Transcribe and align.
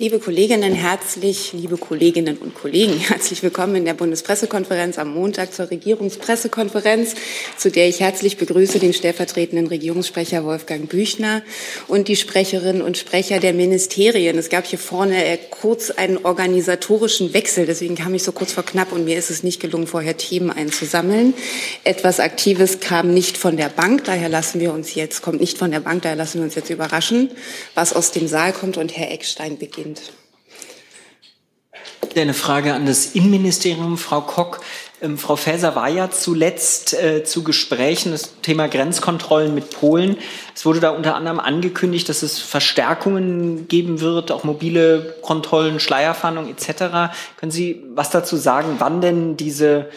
Liebe 0.00 0.18
Kolleginnen, 0.18 0.72
herzlich, 0.72 1.52
liebe 1.52 1.76
Kolleginnen 1.76 2.38
und 2.38 2.54
Kollegen, 2.54 2.98
herzlich 3.08 3.42
willkommen 3.42 3.76
in 3.76 3.84
der 3.84 3.92
Bundespressekonferenz 3.92 4.96
am 4.96 5.12
Montag 5.12 5.52
zur 5.52 5.70
Regierungspressekonferenz, 5.70 7.14
zu 7.58 7.70
der 7.70 7.86
ich 7.86 8.00
herzlich 8.00 8.38
begrüße 8.38 8.78
den 8.78 8.94
stellvertretenden 8.94 9.66
Regierungssprecher 9.66 10.42
Wolfgang 10.42 10.88
Büchner 10.88 11.42
und 11.86 12.08
die 12.08 12.16
Sprecherinnen 12.16 12.80
und 12.80 12.96
Sprecher 12.96 13.40
der 13.40 13.52
Ministerien. 13.52 14.38
Es 14.38 14.48
gab 14.48 14.64
hier 14.64 14.78
vorne 14.78 15.22
äh, 15.22 15.38
kurz 15.50 15.90
einen 15.90 16.16
organisatorischen 16.24 17.34
Wechsel, 17.34 17.66
deswegen 17.66 17.94
kam 17.94 18.14
ich 18.14 18.22
so 18.22 18.32
kurz 18.32 18.52
vor 18.52 18.64
knapp 18.64 18.92
und 18.92 19.04
mir 19.04 19.18
ist 19.18 19.28
es 19.28 19.42
nicht 19.42 19.60
gelungen, 19.60 19.86
vorher 19.86 20.16
Themen 20.16 20.50
einzusammeln. 20.50 21.34
Etwas 21.84 22.20
Aktives 22.20 22.80
kam 22.80 23.12
nicht 23.12 23.36
von 23.36 23.58
der 23.58 23.68
Bank, 23.68 24.04
daher 24.04 24.30
lassen 24.30 24.60
wir 24.60 24.72
uns 24.72 24.94
jetzt, 24.94 25.20
kommt 25.20 25.42
nicht 25.42 25.58
von 25.58 25.70
der 25.70 25.80
Bank, 25.80 26.00
daher 26.00 26.16
lassen 26.16 26.38
wir 26.38 26.44
uns 26.44 26.54
jetzt 26.54 26.70
überraschen, 26.70 27.30
was 27.74 27.92
aus 27.92 28.12
dem 28.12 28.28
Saal 28.28 28.54
kommt 28.54 28.78
und 28.78 28.96
Herr 28.96 29.10
Eckstein 29.10 29.58
beginnt 29.58 29.89
sind. 29.94 30.12
Eine 32.16 32.34
Frage 32.34 32.74
an 32.74 32.86
das 32.86 33.14
Innenministerium, 33.14 33.96
Frau 33.96 34.20
Kock. 34.20 34.60
Ähm, 35.00 35.16
Frau 35.16 35.36
Faeser 35.36 35.76
war 35.76 35.88
ja 35.88 36.10
zuletzt 36.10 36.92
äh, 36.92 37.22
zu 37.22 37.44
Gesprächen 37.44 38.10
das 38.10 38.40
Thema 38.42 38.68
Grenzkontrollen 38.68 39.54
mit 39.54 39.70
Polen. 39.70 40.16
Es 40.54 40.66
wurde 40.66 40.80
da 40.80 40.90
unter 40.90 41.14
anderem 41.14 41.38
angekündigt, 41.38 42.08
dass 42.08 42.22
es 42.22 42.40
Verstärkungen 42.40 43.68
geben 43.68 44.00
wird, 44.00 44.32
auch 44.32 44.42
mobile 44.42 45.14
Kontrollen, 45.22 45.78
Schleierfahndung 45.78 46.48
etc. 46.48 47.12
Können 47.36 47.52
Sie 47.52 47.82
was 47.94 48.10
dazu 48.10 48.36
sagen, 48.36 48.76
wann 48.78 49.00
denn 49.00 49.36
diese 49.36 49.88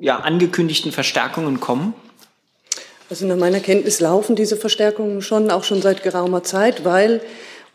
ja, 0.00 0.16
angekündigten 0.16 0.92
Verstärkungen 0.92 1.60
kommen? 1.60 1.92
Also 3.10 3.26
nach 3.26 3.36
meiner 3.36 3.60
Kenntnis 3.60 4.00
laufen 4.00 4.34
diese 4.34 4.56
Verstärkungen 4.56 5.20
schon, 5.20 5.50
auch 5.50 5.64
schon 5.64 5.82
seit 5.82 6.02
geraumer 6.02 6.42
Zeit, 6.42 6.84
weil 6.84 7.20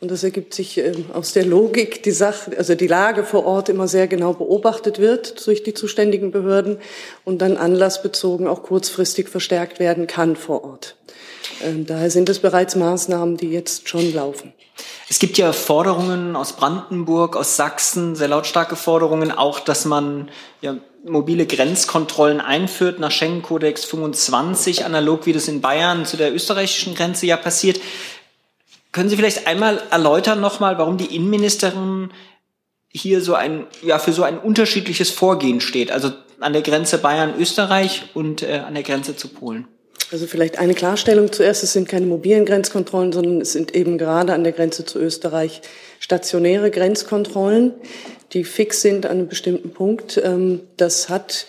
und 0.02 0.12
das 0.12 0.24
ergibt 0.24 0.54
sich 0.54 0.78
ähm, 0.78 1.06
aus 1.14 1.34
der 1.34 1.46
Logik, 1.46 2.04
die 2.04 2.12
Sache, 2.12 2.58
also 2.58 2.76
die 2.76 2.88
Lage 2.88 3.24
vor 3.24 3.46
Ort 3.46 3.70
immer 3.70 3.88
sehr 3.88 4.08
genau 4.08 4.34
beobachtet 4.34 5.00
wird 5.00 5.46
durch 5.46 5.64
die 5.64 5.74
zuständigen 5.74 6.32
Behörden 6.32 6.78
und 7.24 7.40
dann 7.42 7.58
anlassbezogen 7.58 8.48
auch 8.48 8.64
kurzfristig 8.64 9.30
verstärkt 9.30 9.80
werden 9.80 10.08
kann 10.08 10.36
vor 10.36 10.64
Ort. 10.64 10.98
Ähm, 11.64 11.86
daher 11.86 12.12
sind 12.12 12.30
es 12.30 12.40
bereits 12.40 12.76
Maßnahmen, 12.76 13.38
die 13.38 13.50
jetzt 13.50 13.88
schon 13.88 14.14
laufen. 14.14 14.54
Es 15.08 15.20
gibt 15.20 15.38
ja 15.38 15.54
Forderungen 15.54 16.36
aus 16.36 16.54
Brandenburg, 16.54 17.36
aus 17.38 17.56
Sachsen, 17.56 18.16
sehr 18.16 18.28
lautstarke 18.28 18.76
Forderungen, 18.76 19.32
auch, 19.32 19.60
dass 19.60 19.86
man 19.86 20.30
ja, 20.62 20.76
mobile 21.06 21.46
Grenzkontrollen 21.46 22.42
einführt 22.42 23.00
nach 23.00 23.12
Schengen-Kodex 23.12 23.86
25, 23.86 24.86
analog 24.86 25.26
wie 25.28 25.34
das 25.34 25.48
in 25.48 25.62
Bayern 25.62 26.06
zu 26.06 26.18
der 26.18 26.34
österreichischen 26.34 26.96
Grenze 26.96 27.28
ja 27.28 27.38
passiert. 27.38 27.80
Können 28.96 29.10
Sie 29.10 29.18
vielleicht 29.18 29.46
einmal 29.46 29.82
erläutern 29.92 30.40
nochmal, 30.40 30.78
warum 30.78 30.96
die 30.96 31.14
Innenministerin 31.14 32.12
hier 32.88 33.20
so 33.20 33.34
ein, 33.34 33.68
ja, 33.82 34.00
für 34.00 34.14
so 34.14 34.24
ein 34.24 34.40
unterschiedliches 34.40 35.10
Vorgehen 35.12 35.60
steht? 35.60 35.92
Also 35.92 36.14
an 36.40 36.54
der 36.54 36.62
Grenze 36.62 36.98
Bayern-Österreich 37.00 38.04
und 38.14 38.42
äh, 38.42 38.62
an 38.66 38.74
der 38.74 38.84
Grenze 38.84 39.18
zu 39.18 39.28
Polen. 39.28 39.68
Also 40.14 40.28
vielleicht 40.28 40.60
eine 40.60 40.74
Klarstellung 40.76 41.30
zuerst. 41.34 41.62
Es 41.62 41.74
sind 41.74 41.90
keine 41.90 42.06
mobilen 42.06 42.46
Grenzkontrollen, 42.46 43.12
sondern 43.12 43.42
es 43.42 43.52
sind 43.52 43.76
eben 43.76 43.98
gerade 43.98 44.32
an 44.32 44.46
der 44.46 44.54
Grenze 44.54 44.86
zu 44.86 44.98
Österreich 44.98 45.60
stationäre 46.00 46.72
Grenzkontrollen, 46.72 47.74
die 48.32 48.46
fix 48.46 48.82
sind 48.82 49.06
an 49.06 49.18
einem 49.18 49.28
bestimmten 49.28 49.72
Punkt. 49.72 50.22
Ähm, 50.24 50.62
das 50.78 51.10
hat 51.10 51.48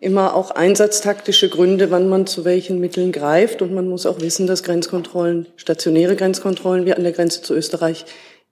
immer 0.00 0.34
auch 0.34 0.50
einsatztaktische 0.52 1.48
Gründe, 1.48 1.90
wann 1.90 2.08
man 2.08 2.26
zu 2.26 2.44
welchen 2.44 2.78
Mitteln 2.78 3.12
greift. 3.12 3.62
Und 3.62 3.74
man 3.74 3.88
muss 3.88 4.06
auch 4.06 4.20
wissen, 4.20 4.46
dass 4.46 4.62
Grenzkontrollen, 4.62 5.46
stationäre 5.56 6.16
Grenzkontrollen 6.16 6.86
wie 6.86 6.94
an 6.94 7.02
der 7.02 7.12
Grenze 7.12 7.42
zu 7.42 7.54
Österreich 7.54 8.04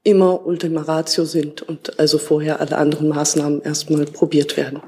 immer 0.03 0.47
Ultima 0.47 0.83
Ratio 0.83 1.25
sind 1.25 1.63
und 1.63 1.99
also 1.99 2.19
vorher 2.19 2.61
alle 2.61 2.79
anderen 2.79 3.09
Maßnahmen 3.09 3.63
erstmal 3.63 4.05
probiert 4.07 4.57
werden. 4.57 4.81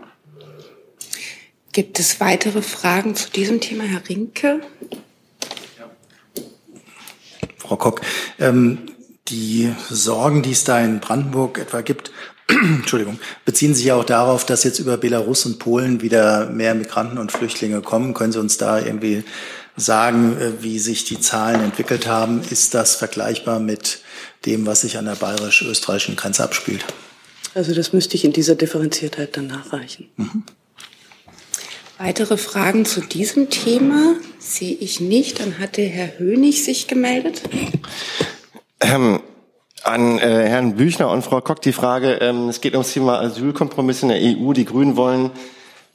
Gibt 1.72 1.98
es 1.98 2.20
weitere 2.20 2.62
Fragen 2.62 3.14
zu 3.14 3.30
diesem 3.30 3.60
Thema, 3.60 3.84
Herr 3.84 4.08
Rinke? 4.08 4.60
Frau 7.56 7.76
Kock, 7.76 8.00
ähm, 8.38 8.92
die 9.28 9.72
Sorgen, 9.90 10.42
die 10.42 10.52
es 10.52 10.64
da 10.64 10.80
in 10.80 11.00
Brandenburg 11.00 11.58
etwa 11.58 11.82
gibt, 11.82 12.12
Entschuldigung, 12.78 13.18
beziehen 13.44 13.74
sich 13.74 13.86
ja 13.86 13.94
auch 13.94 14.04
darauf, 14.04 14.46
dass 14.46 14.64
jetzt 14.64 14.78
über 14.78 14.96
Belarus 14.96 15.44
und 15.44 15.58
Polen 15.58 16.00
wieder 16.00 16.46
mehr 16.46 16.74
Migranten 16.74 17.18
und 17.18 17.30
Flüchtlinge 17.30 17.82
kommen. 17.82 18.14
Können 18.14 18.32
Sie 18.32 18.40
uns 18.40 18.56
da 18.56 18.80
irgendwie 18.80 19.22
sagen, 19.76 20.36
äh, 20.38 20.62
wie 20.62 20.78
sich 20.78 21.04
die 21.04 21.20
Zahlen 21.20 21.60
entwickelt 21.60 22.06
haben? 22.06 22.40
Ist 22.50 22.74
das 22.74 22.96
vergleichbar 22.96 23.60
mit 23.60 24.00
dem, 24.46 24.66
was 24.66 24.80
sich 24.80 24.96
an 24.96 25.04
der 25.04 25.14
bayerisch-österreichischen 25.14 26.16
Grenze 26.16 26.42
abspielt? 26.42 26.84
Also 27.54 27.74
das 27.74 27.92
müsste 27.92 28.14
ich 28.14 28.24
in 28.24 28.32
dieser 28.32 28.54
Differenziertheit 28.54 29.36
dann 29.36 29.46
nachreichen. 29.46 30.08
Mhm. 30.16 30.44
Weitere 31.98 32.36
Fragen 32.36 32.84
zu 32.84 33.00
diesem 33.00 33.50
Thema 33.50 34.14
sehe 34.38 34.76
ich 34.76 35.00
nicht. 35.00 35.40
Dann 35.40 35.58
hatte 35.58 35.82
Herr 35.82 36.18
Hönig 36.18 36.64
sich 36.64 36.86
gemeldet. 36.86 37.42
Ähm, 38.80 39.20
an 39.88 40.18
äh, 40.18 40.20
Herrn 40.20 40.76
Büchner 40.76 41.10
und 41.10 41.22
Frau 41.22 41.40
Kock 41.40 41.62
die 41.62 41.72
Frage, 41.72 42.18
ähm, 42.20 42.48
es 42.48 42.60
geht 42.60 42.74
ums 42.74 42.92
Thema 42.92 43.20
Asylkompromiss 43.20 44.02
in 44.02 44.10
der 44.10 44.18
EU. 44.18 44.52
Die 44.52 44.66
Grünen 44.66 44.96
wollen, 44.96 45.30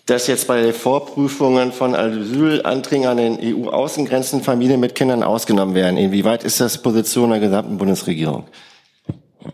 dass 0.08 0.28
jetzt 0.28 0.48
bei 0.48 0.74
Vorprüfungen 0.74 1.72
von 1.72 1.96
Asylanträgen 1.96 3.06
an 3.06 3.18
den 3.18 3.40
EU-Außengrenzen 3.40 4.42
Familien 4.42 4.80
mit 4.80 4.96
Kindern 4.96 5.24
ausgenommen 5.24 5.76
werden. 5.76 5.98
Inwieweit 5.98 6.44
ist 6.44 6.60
das 6.60 6.82
Position 6.82 7.30
der 7.30 7.40
gesamten 7.40 7.78
Bundesregierung? 7.78 8.48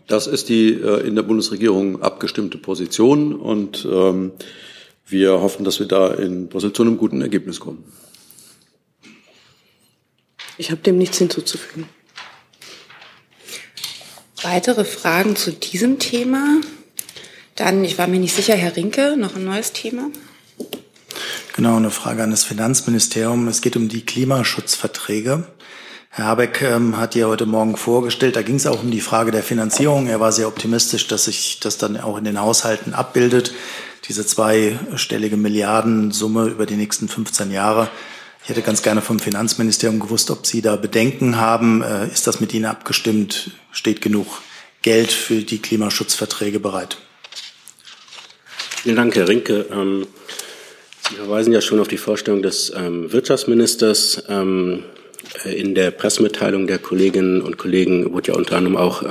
Das 0.06 0.26
ist 0.26 0.48
die 0.48 0.72
äh, 0.72 1.06
in 1.06 1.14
der 1.16 1.22
Bundesregierung 1.22 2.02
abgestimmte 2.02 2.58
Position 2.58 3.34
und 3.34 3.86
ähm, 3.90 4.32
wir 5.06 5.40
hoffen, 5.40 5.64
dass 5.64 5.80
wir 5.80 5.86
da 5.86 6.12
in 6.14 6.48
Brüssel 6.48 6.72
zu 6.72 6.82
einem 6.82 6.96
guten 6.96 7.20
Ergebnis 7.20 7.60
kommen. 7.60 7.84
Ich 10.56 10.70
habe 10.70 10.80
dem 10.80 10.98
nichts 10.98 11.18
hinzuzufügen. 11.18 11.86
Weitere 14.42 14.86
Fragen 14.86 15.36
zu 15.36 15.52
diesem 15.52 15.98
Thema? 15.98 16.60
Dann, 17.56 17.84
ich 17.84 17.98
war 17.98 18.06
mir 18.06 18.18
nicht 18.18 18.34
sicher, 18.34 18.54
Herr 18.54 18.74
Rinke, 18.74 19.16
noch 19.18 19.36
ein 19.36 19.44
neues 19.44 19.72
Thema? 19.72 20.10
Genau, 21.54 21.76
eine 21.76 21.90
Frage 21.90 22.22
an 22.22 22.30
das 22.30 22.44
Finanzministerium. 22.44 23.48
Es 23.48 23.60
geht 23.60 23.76
um 23.76 23.90
die 23.90 24.06
Klimaschutzverträge. 24.06 25.44
Herr 26.08 26.24
Habeck 26.24 26.62
ähm, 26.62 26.96
hat 26.96 27.14
ja 27.14 27.26
heute 27.26 27.44
Morgen 27.44 27.76
vorgestellt, 27.76 28.34
da 28.34 28.42
ging 28.42 28.56
es 28.56 28.66
auch 28.66 28.82
um 28.82 28.90
die 28.90 29.02
Frage 29.02 29.30
der 29.30 29.42
Finanzierung. 29.42 30.06
Er 30.06 30.20
war 30.20 30.32
sehr 30.32 30.48
optimistisch, 30.48 31.06
dass 31.06 31.26
sich 31.26 31.60
das 31.60 31.76
dann 31.76 31.98
auch 31.98 32.16
in 32.16 32.24
den 32.24 32.40
Haushalten 32.40 32.94
abbildet. 32.94 33.52
Diese 34.08 34.24
zweistellige 34.24 35.36
Milliardensumme 35.36 36.46
über 36.46 36.64
die 36.64 36.76
nächsten 36.76 37.08
15 37.08 37.50
Jahre. 37.50 37.90
Ich 38.50 38.56
hätte 38.56 38.66
ganz 38.66 38.82
gerne 38.82 39.00
vom 39.00 39.20
Finanzministerium 39.20 40.00
gewusst, 40.00 40.28
ob 40.28 40.44
Sie 40.44 40.60
da 40.60 40.74
Bedenken 40.74 41.36
haben. 41.36 41.82
Äh, 41.82 42.08
ist 42.08 42.26
das 42.26 42.40
mit 42.40 42.52
Ihnen 42.52 42.64
abgestimmt? 42.64 43.52
Steht 43.70 44.00
genug 44.00 44.26
Geld 44.82 45.12
für 45.12 45.42
die 45.42 45.62
Klimaschutzverträge 45.62 46.58
bereit? 46.58 46.98
Vielen 48.82 48.96
Dank, 48.96 49.14
Herr 49.14 49.28
Rinke. 49.28 49.66
Ähm, 49.70 50.04
Sie 51.08 51.14
verweisen 51.14 51.52
ja 51.52 51.60
schon 51.60 51.78
auf 51.78 51.86
die 51.86 51.96
Vorstellung 51.96 52.42
des 52.42 52.72
ähm, 52.76 53.12
Wirtschaftsministers. 53.12 54.24
Ähm, 54.28 54.82
äh, 55.44 55.54
in 55.54 55.76
der 55.76 55.92
Pressemitteilung 55.92 56.66
der 56.66 56.80
Kolleginnen 56.80 57.42
und 57.42 57.56
Kollegen 57.56 58.12
wurde 58.12 58.32
ja 58.32 58.34
unter 58.36 58.56
anderem 58.56 58.76
auch 58.76 59.04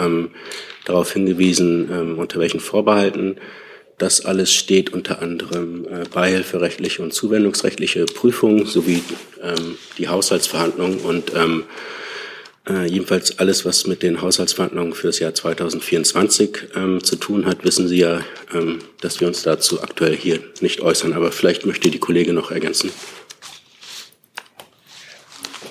darauf 0.84 1.14
hingewiesen, 1.14 2.18
unter 2.18 2.42
welchen 2.42 2.60
Vorbehalten 2.60 3.38
das 4.00 4.26
alles 4.26 4.54
steht 4.54 4.92
unter 4.92 5.22
anderem 5.22 5.86
äh, 5.86 6.04
beihilferechtliche 6.12 7.02
und 7.02 7.14
zuwendungsrechtliche 7.14 8.06
Prüfungen 8.06 8.66
sowie 8.66 9.04
ähm, 9.44 9.78
die 9.98 10.08
Haushaltsverhandlungen 10.08 11.00
und 11.00 11.34
ähm, 11.36 11.66
äh, 12.68 12.86
jedenfalls 12.86 13.40
alles, 13.40 13.66
was 13.66 13.88
mit 13.88 14.04
den 14.04 14.22
Haushaltsverhandlungen 14.22 14.94
für 14.94 15.08
das 15.08 15.20
Jahr 15.20 15.34
2024 15.34 16.70
ähm, 16.76 17.04
zu 17.04 17.16
tun 17.16 17.46
hat, 17.46 17.64
wissen 17.64 17.88
Sie 17.88 17.98
ja, 17.98 18.22
ähm, 18.54 18.80
dass 19.02 19.20
wir 19.20 19.28
uns 19.28 19.44
dazu 19.44 19.82
aktuell 19.82 20.16
hier 20.16 20.40
nicht 20.62 20.82
äußern. 20.82 21.14
Aber 21.14 21.32
vielleicht 21.32 21.66
möchte 21.66 21.90
die 21.90 22.00
Kollegin 22.00 22.36
noch 22.36 22.52
ergänzen. 22.52 22.92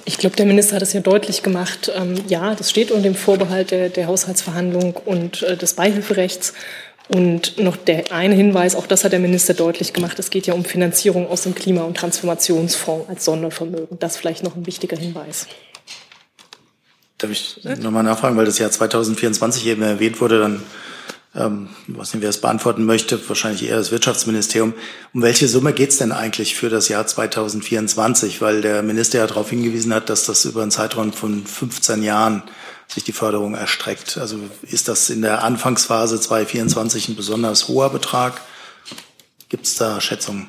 Ich 0.05 0.17
glaube, 0.17 0.37
der 0.37 0.47
Minister 0.47 0.77
hat 0.77 0.83
es 0.83 0.95
ja 0.95 1.01
deutlich 1.01 1.43
gemacht. 1.43 1.93
Ähm, 1.95 2.15
ja, 2.29 2.55
das 2.55 2.71
steht 2.71 2.91
unter 2.91 3.03
dem 3.03 3.15
Vorbehalt 3.15 3.71
der, 3.71 3.91
der 3.91 4.07
Haushaltsverhandlung 4.07 4.95
und 4.97 5.43
äh, 5.43 5.57
des 5.57 5.75
Beihilferechts. 5.75 6.55
Und 7.09 7.59
noch 7.59 7.77
der 7.77 8.13
eine 8.13 8.35
Hinweis, 8.35 8.75
auch 8.75 8.87
das 8.87 9.03
hat 9.03 9.13
der 9.13 9.19
Minister 9.19 9.55
deutlich 9.55 9.95
gemacht, 9.95 10.19
es 10.19 10.29
geht 10.29 10.47
ja 10.47 10.53
um 10.53 10.65
Finanzierung 10.65 11.27
aus 11.27 11.43
dem 11.43 11.55
Klima- 11.55 11.83
und 11.83 11.97
Transformationsfonds 11.97 13.09
als 13.09 13.25
Sondervermögen. 13.25 13.99
Das 13.99 14.19
vielleicht 14.19 14.45
noch 14.45 14.57
ein 14.57 14.67
wichtiger 14.67 14.97
Hinweis. 14.97 15.47
Darf 17.17 17.31
ich 17.31 17.61
nochmal 17.81 18.05
nachfragen, 18.05 18.37
weil 18.37 18.45
das 18.45 18.59
Jahr 18.59 18.71
2024 18.71 19.67
eben 19.67 19.83
erwähnt 19.83 20.21
wurde, 20.21 20.39
dann, 20.39 20.63
ähm, 21.35 21.71
was 21.87 22.13
nicht, 22.13 22.23
wer 22.23 22.29
es 22.29 22.41
beantworten 22.43 22.85
möchte, 22.85 23.19
wahrscheinlich 23.27 23.69
eher 23.69 23.79
das 23.79 23.91
Wirtschaftsministerium. 23.91 24.75
Um 25.15 25.23
welche 25.23 25.49
Summe 25.49 25.73
geht 25.73 25.91
es 25.91 25.97
denn 25.97 26.13
eigentlich 26.13 26.55
für 26.57 26.69
das 26.69 26.89
Jahr 26.89 27.07
2024? 27.07 28.43
Weil 28.43 28.61
der 28.61 28.83
Minister 28.83 29.19
ja 29.19 29.27
darauf 29.27 29.49
hingewiesen 29.49 29.95
hat, 29.95 30.11
dass 30.11 30.27
das 30.27 30.45
über 30.45 30.61
einen 30.61 30.71
Zeitraum 30.71 31.15
von 31.15 31.45
15 31.45 32.03
Jahren 32.03 32.43
sich 32.89 33.05
die 33.05 33.13
Förderung 33.13 33.55
erstreckt. 33.55 34.19
Also 34.19 34.39
ist 34.63 34.89
das 34.89 35.11
in 35.11 35.23
der 35.23 35.45
Anfangsphase 35.45 36.21
2024 36.21 37.11
ein 37.11 37.17
besonders 37.17 37.69
hoher 37.69 37.91
Betrag? 37.91 38.41
Gibt 39.49 39.67
es 39.67 39.77
da 39.77 40.01
Schätzungen? 40.01 40.49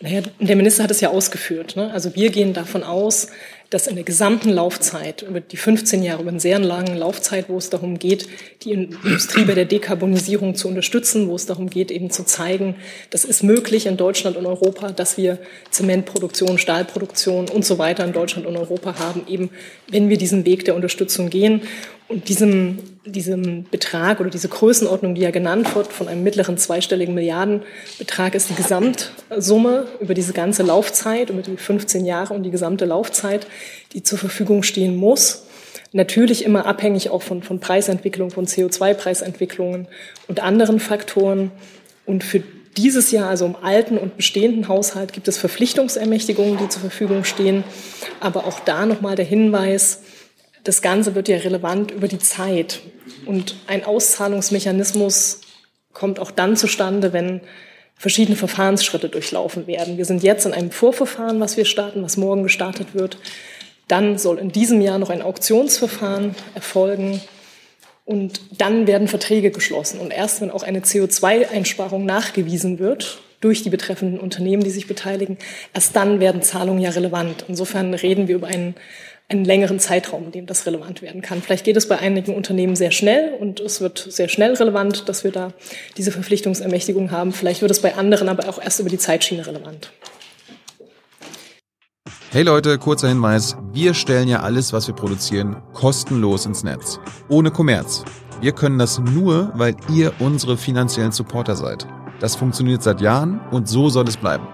Naja, 0.00 0.20
der 0.40 0.56
Minister 0.56 0.82
hat 0.82 0.90
es 0.90 1.00
ja 1.00 1.08
ausgeführt. 1.08 1.76
Ne? 1.76 1.90
Also 1.92 2.14
wir 2.14 2.30
gehen 2.30 2.52
davon 2.52 2.84
aus, 2.84 3.28
dass 3.70 3.86
in 3.86 3.96
der 3.96 4.04
gesamten 4.04 4.50
Laufzeit, 4.50 5.22
über 5.22 5.40
die 5.40 5.56
15 5.56 6.02
Jahre, 6.02 6.22
über 6.22 6.30
eine 6.30 6.40
sehr 6.40 6.58
lange 6.58 6.94
Laufzeit, 6.94 7.48
wo 7.48 7.58
es 7.58 7.70
darum 7.70 7.98
geht, 7.98 8.28
die 8.62 8.72
Industrie 8.72 9.44
bei 9.44 9.54
der 9.54 9.64
Dekarbonisierung 9.64 10.54
zu 10.54 10.68
unterstützen, 10.68 11.28
wo 11.28 11.34
es 11.34 11.46
darum 11.46 11.68
geht, 11.68 11.90
eben 11.90 12.10
zu 12.10 12.24
zeigen, 12.24 12.76
das 13.10 13.24
ist 13.24 13.42
möglich 13.42 13.86
in 13.86 13.96
Deutschland 13.96 14.36
und 14.36 14.46
Europa, 14.46 14.92
dass 14.92 15.16
wir 15.16 15.38
Zementproduktion, 15.70 16.58
Stahlproduktion 16.58 17.48
und 17.48 17.64
so 17.64 17.78
weiter 17.78 18.04
in 18.04 18.12
Deutschland 18.12 18.46
und 18.46 18.56
Europa 18.56 18.98
haben, 18.98 19.22
eben 19.28 19.50
wenn 19.88 20.08
wir 20.08 20.16
diesen 20.16 20.44
Weg 20.44 20.64
der 20.64 20.76
Unterstützung 20.76 21.30
gehen. 21.30 21.62
Und 22.08 22.28
diesem, 22.28 22.78
diesem 23.04 23.64
Betrag 23.64 24.20
oder 24.20 24.30
diese 24.30 24.48
Größenordnung, 24.48 25.16
die 25.16 25.22
ja 25.22 25.32
genannt 25.32 25.74
wird, 25.74 25.88
von 25.88 26.06
einem 26.06 26.22
mittleren 26.22 26.56
zweistelligen 26.56 27.14
Milliardenbetrag, 27.14 28.36
ist 28.36 28.48
die 28.48 28.54
Gesamtsumme 28.54 29.86
über 30.00 30.14
diese 30.14 30.32
ganze 30.32 30.62
Laufzeit, 30.62 31.30
über 31.30 31.42
die 31.42 31.56
15 31.56 32.06
Jahre 32.06 32.32
und 32.32 32.44
die 32.44 32.52
gesamte 32.52 32.84
Laufzeit, 32.84 33.48
die 33.92 34.04
zur 34.04 34.18
Verfügung 34.18 34.62
stehen 34.62 34.94
muss. 34.94 35.46
Natürlich 35.92 36.44
immer 36.44 36.66
abhängig 36.66 37.10
auch 37.10 37.22
von, 37.22 37.42
von 37.42 37.58
Preisentwicklung, 37.58 38.30
von 38.30 38.46
CO2-Preisentwicklungen 38.46 39.88
und 40.28 40.40
anderen 40.40 40.78
Faktoren. 40.78 41.50
Und 42.04 42.22
für 42.22 42.42
dieses 42.76 43.10
Jahr, 43.10 43.28
also 43.30 43.46
im 43.46 43.56
alten 43.56 43.98
und 43.98 44.16
bestehenden 44.16 44.68
Haushalt, 44.68 45.12
gibt 45.12 45.26
es 45.26 45.38
Verpflichtungsermächtigungen, 45.38 46.58
die 46.58 46.68
zur 46.68 46.82
Verfügung 46.82 47.24
stehen. 47.24 47.64
Aber 48.20 48.46
auch 48.46 48.60
da 48.60 48.86
nochmal 48.86 49.16
der 49.16 49.24
Hinweis, 49.24 50.02
das 50.66 50.82
Ganze 50.82 51.14
wird 51.14 51.28
ja 51.28 51.36
relevant 51.36 51.92
über 51.92 52.08
die 52.08 52.18
Zeit. 52.18 52.80
Und 53.24 53.54
ein 53.68 53.84
Auszahlungsmechanismus 53.84 55.40
kommt 55.92 56.18
auch 56.18 56.32
dann 56.32 56.56
zustande, 56.56 57.12
wenn 57.12 57.40
verschiedene 57.96 58.36
Verfahrensschritte 58.36 59.08
durchlaufen 59.08 59.66
werden. 59.66 59.96
Wir 59.96 60.04
sind 60.04 60.22
jetzt 60.22 60.44
in 60.44 60.52
einem 60.52 60.72
Vorverfahren, 60.72 61.38
was 61.40 61.56
wir 61.56 61.64
starten, 61.64 62.02
was 62.02 62.16
morgen 62.16 62.42
gestartet 62.42 62.88
wird. 62.94 63.16
Dann 63.88 64.18
soll 64.18 64.38
in 64.38 64.50
diesem 64.50 64.80
Jahr 64.80 64.98
noch 64.98 65.10
ein 65.10 65.22
Auktionsverfahren 65.22 66.34
erfolgen. 66.54 67.20
Und 68.04 68.40
dann 68.58 68.88
werden 68.88 69.06
Verträge 69.06 69.52
geschlossen. 69.52 70.00
Und 70.00 70.10
erst 70.10 70.40
wenn 70.40 70.50
auch 70.50 70.64
eine 70.64 70.80
CO2-Einsparung 70.80 72.04
nachgewiesen 72.04 72.78
wird 72.80 73.20
durch 73.40 73.62
die 73.62 73.70
betreffenden 73.70 74.18
Unternehmen, 74.18 74.64
die 74.64 74.70
sich 74.70 74.88
beteiligen, 74.88 75.38
erst 75.72 75.94
dann 75.94 76.18
werden 76.18 76.42
Zahlungen 76.42 76.82
ja 76.82 76.90
relevant. 76.90 77.44
Insofern 77.48 77.94
reden 77.94 78.26
wir 78.26 78.34
über 78.34 78.48
einen 78.48 78.74
einen 79.28 79.44
längeren 79.44 79.80
Zeitraum, 79.80 80.26
in 80.26 80.32
dem 80.32 80.46
das 80.46 80.66
relevant 80.66 81.02
werden 81.02 81.20
kann. 81.20 81.42
Vielleicht 81.42 81.64
geht 81.64 81.76
es 81.76 81.88
bei 81.88 81.98
einigen 81.98 82.34
Unternehmen 82.34 82.76
sehr 82.76 82.92
schnell 82.92 83.34
und 83.40 83.58
es 83.58 83.80
wird 83.80 83.98
sehr 83.98 84.28
schnell 84.28 84.54
relevant, 84.54 85.08
dass 85.08 85.24
wir 85.24 85.32
da 85.32 85.52
diese 85.96 86.12
Verpflichtungsermächtigung 86.12 87.10
haben. 87.10 87.32
Vielleicht 87.32 87.60
wird 87.60 87.72
es 87.72 87.80
bei 87.80 87.96
anderen 87.96 88.28
aber 88.28 88.48
auch 88.48 88.62
erst 88.62 88.78
über 88.78 88.88
die 88.88 88.98
Zeitschiene 88.98 89.46
relevant. 89.46 89.90
Hey 92.30 92.42
Leute, 92.42 92.78
kurzer 92.78 93.08
Hinweis. 93.08 93.56
Wir 93.72 93.94
stellen 93.94 94.28
ja 94.28 94.40
alles, 94.40 94.72
was 94.72 94.86
wir 94.86 94.94
produzieren, 94.94 95.56
kostenlos 95.72 96.46
ins 96.46 96.62
Netz. 96.62 97.00
Ohne 97.28 97.50
Kommerz. 97.50 98.04
Wir 98.40 98.52
können 98.52 98.78
das 98.78 98.98
nur, 98.98 99.50
weil 99.54 99.74
ihr 99.92 100.12
unsere 100.20 100.56
finanziellen 100.56 101.12
Supporter 101.12 101.56
seid. 101.56 101.86
Das 102.20 102.36
funktioniert 102.36 102.82
seit 102.82 103.00
Jahren 103.00 103.40
und 103.50 103.68
so 103.68 103.88
soll 103.88 104.06
es 104.06 104.16
bleiben. 104.16 104.46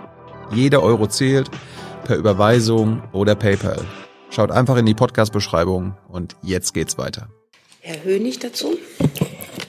Jeder 0.55 0.83
Euro 0.83 1.09
zählt, 1.09 1.51
per 2.05 2.17
Überweisung 2.17 3.03
oder 3.13 3.35
PayPal. 3.35 3.85
Schaut 4.35 4.51
einfach 4.51 4.79
in 4.79 4.87
die 4.87 4.95
Podcast-Beschreibung 4.95 5.95
und 6.09 6.37
jetzt 6.43 6.73
geht's 6.73 6.97
weiter. 6.97 7.29
Herr 7.81 8.03
Hönig 8.03 8.39
dazu? 8.39 8.79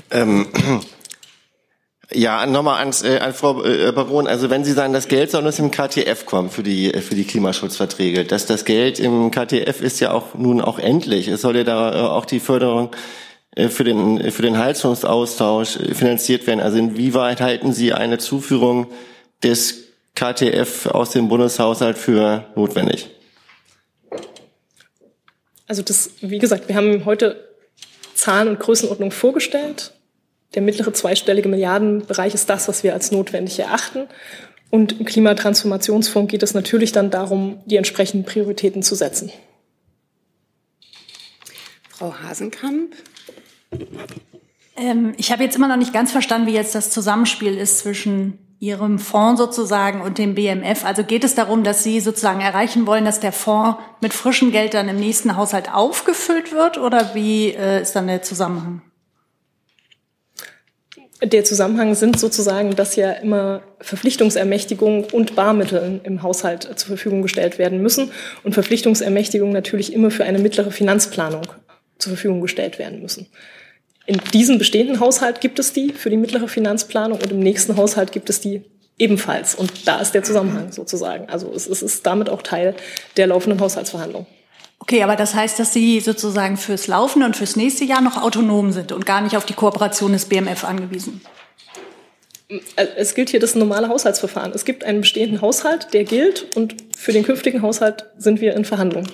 Ähm, 0.10 0.48
ja, 2.14 2.46
nochmal 2.46 2.80
ans, 2.80 3.04
äh, 3.04 3.20
an 3.20 3.34
Frau 3.34 3.62
äh, 3.62 3.92
Baron. 3.92 4.26
Also 4.26 4.50
wenn 4.50 4.64
Sie 4.64 4.72
sagen, 4.72 4.94
das 4.94 5.10
Geld 5.10 5.32
soll 5.32 5.46
aus 5.46 5.58
dem 5.58 5.70
KTF 5.70 6.26
kommen 6.26 6.50
für 6.50 6.64
die, 6.64 6.94
für 7.02 7.14
die 7.14 7.26
Klimaschutzverträge, 7.26 8.24
dass 8.24 8.46
das 8.46 8.64
Geld 8.64 9.00
im 9.02 9.32
KTF 9.32 9.82
ist 9.82 10.00
ja 10.00 10.14
auch 10.14 10.34
nun 10.34 10.62
auch 10.62 10.80
endlich. 10.80 11.28
Es 11.28 11.42
soll 11.42 11.58
ja 11.58 11.66
da 11.66 11.94
äh, 11.94 12.00
auch 12.08 12.24
die 12.24 12.40
Förderung 12.40 12.92
äh, 13.58 13.68
für 13.68 13.84
den, 13.84 14.32
für 14.32 14.44
den 14.44 14.58
Heizungsaustausch 14.58 15.78
finanziert 15.92 16.48
werden. 16.48 16.62
Also 16.62 16.78
inwieweit 16.78 17.42
halten 17.42 17.74
Sie 17.74 17.92
eine 17.92 18.18
Zuführung 18.18 18.88
des 19.44 19.90
KTF 20.16 20.86
aus 20.86 21.10
dem 21.10 21.28
Bundeshaushalt 21.28 21.98
für 21.98 22.46
notwendig? 22.56 23.10
Also 25.74 25.82
das, 25.82 26.12
wie 26.22 26.38
gesagt, 26.38 26.68
wir 26.68 26.76
haben 26.76 27.04
heute 27.06 27.50
Zahlen 28.14 28.48
und 28.48 28.60
Größenordnung 28.60 29.10
vorgestellt. 29.10 29.92
Der 30.54 30.62
mittlere 30.62 30.94
zweistellige 30.94 31.50
Milliardenbereich 31.50 32.36
ist 32.36 32.48
das, 32.48 32.68
was 32.68 32.84
wir 32.84 32.94
als 32.94 33.12
notwendig 33.12 33.58
erachten. 33.58 34.08
Und 34.70 35.00
im 35.00 35.06
Klimatransformationsfonds 35.08 36.30
geht 36.32 36.44
es 36.44 36.54
natürlich 36.54 36.92
dann 36.92 37.10
darum, 37.10 37.60
die 37.66 37.78
entsprechenden 37.78 38.24
Prioritäten 38.24 38.84
zu 38.84 38.94
setzen. 38.94 39.32
Frau 41.90 42.14
Hasenkamp. 42.22 42.94
Ähm, 44.76 45.16
ich 45.18 45.32
habe 45.32 45.44
jetzt 45.44 45.56
immer 45.56 45.70
noch 45.70 45.78
nicht 45.78 45.92
ganz 45.92 46.12
verstanden, 46.12 46.46
wie 46.46 46.54
jetzt 46.54 46.76
das 46.76 46.92
Zusammenspiel 46.92 47.58
ist 47.58 47.80
zwischen 47.80 48.38
Ihrem 48.64 48.98
Fonds 48.98 49.42
sozusagen 49.42 50.00
und 50.00 50.18
dem 50.18 50.36
BMF? 50.36 50.86
Also 50.86 51.04
geht 51.04 51.26
es 51.26 51.36
darum, 51.36 51.66
dass 51.66 51.84
Sie 51.84 52.00
sozusagen 52.00 52.40
erreichen 52.40 52.88
wollen, 52.88 53.04
dass 53.04 53.20
der 53.20 53.34
Fonds 53.34 53.78
mit 54.00 54.14
frischem 54.14 54.54
Geld 54.54 54.74
dann 54.74 54.88
im 54.88 54.96
nächsten 54.96 55.36
Haushalt 55.36 55.74
aufgefüllt 55.74 56.54
wird 56.54 56.78
oder 56.78 57.14
wie 57.14 57.50
äh, 57.50 57.82
ist 57.82 57.94
dann 57.94 58.08
der 58.08 58.22
Zusammenhang? 58.22 58.82
Der 61.22 61.44
Zusammenhang 61.44 61.94
sind 61.94 62.18
sozusagen, 62.18 62.74
dass 62.74 62.96
ja 62.96 63.12
immer 63.12 63.64
Verpflichtungsermächtigungen 63.82 65.06
und 65.12 65.36
Barmittel 65.36 66.00
im 66.06 66.24
Haushalt 66.24 66.64
zur 66.64 66.88
Verfügung 66.88 67.22
gestellt 67.22 67.58
werden 67.58 67.82
müssen 67.82 68.12
und 68.46 68.54
Verpflichtungsermächtigungen 68.54 69.54
natürlich 69.54 69.92
immer 69.92 70.10
für 70.10 70.24
eine 70.24 70.40
mittlere 70.40 70.72
Finanzplanung 70.72 71.48
zur 71.98 72.14
Verfügung 72.14 72.40
gestellt 72.40 72.80
werden 72.80 73.02
müssen. 73.02 73.28
In 74.06 74.20
diesem 74.34 74.58
bestehenden 74.58 75.00
Haushalt 75.00 75.40
gibt 75.40 75.60
es 75.60 75.72
die 75.72 75.94
für 75.94 76.10
die 76.10 76.18
mittlere 76.18 76.48
Finanzplanung 76.48 77.20
und 77.20 77.32
im 77.32 77.40
nächsten 77.40 77.78
Haushalt 77.78 78.12
gibt 78.12 78.30
es 78.30 78.42
die 78.42 78.64
ebenfalls. 78.98 79.56
Und 79.56 79.88
da 79.88 80.00
ist 80.00 80.12
der 80.12 80.24
Zusammenhang 80.24 80.72
sozusagen. 80.72 81.30
Also 81.30 81.52
es, 81.54 81.68
es 81.68 81.82
ist 81.82 82.06
damit 82.06 82.30
auch 82.30 82.42
Teil 82.42 82.76
der 83.18 83.28
laufenden 83.28 83.60
Haushaltsverhandlungen. 83.60 84.28
Okay, 84.80 85.02
aber 85.02 85.16
das 85.16 85.34
heißt, 85.34 85.58
dass 85.60 85.72
Sie 85.72 86.02
sozusagen 86.02 86.58
fürs 86.58 86.88
laufende 86.88 87.26
und 87.26 87.38
fürs 87.38 87.56
nächste 87.56 87.86
Jahr 87.86 88.02
noch 88.02 88.22
autonom 88.22 88.74
sind 88.74 88.92
und 88.92 89.06
gar 89.06 89.22
nicht 89.22 89.38
auf 89.38 89.46
die 89.46 89.54
Kooperation 89.54 90.12
des 90.12 90.26
BMF 90.26 90.66
angewiesen? 90.66 91.22
Es 92.76 93.16
gilt 93.16 93.30
hier 93.30 93.40
das 93.40 93.56
normale 93.56 93.88
Haushaltsverfahren. 93.88 94.52
Es 94.54 94.66
gibt 94.66 94.84
einen 94.84 95.02
bestehenden 95.02 95.42
Haushalt, 95.42 95.94
der 95.94 96.04
gilt 96.04 96.56
und 96.58 96.76
für 96.96 97.14
den 97.14 97.24
künftigen 97.24 97.62
Haushalt 97.62 98.06
sind 98.18 98.42
wir 98.42 98.54
in 98.56 98.66
Verhandlungen. 98.66 99.10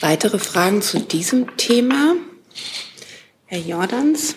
Weitere 0.00 0.38
Fragen 0.38 0.82
zu 0.82 0.98
diesem 0.98 1.56
Thema? 1.56 2.16
Herr 3.46 3.58
Jordans. 3.58 4.36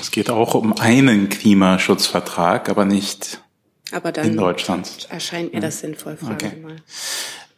Es 0.00 0.10
geht 0.10 0.30
auch 0.30 0.54
um 0.54 0.78
einen 0.78 1.28
Klimaschutzvertrag, 1.28 2.68
aber 2.68 2.84
nicht 2.84 3.40
aber 3.92 4.12
dann 4.12 4.26
in 4.26 4.36
Deutschland. 4.36 5.06
Erscheint 5.10 5.54
mir 5.54 5.60
das 5.60 5.80
sinnvoll, 5.80 6.16
Frage 6.16 6.46
okay. 6.46 6.56
mal. 6.60 6.76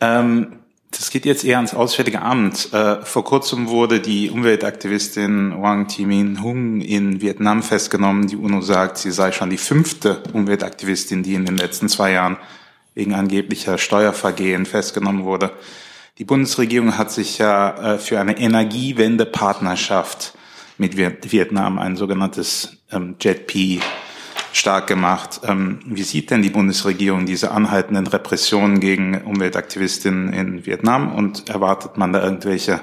Ähm, 0.00 0.58
das 0.90 1.10
geht 1.10 1.26
jetzt 1.26 1.44
eher 1.44 1.56
ans 1.56 1.74
Auswärtige 1.74 2.22
Amt. 2.22 2.72
Äh, 2.72 3.02
vor 3.02 3.24
kurzem 3.24 3.68
wurde 3.68 4.00
die 4.00 4.30
Umweltaktivistin 4.30 5.54
Wang 5.60 5.88
Timin 5.88 6.42
Hung 6.42 6.80
in 6.80 7.20
Vietnam 7.20 7.62
festgenommen. 7.62 8.26
Die 8.26 8.36
UNO 8.36 8.62
sagt, 8.62 8.98
sie 8.98 9.10
sei 9.10 9.32
schon 9.32 9.50
die 9.50 9.58
fünfte 9.58 10.22
Umweltaktivistin, 10.32 11.22
die 11.22 11.34
in 11.34 11.44
den 11.44 11.56
letzten 11.56 11.88
zwei 11.88 12.12
Jahren 12.12 12.38
wegen 12.94 13.14
angeblicher 13.14 13.78
Steuervergehen 13.78 14.66
festgenommen 14.66 15.24
wurde. 15.24 15.52
Die 16.18 16.24
Bundesregierung 16.24 16.98
hat 16.98 17.12
sich 17.12 17.38
ja 17.38 17.94
äh, 17.94 17.98
für 17.98 18.18
eine 18.18 18.36
Energiewende-Partnerschaft 18.38 20.34
mit 20.76 20.96
Vietnam, 20.96 21.78
ein 21.78 21.96
sogenanntes 21.96 22.78
ähm, 22.90 23.14
JETP, 23.20 23.80
stark 24.52 24.88
gemacht. 24.88 25.40
Ähm, 25.44 25.78
wie 25.86 26.02
sieht 26.02 26.32
denn 26.32 26.42
die 26.42 26.50
Bundesregierung 26.50 27.24
diese 27.24 27.52
anhaltenden 27.52 28.08
Repressionen 28.08 28.80
gegen 28.80 29.22
Umweltaktivistinnen 29.22 30.32
in 30.32 30.66
Vietnam 30.66 31.14
und 31.14 31.48
erwartet 31.48 31.96
man 31.96 32.12
da 32.12 32.24
irgendwelche 32.24 32.80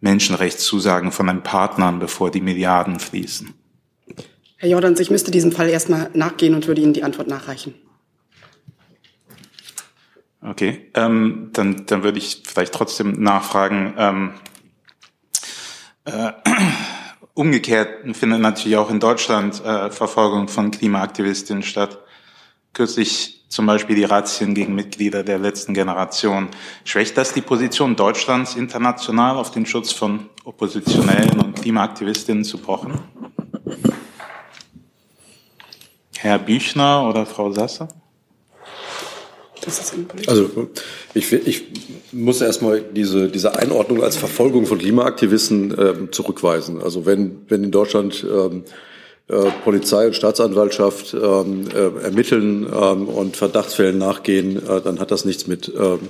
Menschenrechtszusagen 0.00 1.10
von 1.10 1.26
den 1.26 1.42
Partnern, 1.42 1.98
bevor 1.98 2.30
die 2.30 2.40
Milliarden 2.40 3.00
fließen? 3.00 3.52
Herr 4.58 4.68
Jordans, 4.68 5.00
ich 5.00 5.10
müsste 5.10 5.32
diesem 5.32 5.50
Fall 5.50 5.70
erstmal 5.70 6.10
nachgehen 6.14 6.54
und 6.54 6.68
würde 6.68 6.82
Ihnen 6.82 6.92
die 6.92 7.02
Antwort 7.02 7.26
nachreichen. 7.26 7.74
Okay, 10.42 10.90
ähm, 10.94 11.50
dann, 11.52 11.84
dann 11.86 12.02
würde 12.02 12.18
ich 12.18 12.42
vielleicht 12.46 12.72
trotzdem 12.72 13.20
nachfragen. 13.22 13.94
Ähm, 13.98 14.34
äh, 16.04 16.32
Umgekehrt 17.34 18.16
findet 18.16 18.40
natürlich 18.40 18.76
auch 18.76 18.90
in 18.90 19.00
Deutschland 19.00 19.64
äh, 19.64 19.90
Verfolgung 19.90 20.48
von 20.48 20.70
Klimaaktivistinnen 20.70 21.62
statt. 21.62 21.98
kürzlich 22.72 23.46
zum 23.48 23.66
Beispiel 23.66 23.96
die 23.96 24.04
Razzien 24.04 24.54
gegen 24.54 24.74
Mitglieder 24.74 25.24
der 25.24 25.38
letzten 25.38 25.74
Generation. 25.74 26.48
Schwächt 26.84 27.16
das 27.16 27.32
die 27.32 27.40
Position 27.40 27.96
Deutschlands 27.96 28.54
international 28.54 29.36
auf 29.36 29.50
den 29.50 29.66
Schutz 29.66 29.92
von 29.92 30.28
Oppositionellen 30.44 31.40
und 31.40 31.56
Klimaaktivistinnen 31.56 32.44
zu 32.44 32.58
pochen? 32.58 33.00
Herr 36.16 36.38
Büchner 36.38 37.08
oder 37.08 37.26
Frau 37.26 37.50
Sasse? 37.50 37.88
Also 40.28 40.50
ich, 41.14 41.32
ich 41.32 41.64
muss 42.12 42.40
erstmal 42.40 42.80
diese, 42.80 43.28
diese 43.28 43.56
Einordnung 43.56 44.02
als 44.02 44.16
Verfolgung 44.16 44.66
von 44.66 44.78
Klimaaktivisten 44.78 45.76
ähm, 45.78 46.12
zurückweisen. 46.12 46.82
Also 46.82 47.06
wenn, 47.06 47.42
wenn 47.48 47.64
in 47.64 47.70
Deutschland 47.70 48.24
ähm, 48.24 48.64
äh, 49.28 49.50
Polizei 49.62 50.06
und 50.06 50.16
Staatsanwaltschaft 50.16 51.14
ähm, 51.14 51.68
äh, 51.72 52.04
ermitteln 52.04 52.64
ähm, 52.64 53.08
und 53.08 53.36
Verdachtsfällen 53.36 53.96
nachgehen, 53.96 54.56
äh, 54.66 54.80
dann 54.80 54.98
hat 54.98 55.10
das 55.10 55.24
nichts 55.24 55.46
mit 55.46 55.68
ähm, 55.68 56.08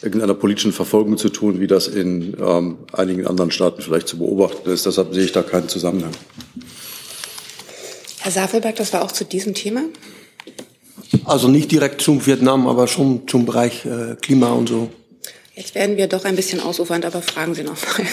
irgendeiner 0.00 0.34
politischen 0.34 0.72
Verfolgung 0.72 1.18
zu 1.18 1.28
tun, 1.28 1.60
wie 1.60 1.66
das 1.66 1.86
in 1.86 2.36
ähm, 2.40 2.78
einigen 2.92 3.26
anderen 3.26 3.50
Staaten 3.50 3.82
vielleicht 3.82 4.08
zu 4.08 4.18
beobachten 4.18 4.70
ist. 4.70 4.86
Deshalb 4.86 5.12
sehe 5.12 5.24
ich 5.24 5.32
da 5.32 5.42
keinen 5.42 5.68
Zusammenhang. 5.68 6.12
Herr 8.20 8.32
Safelberg, 8.32 8.76
das 8.76 8.92
war 8.92 9.02
auch 9.02 9.12
zu 9.12 9.24
diesem 9.24 9.52
Thema. 9.52 9.82
Also 11.24 11.48
nicht 11.48 11.70
direkt 11.70 12.00
zum 12.00 12.24
Vietnam, 12.24 12.66
aber 12.66 12.88
schon 12.88 13.28
zum 13.28 13.46
Bereich 13.46 13.84
äh, 13.84 14.16
Klima 14.20 14.50
und 14.50 14.68
so. 14.68 14.90
Jetzt 15.54 15.74
werden 15.74 15.96
wir 15.96 16.06
doch 16.06 16.24
ein 16.24 16.36
bisschen 16.36 16.60
ausufernd, 16.60 17.04
aber 17.04 17.22
fragen 17.22 17.54
Sie 17.54 17.62
noch 17.62 17.76
mal. 17.76 18.06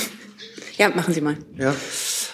Ja, 0.78 0.90
machen 0.90 1.14
Sie 1.14 1.22
mal. 1.22 1.38
Ja. 1.58 1.76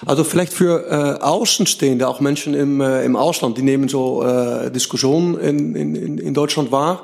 Also 0.06 0.24
vielleicht 0.24 0.54
für 0.54 1.18
äh, 1.20 1.24
Außenstehende, 1.24 2.08
auch 2.08 2.20
Menschen 2.20 2.54
im, 2.54 2.80
äh, 2.80 3.04
im 3.04 3.16
Ausland, 3.16 3.58
die 3.58 3.64
nehmen 3.64 3.88
so 3.88 4.24
äh, 4.24 4.70
Diskussionen 4.72 5.40
in, 5.40 5.76
in, 5.76 6.18
in 6.18 6.34
Deutschland 6.34 6.72
wahr 6.72 7.04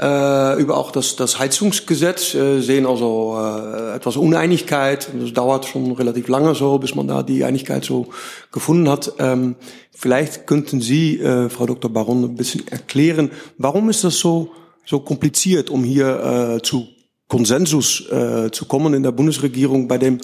äh, 0.00 0.60
über 0.60 0.78
auch 0.78 0.90
das, 0.92 1.16
das 1.16 1.38
Heizungsgesetz, 1.38 2.34
äh, 2.34 2.60
sehen 2.60 2.86
also 2.86 3.36
äh, 3.38 3.94
etwas 3.94 4.16
Uneinigkeit. 4.16 5.10
Das 5.12 5.32
dauert 5.32 5.66
schon 5.66 5.92
relativ 5.92 6.28
lange 6.28 6.54
so, 6.54 6.78
bis 6.78 6.94
man 6.94 7.06
da 7.06 7.22
die 7.22 7.44
Einigkeit 7.44 7.84
so 7.84 8.06
gefunden 8.50 8.88
hat. 8.88 9.12
Ähm, 9.18 9.56
vielleicht 9.92 10.46
könnten 10.46 10.80
Sie, 10.80 11.20
äh, 11.20 11.50
Frau 11.50 11.66
Dr. 11.66 11.92
Baron, 11.92 12.24
ein 12.24 12.34
bisschen 12.34 12.66
erklären, 12.68 13.30
warum 13.58 13.90
ist 13.90 14.02
das 14.02 14.18
so, 14.18 14.52
so 14.86 15.00
kompliziert, 15.00 15.68
um 15.68 15.84
hier 15.84 16.56
äh, 16.56 16.62
zu 16.62 16.88
Konsensus 17.28 18.10
äh, 18.10 18.50
zu 18.50 18.64
kommen 18.64 18.94
in 18.94 19.02
der 19.02 19.12
Bundesregierung 19.12 19.86
bei 19.86 19.98
dem 19.98 20.18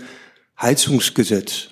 Heizungsgesetz? 0.61 1.69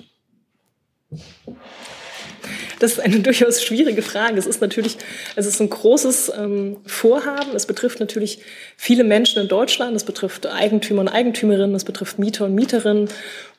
Das 2.78 2.93
ist 2.93 3.00
eine 3.00 3.21
durchaus 3.21 3.62
schwierige 3.62 4.02
Frage. 4.02 4.38
Es 4.38 4.47
ist 4.47 4.61
natürlich, 4.61 4.97
es 5.37 5.47
ist 5.47 5.61
ein 5.61 5.71
großes 5.71 6.33
ähm, 6.38 6.78
Vorhaben. 6.87 7.54
Es 7.54 7.66
betrifft 7.66 8.00
natürlich 8.00 8.40
viele 8.76 9.04
Menschen 9.04 9.43
in 9.43 9.49
Deutschland. 9.49 9.97
Es 9.97 10.04
betrifft 10.04 10.47
Eigentümer 10.47 11.00
und 11.00 11.09
Eigentümerinnen. 11.09 11.75
Es 11.75 11.85
betrifft 11.85 12.19
Mieter 12.19 12.47
und 12.47 12.54
Mieterinnen. 12.54 13.09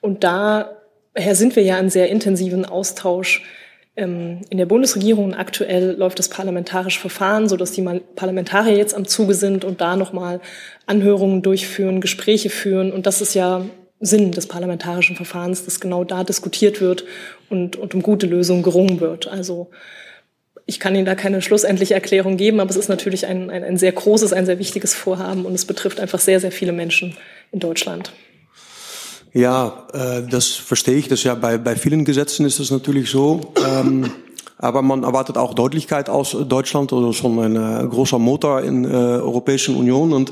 Und 0.02 0.24
daher 0.24 0.76
sind 1.32 1.56
wir 1.56 1.64
ja 1.64 1.78
in 1.80 1.90
sehr 1.90 2.10
intensiven 2.10 2.66
Austausch 2.66 3.44
ähm, 3.96 4.42
in 4.50 4.58
der 4.58 4.66
Bundesregierung. 4.66 5.34
Aktuell 5.34 5.96
läuft 5.98 6.20
das 6.20 6.30
parlamentarische 6.30 7.00
Verfahren, 7.00 7.48
so 7.48 7.58
dass 7.58 7.72
die 7.72 7.84
Parlamentarier 8.16 8.76
jetzt 8.76 8.94
am 8.94 9.08
Zuge 9.08 9.34
sind 9.34 9.64
und 9.64 9.82
da 9.82 9.96
nochmal 9.96 10.42
Anhörungen 10.86 11.42
durchführen, 11.42 12.02
Gespräche 12.02 12.50
führen. 12.50 12.92
Und 12.92 13.06
das 13.06 13.22
ist 13.22 13.34
ja 13.34 13.66
Sinn 14.00 14.32
des 14.32 14.48
parlamentarischen 14.48 15.16
Verfahrens, 15.16 15.66
dass 15.66 15.80
genau 15.80 16.04
da 16.04 16.24
diskutiert 16.24 16.82
wird 16.82 17.06
und, 17.50 17.76
und 17.76 17.94
um 17.96 18.02
gute 18.02 18.28
Lösungen 18.28 18.64
gerungen 18.64 19.00
wird. 19.00 19.28
Also 19.28 19.70
ich 20.66 20.80
kann 20.80 20.96
Ihnen 20.96 21.06
da 21.06 21.16
keine 21.16 21.42
schlussendliche 21.42 21.94
Erklärung 21.94 22.38
geben, 22.38 22.60
aber 22.60 22.70
es 22.70 22.76
ist 22.76 22.90
natürlich 22.90 23.28
ein, 23.28 23.50
ein, 23.50 23.64
ein 23.64 23.78
sehr 23.78 23.92
großes, 23.92 24.34
ein 24.34 24.46
sehr 24.46 24.60
wichtiges 24.60 24.94
Vorhaben 24.94 25.46
und 25.46 25.54
es 25.54 25.66
betrifft 25.66 26.00
einfach 26.00 26.20
sehr, 26.20 26.40
sehr 26.40 26.52
viele 26.52 26.72
Menschen 26.72 27.16
in 27.52 27.60
Deutschland. 27.60 28.12
Ja, 29.32 29.88
äh, 29.94 30.24
das 30.30 30.48
verstehe 30.48 30.96
ich. 30.96 31.08
Das 31.08 31.24
ja 31.24 31.36
bei, 31.36 31.58
bei 31.58 31.76
vielen 31.76 32.06
Gesetzen 32.06 32.46
ist 32.46 32.60
es 32.60 32.72
natürlich 32.72 33.10
so. 33.10 33.54
Ähm, 33.68 34.10
aber 34.58 34.82
man 34.82 35.04
erwartet 35.04 35.38
auch 35.38 35.54
Deutlichkeit 35.54 36.10
aus 36.10 36.36
Deutschland 36.48 36.94
oder 36.94 37.12
schon 37.14 37.38
ein 37.40 37.56
äh, 37.56 37.88
großer 37.88 38.20
Motor 38.20 38.62
in 38.62 38.84
der 38.84 38.92
äh, 38.92 39.22
Europäischen 39.22 39.76
Union 39.76 40.14
und 40.14 40.32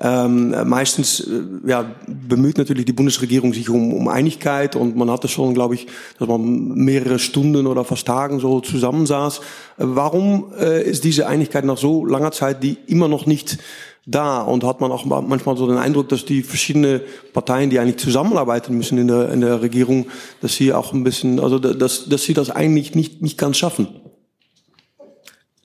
ähm, 0.00 0.54
meistens 0.68 1.20
äh, 1.20 1.42
ja, 1.66 1.84
bemüht 2.06 2.58
natürlich 2.58 2.84
die 2.84 2.92
Bundesregierung 2.92 3.54
sich 3.54 3.70
um, 3.70 3.94
um 3.94 4.08
Einigkeit 4.08 4.76
und 4.76 4.96
man 4.96 5.10
hatte 5.10 5.28
schon, 5.28 5.54
glaube 5.54 5.74
ich, 5.74 5.86
dass 6.18 6.28
man 6.28 6.74
mehrere 6.74 7.18
Stunden 7.18 7.66
oder 7.66 7.84
fast 7.84 8.06
Tagen 8.06 8.40
so 8.40 8.60
zusammensaß. 8.60 9.40
Warum 9.76 10.52
äh, 10.58 10.82
ist 10.82 11.04
diese 11.04 11.26
Einigkeit 11.26 11.64
nach 11.64 11.78
so 11.78 12.04
langer 12.04 12.32
Zeit, 12.32 12.62
die 12.62 12.76
immer 12.86 13.08
noch 13.08 13.26
nicht 13.26 13.58
da 14.06 14.42
und 14.42 14.64
hat 14.64 14.80
man 14.80 14.90
auch 14.90 15.04
manchmal 15.04 15.56
so 15.56 15.66
den 15.66 15.78
Eindruck, 15.78 16.08
dass 16.08 16.24
die 16.24 16.42
verschiedenen 16.42 17.00
Parteien, 17.32 17.70
die 17.70 17.78
eigentlich 17.78 17.98
zusammenarbeiten 17.98 18.76
müssen 18.76 18.98
in 18.98 19.08
der, 19.08 19.30
in 19.30 19.40
der 19.40 19.62
Regierung, 19.62 20.06
dass 20.40 20.54
sie 20.54 20.72
auch 20.72 20.92
ein 20.92 21.04
bisschen, 21.04 21.38
also 21.38 21.58
dass, 21.58 22.08
dass 22.08 22.24
sie 22.24 22.34
das 22.34 22.50
eigentlich 22.50 22.94
nicht, 22.94 23.22
nicht 23.22 23.38
ganz 23.38 23.58
schaffen. 23.58 23.88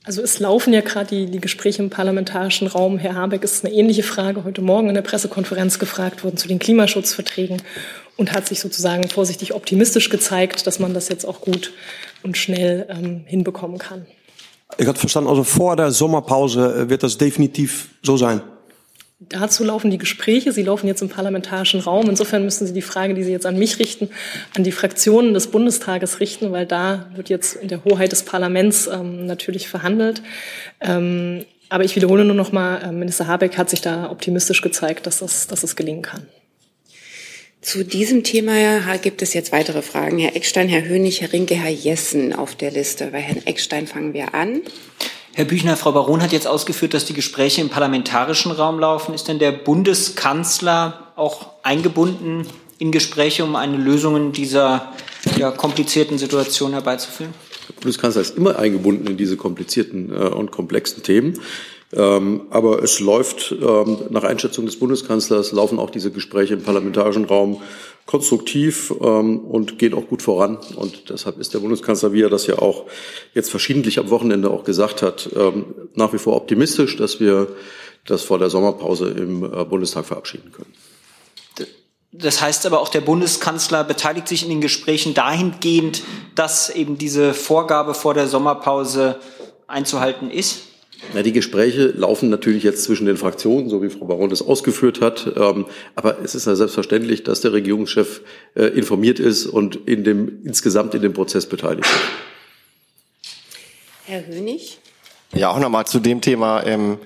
Also 0.04 0.22
es 0.22 0.40
laufen 0.40 0.72
ja 0.72 0.80
gerade 0.80 1.10
die, 1.10 1.26
die 1.26 1.42
Gespräche 1.42 1.84
im 1.84 1.90
parlamentarischen 1.90 2.68
Raum. 2.68 2.98
Herr 2.98 3.16
Habeck 3.16 3.44
ist 3.44 3.66
eine 3.66 3.74
ähnliche 3.74 4.04
Frage 4.04 4.46
heute 4.46 4.62
Morgen 4.62 4.88
in 4.88 4.96
der 4.96 5.02
Pressekonferenz 5.02 5.80
gefragt 5.80 6.24
worden 6.24 6.38
zu 6.38 6.48
den 6.48 6.60
Klimaschutzverträgen 6.60 7.62
und 8.16 8.32
hat 8.32 8.48
sich 8.48 8.62
sozusagen 8.62 9.10
vorsichtig 9.10 9.54
optimistisch 9.54 10.10
gezeigt, 10.10 10.66
dass 10.66 10.80
man 10.80 10.94
das 10.94 11.10
jetzt 11.10 11.26
auch 11.26 11.42
gut 11.42 11.74
und 12.24 12.38
schnell 12.38 12.88
ähm, 12.90 13.24
hinbekommen 13.26 13.80
kann. 13.80 14.06
Ich 14.78 14.88
hatte 14.88 15.00
verstanden, 15.00 15.30
also 15.30 15.44
vor 15.44 15.76
der 15.76 15.92
Sommerpause 15.92 16.74
äh, 16.74 16.90
wird 16.90 17.04
das 17.04 17.18
definitiv 17.18 17.90
so 18.04 18.18
sein. 18.18 18.42
Dazu 19.20 19.64
laufen 19.64 19.90
die 19.90 19.98
Gespräche. 19.98 20.52
Sie 20.52 20.62
laufen 20.62 20.86
jetzt 20.86 21.02
im 21.02 21.10
parlamentarischen 21.10 21.80
Raum. 21.80 22.08
Insofern 22.08 22.44
müssen 22.44 22.68
Sie 22.68 22.74
die 22.74 22.84
Frage, 22.84 23.16
die 23.16 23.24
Sie 23.24 23.32
jetzt 23.32 23.48
an 23.48 23.58
mich 23.58 23.80
richten, 23.80 24.10
an 24.56 24.64
die 24.64 24.72
Fraktionen 24.72 25.34
des 25.34 25.48
Bundestages 25.48 26.20
richten, 26.20 26.52
weil 26.52 26.68
da 26.68 27.08
wird 27.16 27.30
jetzt 27.30 27.56
in 27.56 27.68
der 27.68 27.84
Hoheit 27.84 28.12
des 28.12 28.22
Parlaments 28.24 28.86
ähm, 28.86 29.26
natürlich 29.26 29.70
verhandelt. 29.70 30.22
Ähm, 30.82 31.46
aber 31.70 31.84
ich 31.84 31.96
wiederhole 31.96 32.26
nur 32.26 32.36
noch 32.36 32.52
mal, 32.52 32.78
äh, 32.78 32.92
Minister 32.92 33.26
Habeck 33.26 33.58
hat 33.58 33.72
sich 33.72 33.82
da 33.82 34.12
optimistisch 34.12 34.62
gezeigt, 34.62 35.08
dass 35.08 35.20
das, 35.20 35.48
dass 35.48 35.64
es 35.64 35.76
gelingen 35.76 36.04
kann. 36.04 36.28
Zu 37.62 37.84
diesem 37.84 38.24
Thema 38.24 38.98
gibt 38.98 39.22
es 39.22 39.34
jetzt 39.34 39.52
weitere 39.52 39.82
Fragen. 39.82 40.20
Herr 40.20 40.36
Eckstein, 40.36 40.70
Herr 40.70 40.86
Hönig, 40.86 41.22
Herr 41.22 41.34
Rinke, 41.34 41.56
Herr 41.56 41.72
Jessen 41.72 42.34
auf 42.34 42.56
der 42.56 42.72
Liste. 42.72 43.10
Bei 43.12 43.20
Herrn 43.20 43.46
Eckstein 43.46 43.88
fangen 43.88 44.14
wir 44.14 44.36
an. 44.36 44.62
Herr 45.34 45.46
Büchner, 45.46 45.76
Frau 45.76 45.92
Baron 45.92 46.22
hat 46.22 46.32
jetzt 46.32 46.48
ausgeführt, 46.48 46.94
dass 46.94 47.06
die 47.06 47.14
Gespräche 47.14 47.62
im 47.62 47.70
parlamentarischen 47.70 48.52
Raum 48.52 48.80
laufen. 48.80 49.14
Ist 49.14 49.28
denn 49.28 49.40
der 49.40 49.52
Bundeskanzler 49.52 51.12
auch 51.16 51.52
eingebunden 51.64 52.48
in 52.80 52.92
Gespräche, 52.92 53.44
um 53.44 53.56
eine 53.56 53.78
Lösung 53.78 54.32
dieser 54.32 54.94
ja, 55.38 55.52
komplizierten 55.52 56.18
Situation 56.18 56.74
herbeizuführen? 56.74 57.34
Der 57.70 57.74
Bundeskanzler 57.74 58.22
ist 58.22 58.38
immer 58.38 58.58
eingebunden 58.58 59.08
in 59.08 59.18
diese 59.18 59.36
komplizierten 59.36 60.12
äh, 60.12 60.16
und 60.16 60.52
komplexen 60.52 61.04
Themen. 61.04 61.40
Ähm, 61.94 62.48
aber 62.50 62.84
es 62.84 63.00
läuft 63.00 63.54
ähm, 63.54 63.98
nach 64.10 64.24
Einschätzung 64.24 64.66
des 64.66 64.78
Bundeskanzlers 64.78 65.54
laufen 65.54 65.80
auch 65.80 65.90
diese 65.90 66.12
Gespräche 66.12 66.56
im 66.56 66.64
parlamentarischen 66.64 67.26
Raum 67.26 67.62
konstruktiv 68.06 68.94
ähm, 69.02 69.40
und 69.40 69.80
gehen 69.80 69.94
auch 69.94 70.08
gut 70.08 70.22
voran. 70.22 70.58
Und 70.76 71.10
deshalb 71.10 71.40
ist 71.40 71.54
der 71.54 71.60
Bundeskanzler, 71.60 72.12
wie 72.12 72.24
er 72.24 72.30
das 72.30 72.46
ja 72.48 72.60
auch 72.60 72.86
jetzt 73.34 73.50
verschiedentlich 73.52 74.00
am 74.00 74.10
Wochenende 74.10 74.50
auch 74.50 74.64
gesagt 74.64 75.02
hat, 75.02 75.30
nach 75.96 76.14
wie 76.14 76.18
vor 76.18 76.36
optimistisch, 76.36 76.98
dass 76.98 77.20
wir 77.20 77.48
das 78.08 78.24
vor 78.24 78.40
der 78.40 78.50
Sommerpause 78.50 79.10
im 79.10 79.44
äh, 79.44 79.66
Bundestag 79.66 80.06
verabschieden 80.06 80.52
können. 80.52 80.74
Das 82.14 82.42
heißt 82.42 82.66
aber 82.66 82.80
auch, 82.80 82.90
der 82.90 83.02
Bundeskanzler 83.02 83.84
beteiligt 83.84 84.28
sich 84.28 84.44
in 84.44 84.50
den 84.50 84.62
Gesprächen 84.62 85.14
dahingehend, 85.14 86.04
dass 86.36 86.70
eben 86.70 86.98
diese 86.98 87.34
Vorgabe 87.34 87.94
vor 87.94 88.14
der 88.14 88.28
Sommerpause 88.28 89.20
einzuhalten 89.68 90.32
ist? 90.32 90.62
Na, 91.14 91.22
die 91.22 91.32
Gespräche 91.32 91.88
laufen 91.88 92.30
natürlich 92.30 92.64
jetzt 92.64 92.84
zwischen 92.84 93.06
den 93.06 93.18
Fraktionen, 93.18 93.70
so 93.70 93.82
wie 93.82 93.90
Frau 93.90 94.06
Baron 94.06 94.30
das 94.30 94.42
ausgeführt 94.42 95.02
hat. 95.02 95.32
Ähm, 95.36 95.66
aber 95.96 96.20
es 96.24 96.36
ist 96.36 96.48
ja 96.48 96.56
selbstverständlich, 96.56 97.24
dass 97.24 97.42
der 97.42 97.54
Regierungschef 97.54 98.22
äh, 98.56 98.66
informiert 98.66 99.20
ist 99.20 99.46
und 99.46 99.76
in 99.88 100.04
dem, 100.04 100.44
insgesamt 100.44 100.96
in 100.96 101.02
dem 101.02 101.14
Prozess 101.14 101.46
beteiligt 101.46 101.88
ist. 101.88 103.32
Herr 104.06 104.26
Hönig? 104.26 104.80
Ja, 105.34 105.50
auch 105.52 105.60
nochmal 105.60 105.86
zu 105.86 106.00
dem 106.00 106.22
Thema. 106.22 106.66
Ähm, 106.66 106.98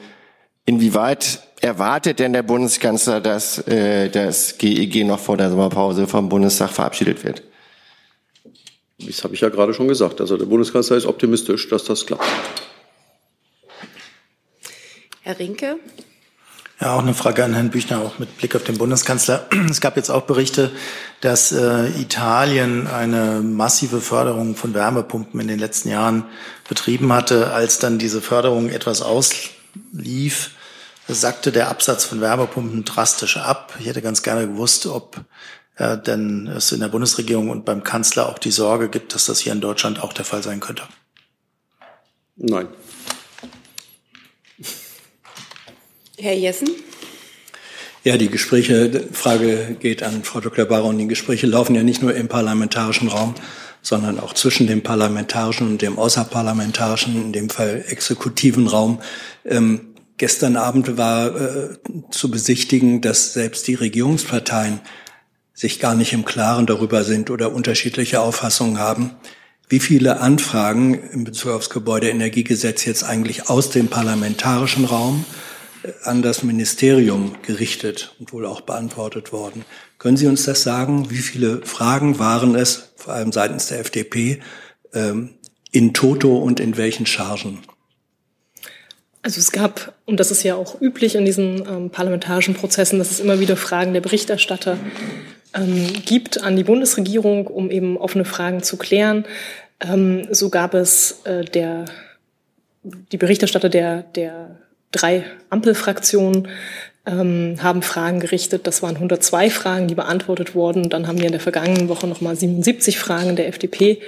inwieweit 0.66 1.42
erwartet 1.60 2.20
denn 2.20 2.34
der 2.34 2.44
Bundeskanzler, 2.44 3.20
dass 3.20 3.60
äh, 3.68 4.10
das 4.10 4.58
GEG 4.58 5.06
noch 5.06 5.20
vor 5.20 5.38
der 5.38 5.50
Sommerpause 5.50 6.08
vom 6.08 6.30
Bundestag 6.30 6.70
verabschiedet 6.70 7.24
wird? 7.24 7.44
Das 9.00 9.24
habe 9.24 9.34
ich 9.34 9.42
ja 9.42 9.50
gerade 9.50 9.74
schon 9.74 9.88
gesagt. 9.88 10.22
Also 10.22 10.38
der 10.38 10.46
Bundeskanzler 10.46 10.98
ist 10.98 11.06
optimistisch, 11.06 11.68
dass 11.70 11.84
das 11.84 12.06
klappt. 12.06 12.24
Herr 15.24 15.38
Rinke? 15.38 15.80
Ja, 16.80 16.96
auch 16.96 17.04
eine 17.04 17.14
Frage 17.14 17.44
an 17.44 17.54
Herrn 17.54 17.70
Büchner, 17.70 18.02
auch 18.02 18.18
mit 18.18 18.38
Blick 18.38 18.56
auf 18.56 18.64
den 18.64 18.80
Bundeskanzler. 18.80 19.48
Es 19.70 19.82
gab 19.82 19.98
jetzt 19.98 20.10
auch 20.10 20.24
Berichte, 20.24 20.72
dass 21.22 21.52
äh, 21.52 21.90
Italien 22.02 22.88
eine 22.88 23.42
massive 23.42 24.02
Förderung 24.02 24.56
von 24.56 24.74
Wärmepumpen 24.74 25.40
in 25.40 25.48
den 25.48 25.60
letzten 25.60 25.90
Jahren 25.90 26.26
betrieben 26.68 27.14
hatte. 27.14 27.54
Als 27.54 27.78
dann 27.78 28.00
diese 28.00 28.20
Förderung 28.20 28.70
etwas 28.70 29.04
auslief, 29.04 30.52
sackte 31.08 31.52
der 31.52 31.70
Absatz 31.70 32.04
von 32.04 32.20
Wärmepumpen 32.20 32.84
drastisch 32.84 33.38
ab. 33.38 33.76
Ich 33.80 33.86
hätte 33.86 34.02
ganz 34.02 34.24
gerne 34.24 34.48
gewusst, 34.48 34.88
ob 34.88 35.24
äh, 35.76 36.00
denn 36.00 36.48
es 36.48 36.72
in 36.72 36.80
der 36.80 36.88
Bundesregierung 36.88 37.52
und 37.52 37.64
beim 37.64 37.84
Kanzler 37.84 38.28
auch 38.28 38.40
die 38.40 38.50
Sorge 38.50 38.90
gibt, 38.90 39.14
dass 39.14 39.26
das 39.26 39.40
hier 39.40 39.54
in 39.54 39.62
Deutschland 39.62 40.02
auch 40.02 40.14
der 40.14 40.26
Fall 40.26 40.42
sein 40.42 40.60
könnte. 40.60 40.84
Nein. 42.38 42.70
Herr 46.22 46.36
Jessen? 46.36 46.70
Ja, 48.04 48.16
die 48.16 48.30
Gespräche, 48.30 49.08
Frage 49.12 49.76
geht 49.80 50.04
an 50.04 50.24
Frau 50.24 50.40
Dr. 50.40 50.66
Baron. 50.66 51.00
Die 51.00 51.08
Gespräche 51.08 51.48
laufen 51.48 51.74
ja 51.74 51.82
nicht 51.82 52.04
nur 52.04 52.16
im 52.16 52.28
parlamentarischen 52.28 53.08
Raum, 53.08 53.34
sondern 53.82 54.20
auch 54.20 54.34
zwischen 54.34 54.68
dem 54.68 54.84
parlamentarischen 54.84 55.68
und 55.68 55.82
dem 55.82 55.98
außerparlamentarischen, 55.98 57.16
in 57.16 57.34
dem 57.34 57.50
Fall 57.50 57.84
exekutiven 57.88 58.68
Raum. 58.68 59.02
Ähm, 59.46 59.96
gestern 60.18 60.58
Abend 60.58 60.96
war 60.96 61.36
äh, 61.36 61.70
zu 62.12 62.30
besichtigen, 62.30 63.02
dass 63.02 63.34
selbst 63.34 63.68
die 63.68 63.76
Regierungsparteien 63.76 64.80
sich 65.56 65.80
gar 65.80 65.96
nicht 65.96 66.14
im 66.14 66.24
Klaren 66.24 66.68
darüber 66.68 67.04
sind 67.04 67.32
oder 67.32 67.52
unterschiedliche 67.52 68.22
Auffassungen 68.22 68.78
haben, 68.78 69.12
wie 69.70 69.80
viele 69.80 70.20
Anfragen 70.20 70.94
in 70.94 71.24
Bezug 71.24 71.52
aufs 71.52 71.72
Gebäudeenergiegesetz 71.72 72.86
jetzt 72.86 73.04
eigentlich 73.04 73.50
aus 73.50 73.72
dem 73.72 73.88
parlamentarischen 73.88 74.86
Raum 74.86 75.26
an 76.04 76.22
das 76.22 76.44
Ministerium 76.44 77.36
gerichtet 77.42 78.16
und 78.20 78.34
wohl 78.34 78.46
auch 78.46 78.62
beantwortet 78.62 79.32
worden. 79.32 79.66
Können 79.98 80.18
Sie 80.18 80.28
uns 80.28 80.44
das 80.44 80.64
sagen? 80.64 81.10
Wie 81.10 81.18
viele 81.18 81.62
Fragen 81.66 82.20
waren 82.20 82.56
es, 82.56 82.94
vor 82.96 83.14
allem 83.14 83.32
seitens 83.32 83.68
der 83.68 83.80
FDP, 83.80 84.42
ähm, 84.94 85.32
in 85.72 85.94
Toto 85.94 86.38
und 86.38 86.60
in 86.60 86.78
welchen 86.78 87.06
Chargen? 87.06 87.60
Also 89.24 89.40
es 89.40 89.52
gab, 89.52 89.94
und 90.06 90.20
das 90.20 90.32
ist 90.32 90.44
ja 90.44 90.56
auch 90.56 90.82
üblich 90.82 91.16
in 91.16 91.26
diesen 91.26 91.68
ähm, 91.68 91.90
parlamentarischen 91.92 92.56
Prozessen, 92.56 92.98
dass 92.98 93.12
es 93.12 93.20
immer 93.20 93.40
wieder 93.40 93.56
Fragen 93.56 93.94
der 93.94 94.02
Berichterstatter 94.02 94.78
ähm, 95.54 95.88
gibt 96.06 96.42
an 96.42 96.56
die 96.56 96.64
Bundesregierung, 96.64 97.48
um 97.48 97.70
eben 97.70 97.98
offene 97.98 98.26
Fragen 98.26 98.64
zu 98.64 98.78
klären. 98.78 99.26
Ähm, 99.80 100.28
so 100.32 100.50
gab 100.50 100.74
es 100.74 101.22
äh, 101.26 101.46
der, 101.46 101.86
die 102.84 103.18
Berichterstatter 103.18 103.70
der, 103.70 104.02
der 104.04 104.58
drei 104.92 105.24
Ampelfraktionen 105.50 106.48
ähm, 107.06 107.58
haben 107.62 107.82
Fragen 107.82 108.20
gerichtet. 108.20 108.68
Das 108.68 108.84
waren 108.84 108.96
102 108.96 109.50
Fragen, 109.50 109.88
die 109.88 109.96
beantwortet 109.96 110.56
wurden. 110.56 110.90
Dann 110.90 111.08
haben 111.08 111.18
wir 111.18 111.26
in 111.26 111.32
der 111.32 111.42
vergangenen 111.42 111.90
Woche 111.90 112.08
nochmal 112.08 112.36
77 112.36 113.00
Fragen 113.00 113.36
der 113.36 113.48
FDP 113.48 114.02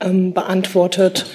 ähm, 0.00 0.32
beantwortet. 0.32 1.26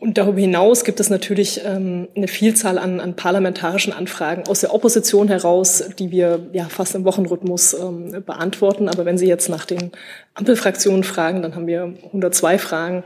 Und 0.00 0.16
darüber 0.16 0.38
hinaus 0.38 0.84
gibt 0.84 1.00
es 1.00 1.10
natürlich 1.10 1.62
ähm, 1.64 2.06
eine 2.14 2.28
Vielzahl 2.28 2.78
an, 2.78 3.00
an 3.00 3.16
parlamentarischen 3.16 3.92
Anfragen 3.92 4.44
aus 4.48 4.60
der 4.60 4.72
Opposition 4.72 5.26
heraus, 5.26 5.82
die 5.98 6.12
wir 6.12 6.46
ja 6.52 6.68
fast 6.68 6.94
im 6.94 7.04
Wochenrhythmus 7.04 7.74
ähm, 7.74 8.22
beantworten. 8.24 8.88
Aber 8.88 9.04
wenn 9.04 9.18
Sie 9.18 9.26
jetzt 9.26 9.48
nach 9.48 9.64
den 9.64 9.90
Ampelfraktionen 10.34 11.02
fragen, 11.02 11.42
dann 11.42 11.56
haben 11.56 11.66
wir 11.66 11.94
102 12.04 12.58
Fragen 12.58 13.02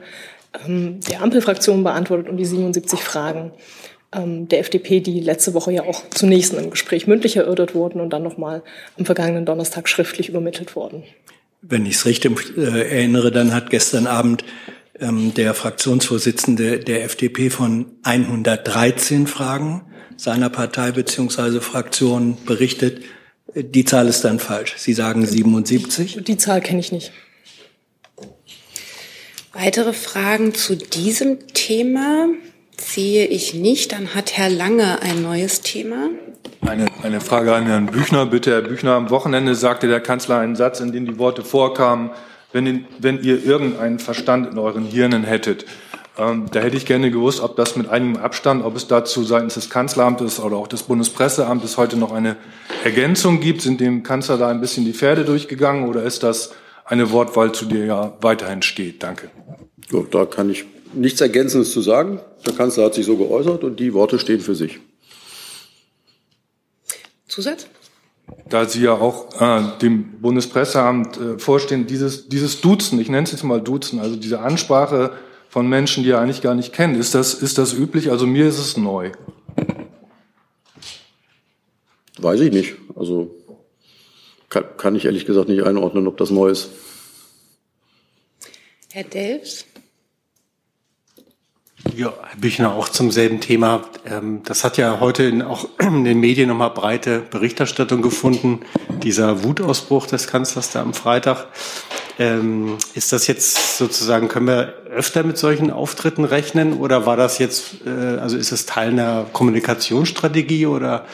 ähm, 0.66 1.00
der 1.10 1.22
Ampelfraktionen 1.22 1.82
beantwortet 1.82 2.28
und 2.28 2.36
die 2.36 2.44
77 2.44 3.02
Fragen 3.02 3.52
der 4.14 4.60
FDP, 4.60 5.00
die 5.00 5.20
letzte 5.20 5.54
Woche 5.54 5.72
ja 5.72 5.84
auch 5.84 6.02
zunächst 6.10 6.52
in 6.52 6.58
einem 6.58 6.70
Gespräch 6.70 7.06
mündlich 7.06 7.36
erörtert 7.36 7.74
wurden 7.74 8.00
und 8.00 8.10
dann 8.10 8.22
nochmal 8.22 8.62
am 8.98 9.06
vergangenen 9.06 9.46
Donnerstag 9.46 9.88
schriftlich 9.88 10.28
übermittelt 10.28 10.76
wurden. 10.76 11.02
Wenn 11.62 11.86
ich 11.86 11.94
es 11.94 12.06
richtig 12.06 12.32
äh, 12.58 12.96
erinnere, 12.96 13.30
dann 13.30 13.54
hat 13.54 13.70
gestern 13.70 14.06
Abend 14.06 14.44
ähm, 15.00 15.32
der 15.34 15.54
Fraktionsvorsitzende 15.54 16.80
der 16.80 17.04
FDP 17.04 17.48
von 17.48 17.86
113 18.02 19.26
Fragen 19.26 19.82
seiner 20.16 20.50
Partei 20.50 20.92
beziehungsweise 20.92 21.60
Fraktion 21.60 22.36
berichtet. 22.44 23.02
Die 23.54 23.84
Zahl 23.84 24.08
ist 24.08 24.24
dann 24.24 24.38
falsch. 24.38 24.74
Sie 24.76 24.92
sagen 24.92 25.26
77. 25.26 26.20
Die 26.22 26.36
Zahl 26.36 26.60
kenne 26.60 26.80
ich 26.80 26.92
nicht. 26.92 27.12
Weitere 29.52 29.92
Fragen 29.92 30.54
zu 30.54 30.76
diesem 30.76 31.46
Thema? 31.48 32.28
Sehe 32.82 33.26
ich 33.26 33.54
nicht. 33.54 33.92
Dann 33.92 34.14
hat 34.14 34.36
Herr 34.36 34.50
Lange 34.50 35.00
ein 35.02 35.22
neues 35.22 35.60
Thema. 35.60 36.08
Eine, 36.60 36.86
eine 37.02 37.20
Frage 37.20 37.54
an 37.54 37.66
Herrn 37.66 37.86
Büchner. 37.86 38.26
Bitte, 38.26 38.50
Herr 38.50 38.62
Büchner, 38.62 38.92
am 38.92 39.10
Wochenende 39.10 39.54
sagte 39.54 39.88
der 39.88 40.00
Kanzler 40.00 40.38
einen 40.38 40.56
Satz, 40.56 40.80
in 40.80 40.92
dem 40.92 41.06
die 41.06 41.18
Worte 41.18 41.42
vorkamen, 41.42 42.10
wenn, 42.52 42.86
wenn 42.98 43.22
ihr 43.22 43.44
irgendeinen 43.44 43.98
Verstand 43.98 44.50
in 44.50 44.58
euren 44.58 44.84
Hirnen 44.84 45.24
hättet. 45.24 45.64
Ähm, 46.18 46.46
da 46.52 46.60
hätte 46.60 46.76
ich 46.76 46.84
gerne 46.84 47.10
gewusst, 47.10 47.40
ob 47.40 47.56
das 47.56 47.76
mit 47.76 47.88
einigem 47.88 48.22
Abstand, 48.22 48.64
ob 48.64 48.76
es 48.76 48.86
dazu 48.86 49.24
seitens 49.24 49.54
des 49.54 49.70
Kanzleramtes 49.70 50.40
oder 50.40 50.56
auch 50.56 50.68
des 50.68 50.82
Bundespresseamtes 50.82 51.78
heute 51.78 51.96
noch 51.96 52.12
eine 52.12 52.36
Ergänzung 52.84 53.40
gibt. 53.40 53.62
Sind 53.62 53.80
dem 53.80 54.02
Kanzler 54.02 54.36
da 54.36 54.48
ein 54.48 54.60
bisschen 54.60 54.84
die 54.84 54.92
Pferde 54.92 55.24
durchgegangen 55.24 55.88
oder 55.88 56.02
ist 56.02 56.22
das 56.22 56.52
eine 56.84 57.10
Wortwahl, 57.12 57.52
zu 57.52 57.64
der 57.64 57.86
ja 57.86 58.12
weiterhin 58.20 58.60
steht? 58.60 59.02
Danke. 59.02 59.30
Ja, 59.90 60.00
da 60.10 60.26
kann 60.26 60.50
ich 60.50 60.66
nichts 60.94 61.20
Ergänzendes 61.20 61.72
zu 61.72 61.80
sagen. 61.80 62.20
Der 62.46 62.52
Kanzler 62.52 62.84
hat 62.84 62.94
sich 62.94 63.06
so 63.06 63.16
geäußert 63.16 63.64
und 63.64 63.78
die 63.78 63.94
Worte 63.94 64.18
stehen 64.18 64.40
für 64.40 64.54
sich. 64.54 64.80
Zusatz? 67.28 67.66
Da 68.48 68.68
Sie 68.68 68.82
ja 68.82 68.92
auch 68.92 69.40
äh, 69.40 69.78
dem 69.80 70.20
Bundespresseamt 70.20 71.16
äh, 71.16 71.38
vorstehen, 71.38 71.86
dieses, 71.86 72.28
dieses 72.28 72.60
Duzen, 72.60 73.00
ich 73.00 73.08
nenne 73.08 73.24
es 73.24 73.32
jetzt 73.32 73.42
mal 73.42 73.60
Duzen, 73.60 73.98
also 74.00 74.16
diese 74.16 74.40
Ansprache 74.40 75.12
von 75.48 75.68
Menschen, 75.68 76.04
die 76.04 76.10
er 76.10 76.20
eigentlich 76.20 76.42
gar 76.42 76.54
nicht 76.54 76.72
kennt, 76.72 76.96
ist 76.96 77.14
das, 77.14 77.34
ist 77.34 77.58
das 77.58 77.72
üblich? 77.72 78.10
Also 78.10 78.26
mir 78.26 78.46
ist 78.46 78.58
es 78.58 78.76
neu. 78.76 79.12
Weiß 82.18 82.40
ich 82.40 82.52
nicht. 82.52 82.74
Also 82.94 83.34
kann, 84.48 84.64
kann 84.76 84.94
ich 84.94 85.06
ehrlich 85.06 85.24
gesagt 85.24 85.48
nicht 85.48 85.62
einordnen, 85.62 86.06
ob 86.06 86.16
das 86.18 86.30
neu 86.30 86.48
ist. 86.48 86.70
Herr 88.92 89.04
Delfs? 89.04 89.64
Ja, 91.94 92.14
Herr 92.22 92.38
Büchner, 92.38 92.72
auch 92.72 92.88
zum 92.88 93.10
selben 93.10 93.40
Thema. 93.40 93.82
Ähm, 94.06 94.40
das 94.44 94.64
hat 94.64 94.78
ja 94.78 94.98
heute 95.00 95.46
auch 95.46 95.68
in 95.78 96.04
den 96.04 96.20
Medien 96.20 96.48
nochmal 96.48 96.70
breite 96.70 97.18
Berichterstattung 97.18 98.00
gefunden, 98.00 98.60
dieser 99.02 99.44
Wutausbruch 99.44 100.06
des 100.06 100.26
Kanzlers 100.26 100.70
da 100.70 100.80
am 100.80 100.94
Freitag. 100.94 101.48
Ähm, 102.18 102.78
ist 102.94 103.12
das 103.12 103.26
jetzt 103.26 103.76
sozusagen, 103.76 104.28
können 104.28 104.46
wir 104.46 104.74
öfter 104.90 105.22
mit 105.22 105.36
solchen 105.36 105.70
Auftritten 105.70 106.24
rechnen 106.24 106.74
oder 106.74 107.04
war 107.04 107.16
das 107.16 107.38
jetzt, 107.38 107.84
äh, 107.86 107.90
also 107.90 108.38
ist 108.38 108.52
es 108.52 108.64
Teil 108.64 108.90
einer 108.90 109.26
Kommunikationsstrategie 109.32 110.66
oder 110.66 111.04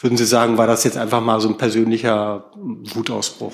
würden 0.00 0.16
Sie 0.16 0.26
sagen, 0.26 0.58
war 0.58 0.66
das 0.66 0.82
jetzt 0.82 0.96
einfach 0.96 1.20
mal 1.20 1.40
so 1.40 1.48
ein 1.48 1.58
persönlicher 1.58 2.44
Wutausbruch? 2.56 3.52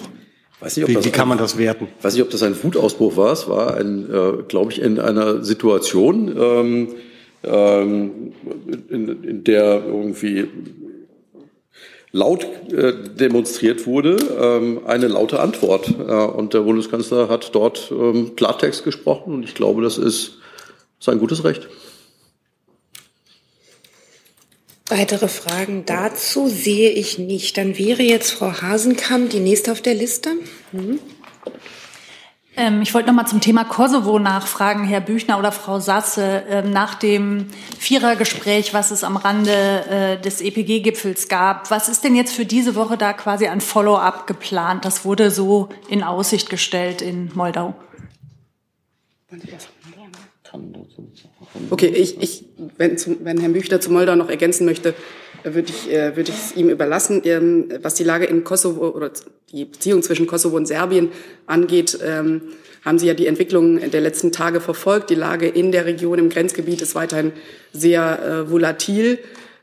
Weiß 0.61 0.77
nicht, 0.77 0.89
wie, 0.89 1.05
wie 1.05 1.11
kann 1.11 1.29
man 1.29 1.39
das 1.39 1.57
werten? 1.57 1.89
Ich 1.99 2.05
weiß 2.05 2.15
nicht, 2.15 2.23
ob 2.23 2.31
das 2.31 2.43
ein 2.43 2.63
Wutausbruch 2.63 3.17
war. 3.17 3.33
Es 3.33 3.49
war 3.49 3.77
ein, 3.77 4.11
äh, 4.13 4.43
glaube 4.47 4.73
ich, 4.73 4.81
in 4.81 4.99
einer 4.99 5.43
Situation, 5.43 6.37
ähm, 6.39 6.89
ähm, 7.43 8.33
in, 8.91 9.25
in 9.25 9.45
der 9.45 9.83
irgendwie 9.87 10.49
laut 12.13 12.45
äh, 12.73 12.93
demonstriert 12.93 13.87
wurde, 13.87 14.17
ähm, 14.39 14.81
eine 14.87 15.09
laute 15.09 15.41
Antwort. 15.41 15.89
Äh, 15.89 16.13
und 16.13 16.55
der 16.55 16.61
Bundeskanzler 16.61 17.29
hat 17.29 17.55
dort 17.55 17.91
ähm, 17.91 18.37
Klartext 18.37 18.85
gesprochen 18.85 19.35
und 19.35 19.45
ich 19.45 19.55
glaube, 19.55 19.83
das 19.83 19.97
ist 19.97 20.39
sein 20.99 21.19
gutes 21.19 21.45
Recht. 21.45 21.69
Weitere 24.91 25.29
Fragen 25.29 25.87
dazu 25.87 26.49
sehe 26.49 26.91
ich 26.91 27.17
nicht. 27.17 27.57
Dann 27.57 27.79
wäre 27.79 28.03
jetzt 28.03 28.33
Frau 28.33 28.61
Hasenkamp 28.61 29.31
die 29.31 29.39
nächste 29.39 29.71
auf 29.71 29.81
der 29.81 29.95
Liste. 29.95 30.31
Mhm. 30.73 30.99
Ähm, 32.57 32.83
ich 32.83 32.93
wollte 32.93 33.07
noch 33.07 33.15
mal 33.15 33.27
zum 33.27 33.41
Thema 33.41 33.65
Kosovo 33.65 34.19
nachfragen, 34.19 34.83
Herr 34.85 35.01
Büchner 35.01 35.39
oder 35.39 35.53
Frau 35.53 35.79
Sasse. 35.79 36.43
Ähm, 36.49 36.73
nach 36.73 36.95
dem 36.95 37.47
Vierergespräch, 37.79 38.75
was 38.75 38.91
es 38.91 39.05
am 39.05 39.17
Rande 39.17 39.87
äh, 39.87 40.21
des 40.21 40.41
EPG-Gipfels 40.41 41.29
gab, 41.29 41.71
was 41.71 41.89
ist 41.89 42.03
denn 42.03 42.17
jetzt 42.17 42.35
für 42.35 42.45
diese 42.45 42.75
Woche 42.75 42.99
da 42.99 43.13
quasi 43.13 43.47
ein 43.47 43.61
Follow-up 43.61 44.27
geplant? 44.27 44.85
Das 44.85 45.05
wurde 45.05 45.31
so 45.31 45.69
in 45.89 46.03
Aussicht 46.03 46.51
gestellt 46.51 47.01
in 47.01 47.31
Moldau. 47.35 47.75
Okay, 51.71 51.89
ich, 51.89 52.21
ich 52.21 52.45
wenn, 52.77 52.97
zum, 52.97 53.19
wenn 53.25 53.39
Herr 53.39 53.49
Büchner 53.49 53.81
zu 53.81 53.91
Moldau 53.91 54.15
noch 54.15 54.29
ergänzen 54.29 54.65
möchte, 54.65 54.95
würde 55.43 55.71
ich, 55.71 55.91
äh, 55.91 56.17
würde 56.17 56.31
ich 56.31 56.37
es 56.37 56.57
ihm 56.57 56.69
überlassen. 56.69 57.23
Ähm, 57.25 57.69
was 57.83 57.95
die 57.95 58.05
Lage 58.05 58.27
in 58.27 58.45
Kosovo 58.45 58.89
oder 58.89 59.11
die 59.53 59.65
Beziehung 59.65 60.03
zwischen 60.03 60.27
Kosovo 60.27 60.57
und 60.57 60.67
Serbien 60.67 61.11
angeht, 61.47 61.99
ähm, 62.05 62.43
haben 62.85 62.99
Sie 62.99 63.07
ja 63.07 63.15
die 63.15 63.27
Entwicklung 63.27 63.91
der 63.91 64.01
letzten 64.01 64.33
Tage 64.33 64.61
verfolgt. 64.61 65.11
Die 65.11 65.15
Lage 65.15 65.49
in 65.49 65.73
der 65.73 65.87
Region 65.87 66.19
im 66.19 66.31
Grenzgebiet 66.31 66.83
ist 66.83 66.95
weiterhin 66.95 67.33
sehr 67.73 68.23
äh, 68.23 68.51
volatil. 68.51 69.19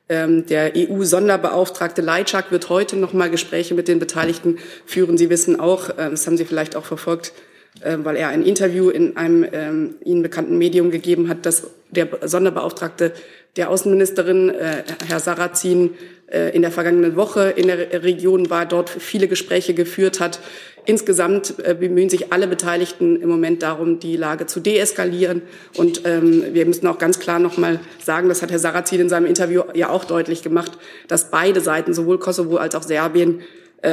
Ähm, 0.09 0.45
der 0.45 0.73
EU-Sonderbeauftragte 0.75 2.01
Leitschak 2.01 2.51
wird 2.51 2.69
heute 2.69 2.95
noch 2.95 3.13
mal 3.13 3.29
Gespräche 3.29 3.73
mit 3.73 3.87
den 3.87 3.99
Beteiligten 3.99 4.57
führen. 4.85 5.17
Sie 5.17 5.29
wissen 5.29 5.59
auch, 5.59 5.89
äh, 5.89 6.09
das 6.09 6.27
haben 6.27 6.37
Sie 6.37 6.45
vielleicht 6.45 6.75
auch 6.75 6.85
verfolgt, 6.85 7.29
äh, 7.29 7.46
weil 7.83 8.15
er 8.15 8.29
ein 8.29 8.43
Interview 8.43 8.89
in 8.89 9.17
einem 9.17 9.45
ähm, 9.51 9.95
Ihnen 10.03 10.23
bekannten 10.23 10.57
Medium 10.57 10.91
gegeben 10.91 11.29
hat, 11.29 11.45
dass 11.45 11.67
der 11.91 12.07
Sonderbeauftragte 12.23 13.13
der 13.57 13.69
Außenministerin, 13.69 14.49
äh, 14.49 14.83
Herr 15.07 15.19
Sarrazin, 15.19 15.95
äh, 16.27 16.55
in 16.55 16.61
der 16.61 16.71
vergangenen 16.71 17.15
Woche 17.15 17.49
in 17.49 17.67
der 17.67 18.03
Region 18.03 18.49
war, 18.49 18.65
dort 18.65 18.89
viele 18.89 19.27
Gespräche 19.27 19.73
geführt 19.73 20.19
hat. 20.19 20.39
Insgesamt 20.85 21.55
äh, 21.63 21.73
bemühen 21.73 22.09
sich 22.09 22.31
alle 22.31 22.47
Beteiligten 22.47 23.21
im 23.21 23.29
Moment 23.29 23.63
darum, 23.63 23.99
die 23.99 24.15
Lage 24.15 24.45
zu 24.45 24.59
deeskalieren. 24.59 25.41
Und 25.75 26.03
ähm, 26.05 26.45
wir 26.53 26.65
müssen 26.65 26.87
auch 26.87 26.97
ganz 26.97 27.19
klar 27.19 27.39
noch 27.39 27.57
mal 27.57 27.79
sagen, 28.03 28.29
das 28.29 28.41
hat 28.41 28.51
Herr 28.51 28.59
Sarrazin 28.59 29.01
in 29.01 29.09
seinem 29.09 29.25
Interview 29.25 29.63
ja 29.73 29.89
auch 29.89 30.05
deutlich 30.05 30.43
gemacht, 30.43 30.71
dass 31.07 31.31
beide 31.31 31.59
Seiten, 31.61 31.93
sowohl 31.93 32.19
Kosovo 32.19 32.57
als 32.57 32.75
auch 32.75 32.83
Serbien, 32.83 33.41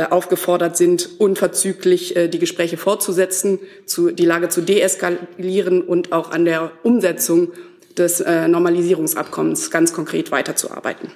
aufgefordert 0.09 0.77
sind, 0.77 1.21
unverzüglich 1.21 2.17
äh, 2.17 2.29
die 2.29 2.39
Gespräche 2.39 2.77
fortzusetzen, 2.77 3.59
zu, 3.87 4.11
die 4.11 4.25
Lage 4.25 4.49
zu 4.49 4.63
deeskalieren 4.63 5.83
und 5.83 6.13
auch 6.13 6.31
an 6.31 6.45
der 6.45 6.73
Umsetzung 6.83 7.53
des 7.97 8.21
äh, 8.21 8.49
Normalisierungsabkommens 8.49 9.71
ganz 9.71 9.93
konkret 9.93 10.31
weiterzuarbeiten. 10.31 11.11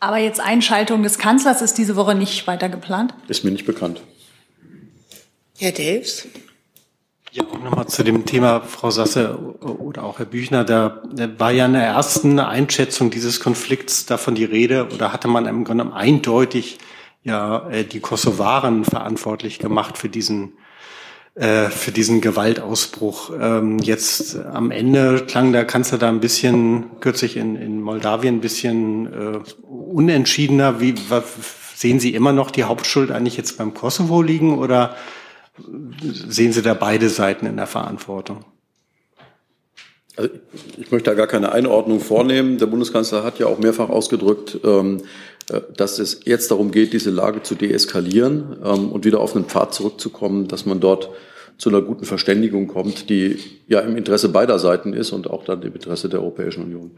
Aber 0.00 0.18
jetzt 0.18 0.40
Einschaltung 0.40 1.02
des 1.02 1.18
Kanzlers 1.18 1.60
ist 1.60 1.76
diese 1.78 1.96
Woche 1.96 2.14
nicht 2.14 2.46
weiter 2.46 2.68
geplant? 2.68 3.14
Ist 3.26 3.44
mir 3.44 3.50
nicht 3.50 3.66
bekannt. 3.66 4.00
Herr 5.58 5.72
Delfs? 5.72 6.28
Ja, 7.32 7.44
auch 7.44 7.62
nochmal 7.62 7.86
zu 7.88 8.02
dem 8.04 8.24
Thema, 8.24 8.60
Frau 8.62 8.90
Sasse 8.90 9.38
oder 9.60 10.04
auch 10.04 10.18
Herr 10.18 10.26
Büchner, 10.26 10.64
da, 10.64 11.02
war 11.36 11.50
ja 11.50 11.66
in 11.66 11.74
der 11.74 11.84
ersten 11.84 12.38
Einschätzung 12.40 13.10
dieses 13.10 13.40
Konflikts 13.40 14.06
davon 14.06 14.34
die 14.34 14.46
Rede, 14.46 14.88
oder 14.94 15.12
hatte 15.12 15.28
man 15.28 15.46
im 15.46 15.64
Grunde 15.64 15.92
eindeutig 15.92 16.78
ja 17.24 17.68
äh, 17.68 17.84
die 17.84 18.00
Kosovaren 18.00 18.84
verantwortlich 18.84 19.58
gemacht 19.58 19.98
für 19.98 20.08
diesen 20.08 20.52
äh, 21.34 21.68
für 21.68 21.92
diesen 21.92 22.22
Gewaltausbruch. 22.22 23.32
Ähm, 23.38 23.78
jetzt 23.78 24.36
am 24.36 24.70
Ende 24.70 25.24
klang 25.26 25.52
der 25.52 25.66
Kanzler 25.66 25.98
da 25.98 26.08
ein 26.08 26.20
bisschen, 26.20 26.98
kürzlich 27.00 27.36
in, 27.36 27.56
in 27.56 27.82
Moldawien, 27.82 28.36
ein 28.36 28.40
bisschen 28.40 29.06
äh, 29.12 29.38
unentschiedener. 29.62 30.80
Wie 30.80 30.94
was, 31.10 31.24
sehen 31.74 32.00
Sie 32.00 32.14
immer 32.14 32.32
noch 32.32 32.50
die 32.50 32.64
Hauptschuld 32.64 33.10
eigentlich 33.10 33.36
jetzt 33.36 33.58
beim 33.58 33.74
Kosovo 33.74 34.22
liegen 34.22 34.58
oder 34.58 34.96
sehen 36.02 36.52
Sie 36.52 36.62
da 36.62 36.74
beide 36.74 37.08
Seiten 37.08 37.46
in 37.46 37.56
der 37.56 37.66
Verantwortung? 37.66 38.44
Also 40.16 40.30
ich 40.76 40.90
möchte 40.90 41.10
da 41.10 41.14
gar 41.14 41.28
keine 41.28 41.52
Einordnung 41.52 42.00
vornehmen. 42.00 42.58
Der 42.58 42.66
Bundeskanzler 42.66 43.22
hat 43.22 43.38
ja 43.38 43.46
auch 43.46 43.58
mehrfach 43.58 43.88
ausgedrückt, 43.88 44.58
ähm, 44.64 45.02
äh, 45.50 45.60
dass 45.76 45.98
es 45.98 46.20
jetzt 46.24 46.50
darum 46.50 46.72
geht, 46.72 46.92
diese 46.92 47.10
Lage 47.10 47.42
zu 47.42 47.54
deeskalieren 47.54 48.56
ähm, 48.64 48.90
und 48.90 49.04
wieder 49.04 49.20
auf 49.20 49.36
einen 49.36 49.44
Pfad 49.44 49.74
zurückzukommen, 49.74 50.48
dass 50.48 50.66
man 50.66 50.80
dort 50.80 51.10
zu 51.56 51.68
einer 51.68 51.82
guten 51.82 52.04
Verständigung 52.04 52.66
kommt, 52.66 53.10
die 53.10 53.38
ja 53.66 53.80
im 53.80 53.96
Interesse 53.96 54.28
beider 54.28 54.58
Seiten 54.58 54.92
ist 54.92 55.12
und 55.12 55.28
auch 55.28 55.44
dann 55.44 55.62
im 55.62 55.74
Interesse 55.74 56.08
der 56.08 56.20
Europäischen 56.20 56.64
Union. 56.64 56.92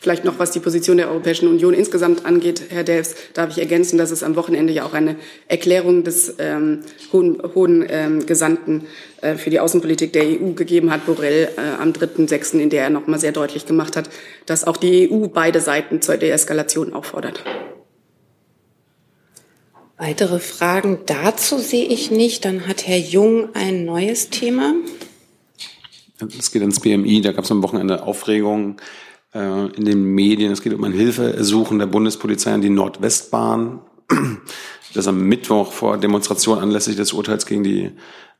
Vielleicht 0.00 0.24
noch, 0.24 0.38
was 0.38 0.52
die 0.52 0.60
Position 0.60 0.96
der 0.98 1.08
Europäischen 1.08 1.48
Union 1.48 1.74
insgesamt 1.74 2.24
angeht, 2.24 2.62
Herr 2.68 2.84
Delfs, 2.84 3.16
darf 3.34 3.50
ich 3.50 3.58
ergänzen, 3.58 3.98
dass 3.98 4.12
es 4.12 4.22
am 4.22 4.36
Wochenende 4.36 4.72
ja 4.72 4.84
auch 4.84 4.94
eine 4.94 5.16
Erklärung 5.48 6.04
des 6.04 6.36
ähm, 6.38 6.82
hohen, 7.12 7.42
hohen 7.54 7.84
ähm, 7.88 8.24
Gesandten 8.24 8.86
äh, 9.22 9.34
für 9.34 9.50
die 9.50 9.58
Außenpolitik 9.58 10.12
der 10.12 10.24
EU 10.24 10.52
gegeben 10.52 10.92
hat, 10.92 11.04
Borrell, 11.04 11.48
äh, 11.56 11.82
am 11.82 11.90
3.6., 11.90 12.60
in 12.60 12.70
der 12.70 12.84
er 12.84 12.90
noch 12.90 13.08
mal 13.08 13.18
sehr 13.18 13.32
deutlich 13.32 13.66
gemacht 13.66 13.96
hat, 13.96 14.08
dass 14.46 14.64
auch 14.64 14.76
die 14.76 15.10
EU 15.10 15.26
beide 15.26 15.60
Seiten 15.60 16.00
zur 16.00 16.16
Deeskalation 16.16 16.92
auffordert. 16.92 17.42
Weitere 19.96 20.38
Fragen 20.38 21.00
dazu 21.06 21.58
sehe 21.58 21.86
ich 21.86 22.12
nicht. 22.12 22.44
Dann 22.44 22.68
hat 22.68 22.86
Herr 22.86 22.98
Jung 22.98 23.48
ein 23.54 23.84
neues 23.84 24.30
Thema. 24.30 24.74
Es 26.38 26.52
geht 26.52 26.62
ins 26.62 26.78
BMI. 26.78 27.20
Da 27.20 27.32
gab 27.32 27.44
es 27.44 27.50
am 27.50 27.64
Wochenende 27.64 28.04
Aufregung 28.04 28.76
in 29.32 29.84
den 29.84 30.04
Medien. 30.04 30.52
Es 30.52 30.62
geht 30.62 30.72
um 30.72 30.84
ein 30.84 30.92
Hilfeersuchen 30.92 31.78
der 31.78 31.86
Bundespolizei 31.86 32.52
an 32.52 32.62
die 32.62 32.70
Nordwestbahn, 32.70 33.80
das 34.94 35.06
am 35.06 35.20
Mittwoch 35.20 35.72
vor 35.72 35.98
Demonstration 35.98 36.58
anlässlich 36.58 36.96
des 36.96 37.12
Urteils 37.12 37.46
gegen 37.46 37.62
die 37.62 37.92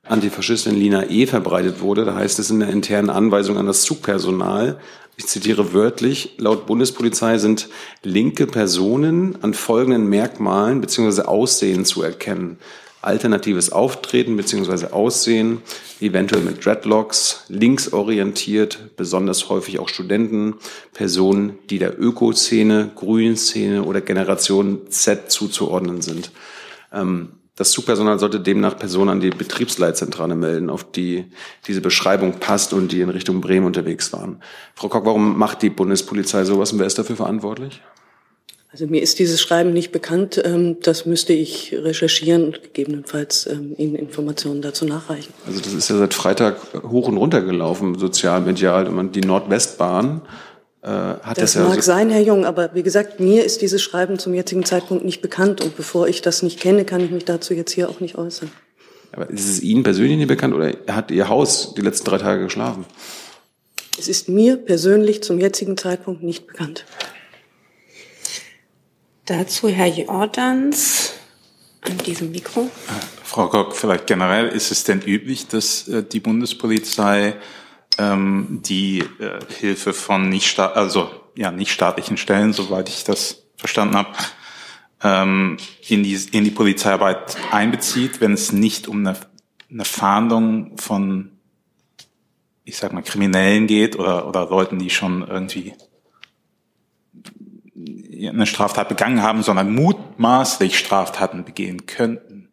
Antifaschistin 0.04 0.74
Lina 0.74 1.10
E. 1.10 1.26
verbreitet 1.26 1.80
wurde. 1.80 2.04
Da 2.04 2.14
heißt 2.14 2.38
es 2.38 2.50
in 2.50 2.60
der 2.60 2.70
internen 2.70 3.10
Anweisung 3.10 3.58
an 3.58 3.66
das 3.66 3.82
Zugpersonal, 3.82 4.80
ich 5.18 5.26
zitiere 5.26 5.74
wörtlich, 5.74 6.36
laut 6.38 6.66
Bundespolizei 6.66 7.38
sind 7.38 7.68
linke 8.04 8.46
Personen 8.46 9.36
an 9.42 9.52
folgenden 9.52 10.08
Merkmalen 10.08 10.80
bzw. 10.80 11.22
Aussehen 11.22 11.84
zu 11.84 12.02
erkennen. 12.02 12.58
Alternatives 13.00 13.70
Auftreten 13.70 14.36
bzw. 14.36 14.86
Aussehen, 14.92 15.62
eventuell 16.00 16.42
mit 16.42 16.64
Dreadlocks, 16.64 17.44
linksorientiert, 17.48 18.96
besonders 18.96 19.48
häufig 19.48 19.78
auch 19.78 19.88
Studenten, 19.88 20.54
Personen, 20.92 21.58
die 21.70 21.78
der 21.78 22.00
Ökoszene, 22.00 22.90
Grünszene 22.94 23.84
oder 23.84 24.00
Generation 24.00 24.90
Z 24.90 25.30
zuzuordnen 25.30 26.02
sind. 26.02 26.32
Ähm, 26.92 27.30
das 27.58 27.72
Zugpersonal 27.72 28.20
sollte 28.20 28.38
demnach 28.38 28.78
Personen 28.78 29.10
an 29.10 29.20
die 29.20 29.30
Betriebsleitzentrale 29.30 30.36
melden, 30.36 30.70
auf 30.70 30.92
die 30.92 31.24
diese 31.66 31.80
Beschreibung 31.80 32.34
passt 32.38 32.72
und 32.72 32.92
die 32.92 33.00
in 33.00 33.10
Richtung 33.10 33.40
Bremen 33.40 33.66
unterwegs 33.66 34.12
waren. 34.12 34.40
Frau 34.76 34.88
Kock, 34.88 35.04
warum 35.06 35.36
macht 35.36 35.62
die 35.62 35.70
Bundespolizei 35.70 36.44
sowas 36.44 36.72
und 36.72 36.78
wer 36.78 36.86
ist 36.86 36.98
dafür 37.00 37.16
verantwortlich? 37.16 37.82
Also 38.70 38.86
mir 38.86 39.00
ist 39.00 39.18
dieses 39.18 39.40
Schreiben 39.40 39.72
nicht 39.72 39.92
bekannt. 39.92 40.40
Ähm, 40.44 40.76
das 40.82 41.06
müsste 41.06 41.32
ich 41.32 41.74
recherchieren 41.74 42.44
und 42.44 42.62
gegebenenfalls 42.62 43.46
ähm, 43.46 43.74
Ihnen 43.78 43.94
Informationen 43.94 44.60
dazu 44.60 44.84
nachreichen. 44.84 45.32
Also 45.46 45.60
das 45.60 45.72
ist 45.72 45.88
ja 45.88 45.96
seit 45.96 46.12
Freitag 46.12 46.58
hoch 46.82 47.08
und 47.08 47.16
runter 47.16 47.40
gelaufen, 47.40 47.98
sozial, 47.98 48.42
medial. 48.42 49.08
Die 49.08 49.22
Nordwestbahn 49.22 50.20
äh, 50.82 50.88
hat 50.88 51.38
das, 51.38 51.52
das 51.52 51.54
ja 51.54 51.64
mag 51.64 51.76
so 51.76 51.80
sein, 51.80 52.10
Herr 52.10 52.20
Jung, 52.20 52.44
aber 52.44 52.74
wie 52.74 52.82
gesagt, 52.82 53.20
mir 53.20 53.44
ist 53.44 53.62
dieses 53.62 53.82
Schreiben 53.82 54.18
zum 54.18 54.34
jetzigen 54.34 54.64
Zeitpunkt 54.64 55.04
nicht 55.04 55.22
bekannt 55.22 55.62
und 55.62 55.76
bevor 55.76 56.06
ich 56.06 56.20
das 56.20 56.42
nicht 56.42 56.60
kenne, 56.60 56.84
kann 56.84 57.00
ich 57.00 57.10
mich 57.10 57.24
dazu 57.24 57.54
jetzt 57.54 57.72
hier 57.72 57.88
auch 57.88 58.00
nicht 58.00 58.16
äußern. 58.16 58.50
Aber 59.12 59.30
ist 59.30 59.48
es 59.48 59.62
Ihnen 59.62 59.82
persönlich 59.82 60.18
nicht 60.18 60.28
bekannt 60.28 60.54
oder 60.54 60.74
hat 60.88 61.10
Ihr 61.10 61.28
Haus 61.28 61.74
die 61.74 61.80
letzten 61.80 62.04
drei 62.04 62.18
Tage 62.18 62.44
geschlafen? 62.44 62.84
Es 63.98 64.08
ist 64.08 64.28
mir 64.28 64.58
persönlich 64.58 65.22
zum 65.22 65.40
jetzigen 65.40 65.76
Zeitpunkt 65.76 66.22
nicht 66.22 66.46
bekannt. 66.46 66.84
Dazu 69.28 69.68
Herr 69.68 69.88
Jordans 69.88 71.12
an 71.82 71.98
diesem 71.98 72.30
Mikro. 72.30 72.70
Frau 73.22 73.48
Kock, 73.48 73.76
vielleicht 73.76 74.06
generell, 74.06 74.48
ist 74.48 74.70
es 74.70 74.84
denn 74.84 75.02
üblich, 75.02 75.46
dass 75.48 75.86
äh, 75.86 76.02
die 76.02 76.20
Bundespolizei 76.20 77.36
ähm, 77.98 78.60
die 78.62 79.00
äh, 79.00 79.38
Hilfe 79.60 79.92
von 79.92 80.30
nicht 80.30 80.58
also 80.58 81.10
ja 81.36 81.50
nicht 81.50 81.70
staatlichen 81.72 82.16
Stellen, 82.16 82.54
soweit 82.54 82.88
ich 82.88 83.04
das 83.04 83.42
verstanden 83.58 83.96
habe, 83.96 84.14
ähm, 85.02 85.58
in 85.86 86.04
die 86.04 86.18
in 86.32 86.44
die 86.44 86.50
Polizeiarbeit 86.50 87.36
einbezieht, 87.50 88.22
wenn 88.22 88.32
es 88.32 88.52
nicht 88.52 88.88
um 88.88 89.06
eine, 89.06 89.14
eine 89.70 89.84
Fahndung 89.84 90.78
von 90.78 91.32
ich 92.64 92.78
sag 92.78 92.94
mal 92.94 93.02
Kriminellen 93.02 93.66
geht 93.66 93.98
oder 93.98 94.26
oder 94.26 94.48
Leuten, 94.48 94.78
die 94.78 94.88
schon 94.88 95.28
irgendwie 95.28 95.74
eine 98.26 98.46
Straftat 98.46 98.88
begangen 98.88 99.22
haben, 99.22 99.42
sondern 99.42 99.72
mutmaßlich 99.74 100.78
Straftaten 100.78 101.44
begehen 101.44 101.86
könnten. 101.86 102.48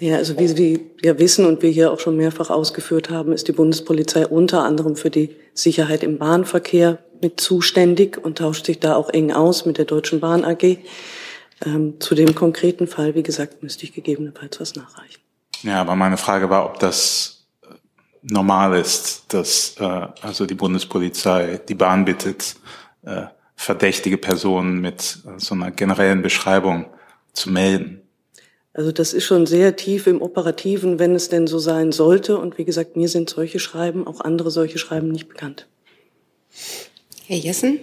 Ja, 0.00 0.16
also 0.16 0.38
wie 0.38 0.46
Sie 0.46 0.90
ja 1.02 1.18
wissen 1.18 1.44
und 1.44 1.62
wir 1.62 1.70
hier 1.70 1.92
auch 1.92 1.98
schon 1.98 2.16
mehrfach 2.16 2.50
ausgeführt 2.50 3.10
haben, 3.10 3.32
ist 3.32 3.48
die 3.48 3.52
Bundespolizei 3.52 4.26
unter 4.26 4.62
anderem 4.62 4.94
für 4.94 5.10
die 5.10 5.34
Sicherheit 5.54 6.04
im 6.04 6.18
Bahnverkehr 6.18 6.98
mit 7.20 7.40
zuständig 7.40 8.16
und 8.16 8.38
tauscht 8.38 8.66
sich 8.66 8.78
da 8.78 8.94
auch 8.94 9.10
eng 9.10 9.32
aus 9.32 9.66
mit 9.66 9.78
der 9.78 9.86
Deutschen 9.86 10.20
Bahn 10.20 10.44
AG. 10.44 10.78
Ähm, 11.66 11.94
zu 11.98 12.14
dem 12.14 12.36
konkreten 12.36 12.86
Fall, 12.86 13.16
wie 13.16 13.24
gesagt, 13.24 13.62
müsste 13.64 13.84
ich 13.84 13.92
gegebenenfalls 13.92 14.60
was 14.60 14.76
nachreichen. 14.76 15.20
Ja, 15.62 15.80
aber 15.80 15.96
meine 15.96 16.16
Frage 16.16 16.48
war, 16.50 16.66
ob 16.66 16.78
das 16.78 17.48
äh, 17.62 17.74
normal 18.22 18.78
ist, 18.78 19.24
dass 19.34 19.74
äh, 19.80 20.06
also 20.22 20.46
die 20.46 20.54
Bundespolizei 20.54 21.60
die 21.68 21.74
Bahn 21.74 22.04
bittet, 22.04 22.54
äh, 23.02 23.24
verdächtige 23.58 24.16
Personen 24.16 24.80
mit 24.80 25.18
so 25.36 25.54
einer 25.54 25.72
generellen 25.72 26.22
Beschreibung 26.22 26.86
zu 27.32 27.50
melden. 27.50 28.00
Also 28.72 28.92
das 28.92 29.12
ist 29.12 29.24
schon 29.24 29.46
sehr 29.46 29.74
tief 29.74 30.06
im 30.06 30.22
Operativen, 30.22 31.00
wenn 31.00 31.14
es 31.16 31.28
denn 31.28 31.48
so 31.48 31.58
sein 31.58 31.90
sollte. 31.90 32.38
Und 32.38 32.56
wie 32.56 32.64
gesagt, 32.64 32.96
mir 32.96 33.08
sind 33.08 33.28
solche 33.28 33.58
Schreiben, 33.58 34.06
auch 34.06 34.20
andere 34.20 34.52
solche 34.52 34.78
Schreiben 34.78 35.08
nicht 35.08 35.28
bekannt. 35.28 35.66
Herr 37.26 37.36
Jessen? 37.36 37.80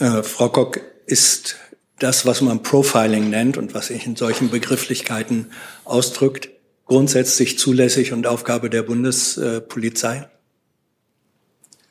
Äh, 0.00 0.24
Frau 0.24 0.48
Kock, 0.48 0.80
ist 1.06 1.56
das, 2.00 2.26
was 2.26 2.40
man 2.40 2.64
Profiling 2.64 3.30
nennt 3.30 3.56
und 3.56 3.74
was 3.74 3.86
sich 3.86 4.04
in 4.06 4.16
solchen 4.16 4.50
Begrifflichkeiten 4.50 5.52
ausdrückt, 5.84 6.48
grundsätzlich 6.86 7.58
zulässig 7.60 8.12
und 8.12 8.26
Aufgabe 8.26 8.70
der 8.70 8.82
Bundespolizei? 8.82 10.28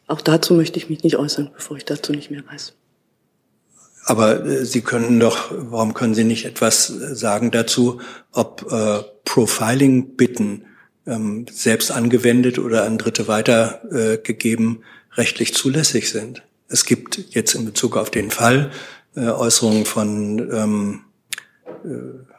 Auch 0.07 0.21
dazu 0.21 0.53
möchte 0.53 0.77
ich 0.77 0.89
mich 0.89 1.03
nicht 1.03 1.17
äußern, 1.17 1.51
bevor 1.53 1.77
ich 1.77 1.85
dazu 1.85 2.11
nicht 2.11 2.29
mehr 2.31 2.43
weiß. 2.45 2.73
Aber 4.05 4.45
äh, 4.45 4.65
Sie 4.65 4.81
können 4.81 5.19
doch, 5.19 5.51
warum 5.51 5.93
können 5.93 6.13
Sie 6.15 6.23
nicht 6.23 6.45
etwas 6.45 6.89
äh, 6.89 7.15
sagen 7.15 7.51
dazu, 7.51 8.01
ob 8.31 8.71
äh, 8.71 8.99
Profiling-Bitten 9.25 10.65
ähm, 11.05 11.45
selbst 11.49 11.91
angewendet 11.91 12.59
oder 12.59 12.85
an 12.85 12.97
Dritte 12.97 13.27
weitergegeben 13.27 14.79
äh, 14.81 15.15
rechtlich 15.15 15.53
zulässig 15.53 16.09
sind? 16.09 16.43
Es 16.67 16.85
gibt 16.85 17.33
jetzt 17.33 17.55
in 17.55 17.65
Bezug 17.65 17.97
auf 17.97 18.09
den 18.09 18.31
Fall 18.31 18.71
äh, 19.15 19.27
Äußerungen 19.27 19.85
von 19.85 20.51
ähm, 20.51 21.01
äh, 21.85 22.33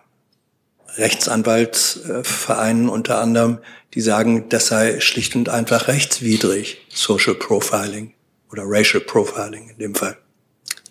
Rechtsanwaltsvereinen 0.97 2.89
unter 2.89 3.21
anderem, 3.21 3.59
die 3.95 4.01
sagen, 4.01 4.49
das 4.49 4.67
sei 4.67 5.01
schlicht 5.01 5.37
und 5.37 5.49
einfach 5.49 5.89
rechtswidrig, 5.89 6.79
Social 6.89 7.35
Profiling 7.35 8.13
oder 8.51 8.63
Racial 8.67 9.03
Profiling 9.03 9.71
in 9.71 9.79
dem 9.79 9.95
Fall. 9.95 10.17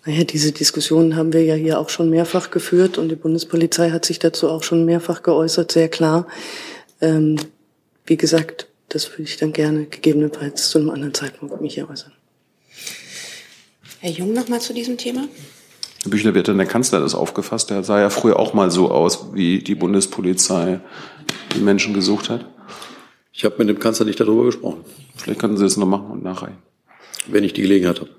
Naja, 0.06 0.24
diese 0.24 0.52
Diskussionen 0.52 1.16
haben 1.16 1.32
wir 1.32 1.44
ja 1.44 1.54
hier 1.54 1.78
auch 1.78 1.88
schon 1.88 2.10
mehrfach 2.10 2.50
geführt 2.50 2.98
und 2.98 3.08
die 3.08 3.16
Bundespolizei 3.16 3.90
hat 3.90 4.04
sich 4.04 4.18
dazu 4.18 4.50
auch 4.50 4.62
schon 4.62 4.84
mehrfach 4.84 5.22
geäußert, 5.22 5.72
sehr 5.72 5.88
klar. 5.88 6.26
Ähm, 7.00 7.36
wie 8.06 8.16
gesagt, 8.16 8.68
das 8.88 9.10
würde 9.12 9.22
ich 9.22 9.38
dann 9.38 9.52
gerne 9.52 9.86
gegebenenfalls 9.86 10.68
zu 10.68 10.78
einem 10.78 10.90
anderen 10.90 11.14
Zeitpunkt 11.14 11.60
mich 11.60 11.74
hier 11.74 11.88
äußern. 11.88 12.12
Herr 14.00 14.10
Jung 14.10 14.34
noch 14.34 14.48
mal 14.48 14.60
zu 14.60 14.74
diesem 14.74 14.98
Thema. 14.98 15.26
Herr 16.02 16.10
Büchner, 16.10 16.34
wie 16.34 16.40
hat 16.40 16.48
denn 16.48 16.58
der 16.58 16.66
Kanzler 16.66 17.00
das 17.00 17.14
aufgefasst? 17.14 17.70
Der 17.70 17.82
sah 17.82 17.98
ja 17.98 18.10
früher 18.10 18.38
auch 18.38 18.52
mal 18.52 18.70
so 18.70 18.90
aus, 18.90 19.32
wie 19.32 19.60
die 19.60 19.74
Bundespolizei 19.74 20.80
die 21.54 21.60
Menschen 21.60 21.94
gesucht 21.94 22.28
hat. 22.28 22.44
Ich 23.36 23.44
habe 23.44 23.56
mit 23.58 23.68
dem 23.68 23.80
Kanzler 23.80 24.06
nicht 24.06 24.20
darüber 24.20 24.44
gesprochen. 24.44 24.84
Vielleicht 25.16 25.40
könnten 25.40 25.56
Sie 25.56 25.64
das 25.64 25.76
noch 25.76 25.86
machen 25.86 26.06
und 26.06 26.22
nachreichen, 26.22 26.58
wenn 27.26 27.42
ich 27.42 27.52
die 27.52 27.62
Gelegenheit 27.62 28.00
habe. 28.00 28.10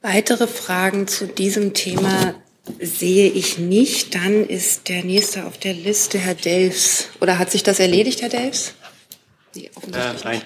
Weitere 0.00 0.46
Fragen 0.46 1.06
zu 1.06 1.26
diesem 1.26 1.74
Thema 1.74 2.34
sehe 2.80 3.30
ich 3.30 3.58
nicht. 3.58 4.14
Dann 4.14 4.46
ist 4.46 4.88
der 4.88 5.04
nächste 5.04 5.44
auf 5.44 5.58
der 5.58 5.74
Liste 5.74 6.18
Herr 6.18 6.34
Delfs. 6.34 7.08
Oder 7.20 7.38
hat 7.38 7.50
sich 7.50 7.62
das 7.62 7.78
erledigt, 7.78 8.22
Herr 8.22 8.30
Delfs? 8.30 8.74
Nee, 9.54 9.70
offensichtlich 9.74 10.24
äh, 10.24 10.28
nein. 10.28 10.42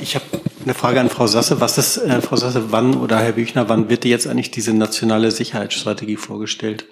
Ich 0.00 0.14
habe 0.14 0.24
eine 0.64 0.74
Frage 0.74 1.00
an 1.00 1.10
Frau 1.10 1.26
Sasse. 1.26 1.60
Was 1.60 1.76
ist, 1.76 1.98
äh, 1.98 2.22
Frau 2.22 2.36
Sasse, 2.36 2.72
wann 2.72 2.96
oder 2.96 3.18
Herr 3.18 3.32
Büchner, 3.32 3.68
wann 3.68 3.90
wird 3.90 4.06
jetzt 4.06 4.26
eigentlich 4.26 4.50
diese 4.50 4.72
nationale 4.72 5.30
Sicherheitsstrategie 5.30 6.16
vorgestellt? 6.16 6.86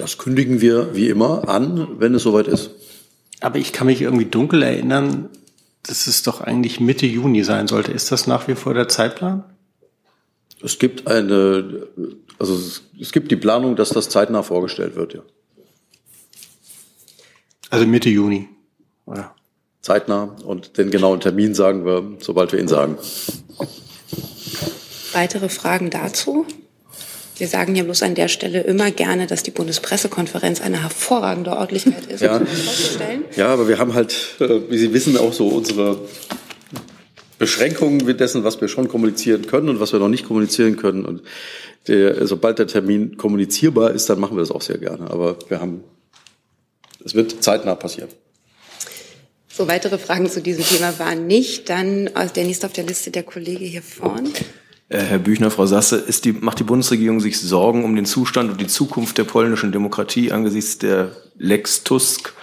Das 0.00 0.16
kündigen 0.16 0.62
wir 0.62 0.94
wie 0.94 1.10
immer 1.10 1.46
an, 1.46 2.00
wenn 2.00 2.14
es 2.14 2.22
soweit 2.22 2.48
ist. 2.48 2.70
Aber 3.40 3.58
ich 3.58 3.74
kann 3.74 3.86
mich 3.86 4.00
irgendwie 4.00 4.24
dunkel 4.24 4.62
erinnern, 4.62 5.28
dass 5.82 6.06
es 6.06 6.22
doch 6.22 6.40
eigentlich 6.40 6.80
Mitte 6.80 7.04
Juni 7.04 7.44
sein 7.44 7.68
sollte. 7.68 7.92
Ist 7.92 8.10
das 8.10 8.26
nach 8.26 8.48
wie 8.48 8.54
vor 8.54 8.72
der 8.72 8.88
Zeitplan? 8.88 9.44
Es 10.62 10.78
gibt 10.78 11.06
eine, 11.06 11.86
also 12.38 12.58
es 12.98 13.12
gibt 13.12 13.30
die 13.30 13.36
Planung, 13.36 13.76
dass 13.76 13.90
das 13.90 14.08
zeitnah 14.08 14.42
vorgestellt 14.42 14.96
wird, 14.96 15.12
ja. 15.12 15.22
Also 17.68 17.86
Mitte 17.86 18.08
Juni, 18.08 18.48
oder? 19.04 19.34
Zeitnah 19.82 20.34
und 20.44 20.78
den 20.78 20.90
genauen 20.90 21.20
Termin 21.20 21.54
sagen 21.54 21.84
wir, 21.84 22.16
sobald 22.20 22.52
wir 22.52 22.58
ihn 22.58 22.68
sagen. 22.68 22.96
Weitere 25.12 25.50
Fragen 25.50 25.90
dazu? 25.90 26.46
Wir 27.40 27.48
sagen 27.48 27.74
ja 27.74 27.84
bloß 27.84 28.02
an 28.02 28.14
der 28.14 28.28
Stelle 28.28 28.60
immer 28.60 28.90
gerne, 28.90 29.26
dass 29.26 29.42
die 29.42 29.50
Bundespressekonferenz 29.50 30.60
eine 30.60 30.82
hervorragende 30.82 31.52
Örtlichkeit 31.52 32.06
ist, 32.06 32.20
ja. 32.20 32.38
Ja, 33.34 33.48
aber 33.48 33.66
wir 33.66 33.78
haben 33.78 33.94
halt, 33.94 34.14
äh, 34.40 34.60
wie 34.68 34.76
Sie 34.76 34.92
wissen, 34.92 35.16
auch 35.16 35.32
so 35.32 35.48
unsere 35.48 36.06
Beschränkungen 37.38 38.18
dessen, 38.18 38.44
was 38.44 38.60
wir 38.60 38.68
schon 38.68 38.88
kommunizieren 38.88 39.46
können 39.46 39.70
und 39.70 39.80
was 39.80 39.92
wir 39.94 39.98
noch 39.98 40.10
nicht 40.10 40.26
kommunizieren 40.26 40.76
können. 40.76 41.06
Und 41.06 41.22
der, 41.88 42.26
sobald 42.26 42.58
der 42.58 42.66
Termin 42.66 43.16
kommunizierbar 43.16 43.92
ist, 43.92 44.10
dann 44.10 44.20
machen 44.20 44.36
wir 44.36 44.40
das 44.40 44.50
auch 44.50 44.60
sehr 44.60 44.76
gerne. 44.76 45.10
Aber 45.10 45.38
wir 45.48 45.62
haben, 45.62 45.82
es 47.02 47.14
wird 47.14 47.42
zeitnah 47.42 47.74
passieren. 47.74 48.10
So, 49.48 49.66
weitere 49.66 49.96
Fragen 49.96 50.28
zu 50.28 50.42
diesem 50.42 50.64
Thema 50.64 50.98
waren 50.98 51.26
nicht. 51.26 51.70
Dann 51.70 52.10
der 52.36 52.44
nächste 52.44 52.66
auf 52.66 52.74
der 52.74 52.84
Liste 52.84 53.10
der 53.10 53.22
Kollege 53.22 53.64
hier 53.64 53.82
vorne. 53.82 54.28
Äh, 54.90 54.98
Herr 54.98 55.18
Büchner, 55.20 55.52
Frau 55.52 55.66
Sasse, 55.66 56.04
die, 56.24 56.32
macht 56.32 56.58
die 56.58 56.64
Bundesregierung 56.64 57.20
sich 57.20 57.40
Sorgen 57.40 57.84
um 57.84 57.94
den 57.94 58.06
Zustand 58.06 58.50
und 58.50 58.60
die 58.60 58.66
Zukunft 58.66 59.18
der 59.18 59.24
polnischen 59.24 59.70
Demokratie 59.70 60.32
angesichts 60.32 60.78
der 60.78 61.12
Lex 61.38 61.84
Tusk? 61.84 62.34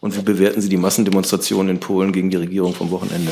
Und 0.00 0.16
wie 0.16 0.22
bewerten 0.22 0.60
Sie 0.60 0.68
die 0.68 0.76
Massendemonstrationen 0.76 1.76
in 1.76 1.80
Polen 1.80 2.10
gegen 2.10 2.28
die 2.28 2.36
Regierung 2.36 2.74
vom 2.74 2.90
Wochenende? 2.90 3.30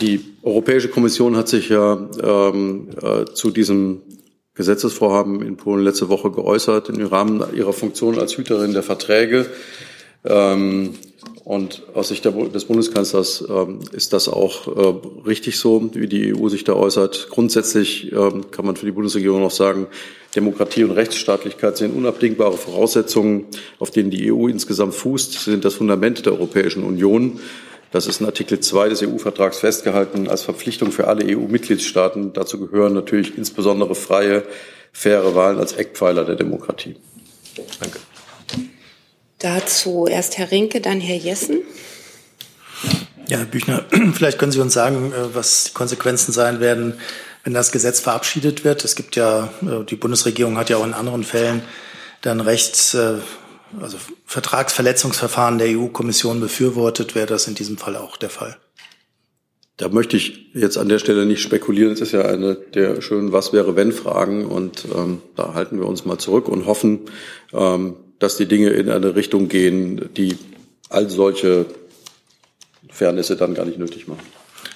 Die 0.00 0.24
Europäische 0.42 0.88
Kommission 0.88 1.36
hat 1.36 1.46
sich 1.46 1.68
ja 1.68 2.08
ähm, 2.20 2.88
äh, 3.00 3.24
zu 3.32 3.52
diesem 3.52 4.00
Gesetzesvorhaben 4.54 5.40
in 5.42 5.56
Polen 5.56 5.84
letzte 5.84 6.08
Woche 6.08 6.32
geäußert 6.32 6.88
im 6.88 7.06
Rahmen 7.06 7.44
ihrer 7.54 7.72
Funktion 7.72 8.18
als 8.18 8.36
Hüterin 8.36 8.72
der 8.72 8.82
Verträge. 8.82 9.46
Ähm, 10.24 10.94
und 11.44 11.82
aus 11.94 12.08
Sicht 12.08 12.24
des 12.24 12.64
Bundeskanzlers 12.66 13.44
ähm, 13.48 13.80
ist 13.90 14.12
das 14.12 14.28
auch 14.28 14.68
äh, 14.68 15.26
richtig 15.26 15.58
so, 15.58 15.90
wie 15.92 16.06
die 16.06 16.34
EU 16.34 16.48
sich 16.48 16.62
da 16.62 16.74
äußert. 16.74 17.28
Grundsätzlich 17.30 18.12
ähm, 18.12 18.52
kann 18.52 18.64
man 18.64 18.76
für 18.76 18.86
die 18.86 18.92
Bundesregierung 18.92 19.42
auch 19.42 19.50
sagen, 19.50 19.88
Demokratie 20.36 20.84
und 20.84 20.92
Rechtsstaatlichkeit 20.92 21.76
sind 21.76 21.96
unabdingbare 21.96 22.56
Voraussetzungen, 22.56 23.46
auf 23.80 23.90
denen 23.90 24.10
die 24.10 24.32
EU 24.32 24.46
insgesamt 24.46 24.94
fußt. 24.94 25.32
Sie 25.32 25.50
sind 25.50 25.64
das 25.64 25.74
Fundament 25.74 26.24
der 26.24 26.32
Europäischen 26.34 26.84
Union. 26.84 27.40
Das 27.90 28.06
ist 28.06 28.20
in 28.20 28.26
Artikel 28.26 28.60
2 28.60 28.90
des 28.90 29.02
EU-Vertrags 29.02 29.58
festgehalten 29.58 30.28
als 30.28 30.42
Verpflichtung 30.42 30.92
für 30.92 31.08
alle 31.08 31.26
EU-Mitgliedstaaten. 31.26 32.32
Dazu 32.32 32.58
gehören 32.60 32.94
natürlich 32.94 33.36
insbesondere 33.36 33.94
freie, 33.96 34.44
faire 34.92 35.34
Wahlen 35.34 35.58
als 35.58 35.72
Eckpfeiler 35.72 36.24
der 36.24 36.36
Demokratie. 36.36 36.94
Danke. 37.80 37.98
Dazu 39.42 40.06
erst 40.06 40.38
Herr 40.38 40.52
Rinke, 40.52 40.80
dann 40.80 41.00
Herr 41.00 41.16
Jessen. 41.16 41.62
Ja, 43.28 43.38
Herr 43.38 43.44
Büchner, 43.44 43.84
vielleicht 44.14 44.38
können 44.38 44.52
Sie 44.52 44.60
uns 44.60 44.72
sagen, 44.72 45.12
äh, 45.12 45.34
was 45.34 45.64
die 45.64 45.72
Konsequenzen 45.72 46.32
sein 46.32 46.60
werden, 46.60 46.94
wenn 47.42 47.52
das 47.52 47.72
Gesetz 47.72 47.98
verabschiedet 47.98 48.64
wird. 48.64 48.84
Es 48.84 48.94
gibt 48.94 49.16
ja, 49.16 49.52
äh, 49.62 49.84
die 49.84 49.96
Bundesregierung 49.96 50.58
hat 50.58 50.70
ja 50.70 50.76
auch 50.76 50.86
in 50.86 50.94
anderen 50.94 51.24
Fällen 51.24 51.62
dann 52.20 52.40
Rechts, 52.40 52.94
äh, 52.94 53.14
also 53.80 53.96
Vertragsverletzungsverfahren 54.26 55.58
der 55.58 55.76
EU-Kommission 55.76 56.38
befürwortet. 56.38 57.16
Wäre 57.16 57.26
das 57.26 57.48
in 57.48 57.56
diesem 57.56 57.78
Fall 57.78 57.96
auch 57.96 58.16
der 58.16 58.30
Fall? 58.30 58.56
Da 59.76 59.88
möchte 59.88 60.16
ich 60.16 60.50
jetzt 60.54 60.78
an 60.78 60.88
der 60.88 61.00
Stelle 61.00 61.26
nicht 61.26 61.42
spekulieren. 61.42 61.94
Es 61.94 62.00
ist 62.00 62.12
ja 62.12 62.22
eine 62.22 62.54
der 62.54 63.02
schönen 63.02 63.32
Was 63.32 63.52
wäre 63.52 63.74
wenn 63.74 63.90
Fragen 63.90 64.46
und 64.46 64.84
ähm, 64.94 65.20
da 65.34 65.54
halten 65.54 65.80
wir 65.80 65.88
uns 65.88 66.04
mal 66.04 66.18
zurück 66.18 66.48
und 66.48 66.66
hoffen, 66.66 67.00
ähm, 67.52 67.96
dass 68.22 68.36
die 68.36 68.46
Dinge 68.46 68.70
in 68.70 68.88
eine 68.88 69.16
Richtung 69.16 69.48
gehen, 69.48 70.08
die 70.16 70.38
all 70.88 71.10
solche 71.10 71.66
Fairnisse 72.88 73.36
dann 73.36 73.54
gar 73.54 73.64
nicht 73.64 73.78
nötig 73.78 74.06
machen. 74.06 74.22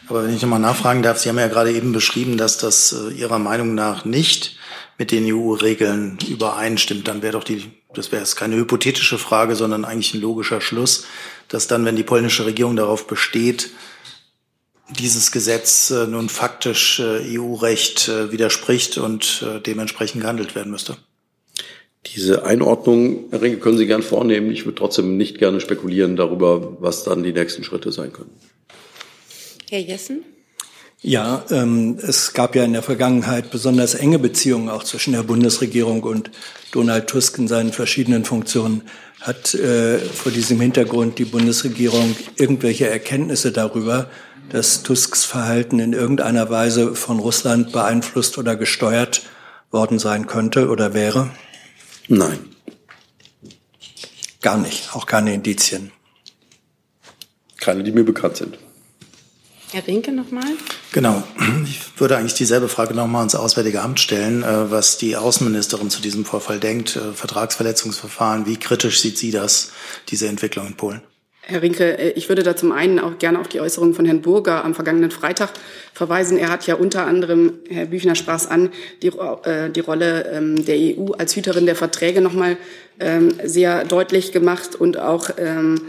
Aber 0.09 0.25
wenn 0.25 0.35
ich 0.35 0.43
nochmal 0.43 0.59
nachfragen 0.59 1.03
darf, 1.03 1.19
Sie 1.19 1.29
haben 1.29 1.39
ja 1.39 1.47
gerade 1.47 1.73
eben 1.73 1.93
beschrieben, 1.93 2.39
dass 2.39 2.59
das 2.59 2.93
äh, 2.93 3.13
Ihrer 3.13 3.39
Meinung 3.39 3.75
nach 3.75 4.05
nicht 4.05 4.57
mit 4.99 5.13
den 5.13 5.33
EU-Regeln 5.33 6.19
übereinstimmt, 6.27 7.07
dann 7.07 7.23
wäre 7.23 7.35
doch 7.35 7.45
die, 7.45 7.71
das 7.95 8.11
wäre 8.11 8.23
jetzt 8.23 8.35
keine 8.35 8.57
hypothetische 8.57 9.19
Frage, 9.19 9.55
sondern 9.55 9.85
eigentlich 9.85 10.15
ein 10.15 10.21
logischer 10.21 10.61
Schluss, 10.61 11.05
dass 11.49 11.69
dann, 11.69 11.85
wenn 11.85 11.97
die 11.97 12.03
polnische 12.03 12.47
Regierung 12.47 12.75
darauf 12.75 13.07
besteht, 13.07 13.71
dieses 14.89 15.31
Gesetz 15.31 15.91
äh, 15.91 16.07
nun 16.07 16.29
faktisch 16.29 16.99
äh, 16.99 17.39
EU-Recht 17.39 18.09
widerspricht 18.09 18.99
und 18.99 19.45
dementsprechend 19.67 20.23
gehandelt 20.23 20.55
werden 20.57 20.73
müsste. 20.73 20.97
Diese 22.17 22.47
Einordnung, 22.47 23.27
Herr 23.31 23.43
Rinke, 23.43 23.59
können 23.59 23.77
Sie 23.77 23.87
gern 23.87 24.03
vornehmen. 24.03 24.51
Ich 24.51 24.65
würde 24.65 24.77
trotzdem 24.77 25.19
nicht 25.19 25.39
gerne 25.39 25.61
spekulieren 25.61 26.17
darüber, 26.17 26.81
was 26.81 27.05
dann 27.05 27.23
die 27.23 27.35
nächsten 27.35 27.63
Schritte 27.63 27.93
sein 27.93 28.11
können. 28.11 28.31
Herr 29.69 29.81
Jessen? 29.81 30.25
Ja, 31.03 31.45
ähm, 31.51 31.99
es 32.01 32.33
gab 32.33 32.57
ja 32.57 32.65
in 32.65 32.73
der 32.73 32.83
Vergangenheit 32.83 33.51
besonders 33.51 33.95
enge 33.95 34.19
Beziehungen 34.19 34.71
auch 34.71 34.83
zwischen 34.83 35.13
der 35.13 35.25
Bundesregierung 35.25 36.03
und 36.05 36.31
Donald 36.73 37.07
Tusk 37.07 37.37
in 37.37 37.49
seinen 37.49 37.73
verschiedenen 37.73 38.25
Funktionen. 38.25 38.83
Hat 39.21 39.55
äh, 39.55 39.99
vor 39.99 40.33
diesem 40.33 40.59
Hintergrund 40.59 41.19
die 41.19 41.27
Bundesregierung 41.27 42.17
irgendwelche 42.37 42.89
Erkenntnisse 42.89 43.53
darüber, 43.53 44.09
dass 44.49 44.83
Tusks 44.83 45.27
Verhalten 45.27 45.81
in 45.81 45.93
irgendeiner 45.93 46.49
Weise 46.49 46.95
von 46.95 47.19
Russland 47.19 47.73
beeinflusst 47.73 48.39
oder 48.39 48.57
gesteuert 48.57 49.23
worden 49.71 49.99
sein 49.99 50.27
könnte 50.27 50.71
oder 50.71 50.95
wäre? 50.95 51.31
Nein. 52.09 52.39
Gar 54.43 54.59
nicht, 54.59 54.95
auch 54.95 55.07
keine 55.07 55.35
Indizien. 55.35 55.93
Keine, 57.59 57.83
die 57.83 57.93
mir 57.93 58.05
bekannt 58.05 58.37
sind. 58.37 58.59
Herr 59.73 59.87
Rinke 59.87 60.13
nochmal. 60.13 60.45
Genau. 60.93 61.23
Ich 61.65 61.81
würde 61.99 62.17
eigentlich 62.17 62.35
dieselbe 62.35 62.69
Frage 62.69 62.95
nochmal 62.95 63.21
ans 63.21 63.35
Auswärtige 63.35 63.83
Amt 63.83 63.99
stellen, 63.99 64.43
äh, 64.43 64.71
was 64.71 64.99
die 64.99 65.17
Außenministerin 65.17 65.91
zu 65.91 66.01
diesem 66.01 66.25
Vorfall 66.25 66.61
denkt. 66.61 66.97
Äh, 66.97 67.13
Vertragsverletzungsverfahren, 67.13 68.47
wie 68.47 68.57
kritisch 68.57 69.01
sieht 69.01 69.19
sie 69.19 69.33
das, 69.33 69.73
diese 70.09 70.29
Entwicklung 70.29 70.69
in 70.69 70.77
Polen? 70.77 71.03
Herr 71.49 71.63
Rinke, 71.63 71.97
äh, 71.97 72.11
ich 72.17 72.29
würde 72.29 72.43
da 72.43 72.57
zum 72.57 72.73
einen 72.73 72.99
auch 72.99 73.19
gerne 73.19 73.39
auf 73.39 73.47
die 73.47 73.61
Äußerungen 73.61 73.95
von 73.95 74.05
Herrn 74.05 74.21
Burger 74.21 74.65
am 74.65 74.75
vergangenen 74.75 75.13
Freitag 75.13 75.51
verweisen. 75.95 76.39
Er 76.39 76.51
hat 76.51 76.67
ja 76.67 76.75
unter 76.75 77.07
anderem, 77.07 77.61
Herr 77.71 77.87
Büchner 77.87 78.17
sprach 78.17 78.41
es 78.41 78.49
an, 78.49 78.71
die, 79.03 79.09
äh, 79.09 79.71
die 79.71 79.81
Rolle 79.81 80.29
ähm, 80.33 80.65
der 80.65 80.77
EU 80.77 81.13
als 81.13 81.37
Hüterin 81.37 81.67
der 81.67 81.77
Verträge 81.77 82.21
nochmal 82.21 82.57
ähm, 82.99 83.33
sehr 83.45 83.85
deutlich 83.85 84.33
gemacht 84.33 84.75
und 84.75 84.99
auch 84.99 85.31
ähm, 85.39 85.77
äh, 85.77 85.81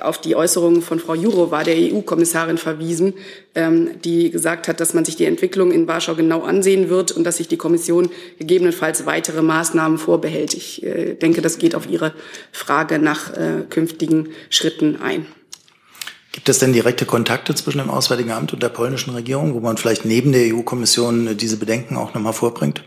auf 0.00 0.20
die 0.20 0.36
Äußerungen 0.36 0.82
von 0.82 0.98
Frau 0.98 1.14
Jourova, 1.14 1.64
der 1.64 1.76
EU-Kommissarin, 1.76 2.58
verwiesen, 2.58 3.14
ähm, 3.54 4.00
die 4.02 4.30
gesagt 4.30 4.68
hat, 4.68 4.80
dass 4.80 4.94
man 4.94 5.04
sich 5.04 5.16
die 5.16 5.24
Entwicklung 5.24 5.72
in 5.72 5.88
Warschau 5.88 6.14
genau 6.14 6.42
ansehen 6.42 6.88
wird 6.88 7.12
und 7.12 7.24
dass 7.24 7.38
sich 7.38 7.48
die 7.48 7.56
Kommission 7.56 8.10
gegebenenfalls 8.38 9.06
weitere 9.06 9.42
Maßnahmen 9.42 9.98
vorbehält. 9.98 10.54
Ich 10.54 10.82
äh, 10.84 11.14
denke, 11.14 11.42
das 11.42 11.58
geht 11.58 11.74
auf 11.74 11.88
Ihre 11.88 12.12
Frage 12.52 12.98
nach 12.98 13.32
äh, 13.32 13.64
künftigen 13.68 14.28
Schritten 14.48 15.00
ein. 15.02 15.26
Gibt 16.32 16.48
es 16.48 16.58
denn 16.58 16.72
direkte 16.72 17.06
Kontakte 17.06 17.54
zwischen 17.54 17.78
dem 17.78 17.90
Auswärtigen 17.90 18.32
Amt 18.32 18.52
und 18.52 18.62
der 18.62 18.68
polnischen 18.68 19.14
Regierung, 19.14 19.54
wo 19.54 19.60
man 19.60 19.76
vielleicht 19.76 20.04
neben 20.04 20.32
der 20.32 20.54
EU-Kommission 20.54 21.36
diese 21.36 21.58
Bedenken 21.58 21.96
auch 21.96 22.14
nochmal 22.14 22.32
vorbringt? 22.32 22.82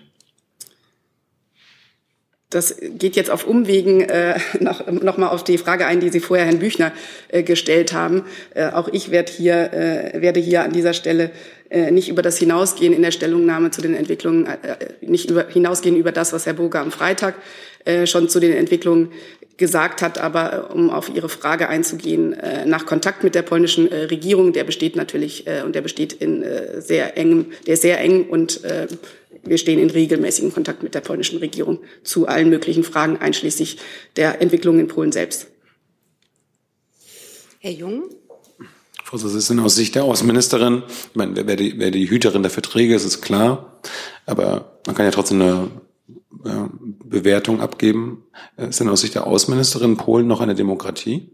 Das 2.49 2.77
geht 2.79 3.17
jetzt 3.17 3.29
auf 3.29 3.45
Umwegen 3.45 4.01
äh, 4.01 4.39
noch, 4.59 4.89
noch 4.89 5.17
mal 5.17 5.27
auf 5.27 5.43
die 5.43 5.57
Frage 5.57 5.85
ein, 5.85 5.99
die 5.99 6.09
Sie 6.09 6.21
vorher 6.21 6.45
Herrn 6.45 6.59
Büchner 6.59 6.93
äh, 7.27 7.43
gestellt 7.43 7.93
haben. 7.93 8.23
Äh, 8.53 8.67
auch 8.67 8.87
ich 8.87 9.11
werde 9.11 9.31
hier, 9.31 9.73
äh, 9.73 10.21
werde 10.21 10.39
hier 10.39 10.63
an 10.63 10.71
dieser 10.71 10.93
Stelle 10.93 11.31
äh, 11.69 11.91
nicht 11.91 12.07
über 12.07 12.21
das 12.21 12.37
hinausgehen 12.37 12.93
in 12.93 13.01
der 13.01 13.11
Stellungnahme 13.11 13.71
zu 13.71 13.81
den 13.81 13.93
Entwicklungen, 13.93 14.45
äh, 14.45 14.51
äh 14.51 14.77
nicht 15.01 15.29
über, 15.29 15.47
hinausgehen 15.47 15.97
über 15.97 16.13
das, 16.13 16.31
was 16.31 16.45
Herr 16.45 16.53
Burger 16.53 16.79
am 16.79 16.91
Freitag 16.91 17.35
äh, 17.83 18.05
schon 18.07 18.29
zu 18.29 18.39
den 18.39 18.53
Entwicklungen 18.53 19.11
gesagt 19.57 20.01
hat, 20.01 20.19
aber 20.19 20.69
äh, 20.69 20.73
um 20.73 20.89
auf 20.89 21.09
Ihre 21.13 21.29
Frage 21.29 21.67
einzugehen, 21.67 22.33
äh, 22.33 22.65
nach 22.65 22.85
Kontakt 22.85 23.23
mit 23.23 23.35
der 23.35 23.41
polnischen 23.41 23.91
äh, 23.91 24.03
Regierung, 24.03 24.53
der 24.53 24.63
besteht 24.63 24.95
natürlich 24.95 25.47
äh, 25.47 25.63
und 25.63 25.75
der 25.75 25.81
besteht 25.81 26.13
in 26.13 26.43
äh, 26.43 26.79
sehr 26.79 27.17
engem, 27.17 27.47
der 27.65 27.73
ist 27.73 27.81
sehr 27.81 27.99
eng 27.99 28.29
und 28.29 28.63
äh, 28.63 28.87
wir 29.49 29.57
stehen 29.57 29.79
in 29.79 29.89
regelmäßigem 29.89 30.53
Kontakt 30.53 30.83
mit 30.83 30.95
der 30.95 31.01
polnischen 31.01 31.39
Regierung 31.39 31.79
zu 32.03 32.27
allen 32.27 32.49
möglichen 32.49 32.83
Fragen, 32.83 33.17
einschließlich 33.17 33.77
der 34.15 34.41
Entwicklung 34.41 34.79
in 34.79 34.87
Polen 34.87 35.11
selbst. 35.11 35.47
Herr 37.59 37.71
Jung? 37.71 38.09
Frau 39.03 39.17
Vorsitzende, 39.17 39.63
aus 39.63 39.75
Sicht 39.75 39.95
der 39.95 40.03
Außenministerin, 40.03 40.83
ich 40.87 41.15
meine, 41.15 41.47
wer 41.47 41.55
die, 41.55 41.79
wer 41.79 41.91
die 41.91 42.09
Hüterin 42.09 42.41
der 42.41 42.51
Verträge 42.51 42.93
ist, 42.93 43.05
ist 43.05 43.21
klar, 43.21 43.79
aber 44.25 44.79
man 44.85 44.95
kann 44.95 45.05
ja 45.05 45.11
trotzdem 45.11 45.41
eine 45.41 45.69
Bewertung 47.05 47.61
abgeben. 47.61 48.25
Ist 48.57 48.79
denn 48.79 48.89
aus 48.89 49.01
Sicht 49.01 49.15
der 49.15 49.25
Außenministerin 49.25 49.97
Polen 49.97 50.27
noch 50.27 50.41
eine 50.41 50.55
Demokratie? 50.55 51.31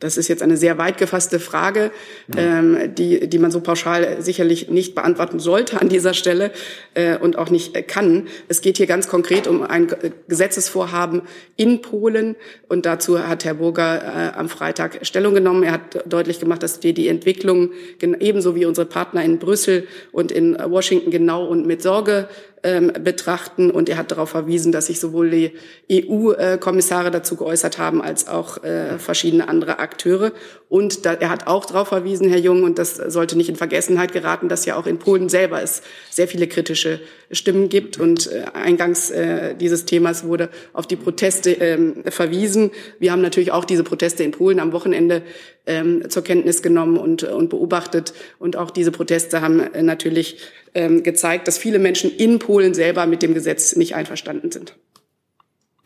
Das 0.00 0.16
ist 0.16 0.28
jetzt 0.28 0.42
eine 0.42 0.56
sehr 0.56 0.78
weit 0.78 0.96
gefasste 0.96 1.38
Frage, 1.38 1.92
ähm, 2.34 2.94
die, 2.94 3.28
die 3.28 3.38
man 3.38 3.50
so 3.50 3.60
pauschal 3.60 4.22
sicherlich 4.22 4.70
nicht 4.70 4.94
beantworten 4.94 5.38
sollte 5.38 5.78
an 5.78 5.90
dieser 5.90 6.14
Stelle 6.14 6.52
äh, 6.94 7.18
und 7.18 7.36
auch 7.36 7.50
nicht 7.50 7.86
kann. 7.86 8.28
Es 8.48 8.62
geht 8.62 8.78
hier 8.78 8.86
ganz 8.86 9.08
konkret 9.08 9.46
um 9.46 9.62
ein 9.62 9.88
Gesetzesvorhaben 10.26 11.22
in 11.56 11.82
Polen 11.82 12.36
und 12.68 12.86
dazu 12.86 13.18
hat 13.28 13.44
Herr 13.44 13.54
Burger 13.54 14.32
äh, 14.34 14.38
am 14.38 14.48
Freitag 14.48 15.00
Stellung 15.06 15.34
genommen. 15.34 15.64
Er 15.64 15.72
hat 15.72 16.02
deutlich 16.06 16.40
gemacht, 16.40 16.62
dass 16.62 16.82
wir 16.82 16.94
die 16.94 17.08
Entwicklung 17.08 17.72
ebenso 18.00 18.56
wie 18.56 18.64
unsere 18.64 18.86
Partner 18.86 19.22
in 19.22 19.38
Brüssel 19.38 19.86
und 20.12 20.32
in 20.32 20.56
Washington 20.58 21.10
genau 21.10 21.44
und 21.44 21.66
mit 21.66 21.82
Sorge 21.82 22.28
ähm, 22.62 22.92
betrachten. 23.02 23.70
Und 23.70 23.88
er 23.88 23.96
hat 23.96 24.10
darauf 24.10 24.30
verwiesen, 24.30 24.72
dass 24.72 24.86
sich 24.86 25.00
sowohl 25.00 25.30
die 25.30 25.52
EU-Kommissare 25.90 27.10
dazu 27.10 27.36
geäußert 27.36 27.78
haben, 27.78 28.02
als 28.02 28.28
auch 28.28 28.62
äh, 28.62 28.98
verschiedene 28.98 29.48
andere 29.48 29.78
Akteure. 29.78 30.32
Und 30.68 31.04
da, 31.06 31.14
er 31.14 31.30
hat 31.30 31.46
auch 31.46 31.64
darauf 31.64 31.88
verwiesen, 31.88 32.28
Herr 32.28 32.38
Jung, 32.38 32.62
und 32.62 32.78
das 32.78 32.96
sollte 32.96 33.36
nicht 33.36 33.48
in 33.48 33.56
Vergessenheit 33.56 34.12
geraten, 34.12 34.48
dass 34.48 34.66
ja 34.66 34.76
auch 34.76 34.86
in 34.86 34.98
Polen 34.98 35.28
selber 35.28 35.62
es 35.62 35.82
sehr 36.10 36.28
viele 36.28 36.46
kritische 36.46 37.00
Stimmen 37.30 37.68
gibt. 37.68 37.98
Und 37.98 38.30
äh, 38.30 38.44
eingangs 38.52 39.10
äh, 39.10 39.54
dieses 39.54 39.84
Themas 39.84 40.24
wurde 40.24 40.48
auf 40.72 40.86
die 40.86 40.96
Proteste 40.96 41.52
ähm, 41.52 42.04
verwiesen. 42.08 42.70
Wir 42.98 43.12
haben 43.12 43.22
natürlich 43.22 43.52
auch 43.52 43.64
diese 43.64 43.84
Proteste 43.84 44.22
in 44.22 44.32
Polen 44.32 44.60
am 44.60 44.72
Wochenende 44.72 45.22
ähm, 45.66 46.08
zur 46.08 46.22
Kenntnis 46.22 46.62
genommen 46.62 46.96
und, 46.96 47.22
und 47.22 47.50
beobachtet. 47.50 48.14
Und 48.38 48.56
auch 48.56 48.70
diese 48.70 48.92
Proteste 48.92 49.40
haben 49.40 49.60
äh, 49.60 49.82
natürlich 49.82 50.38
ähm, 50.74 51.02
gezeigt, 51.02 51.48
dass 51.48 51.58
viele 51.58 51.78
Menschen 51.78 52.10
in 52.10 52.38
Polen 52.38 52.74
selber 52.74 53.06
mit 53.06 53.22
dem 53.22 53.34
Gesetz 53.34 53.76
nicht 53.76 53.94
einverstanden 53.94 54.52
sind. 54.52 54.74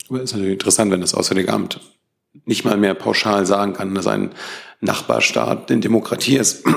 Aber 0.08 0.18
es 0.18 0.24
ist 0.24 0.32
natürlich 0.32 0.54
interessant, 0.54 0.90
wenn 0.90 1.00
das 1.00 1.14
Auswärtige 1.14 1.52
Amt 1.52 1.80
nicht 2.46 2.64
mal 2.64 2.76
mehr 2.76 2.94
pauschal 2.94 3.46
sagen 3.46 3.74
kann, 3.74 3.94
dass 3.94 4.06
ein 4.06 4.30
Nachbarstaat 4.80 5.70
in 5.70 5.80
Demokratie 5.80 6.36
ist. 6.36 6.64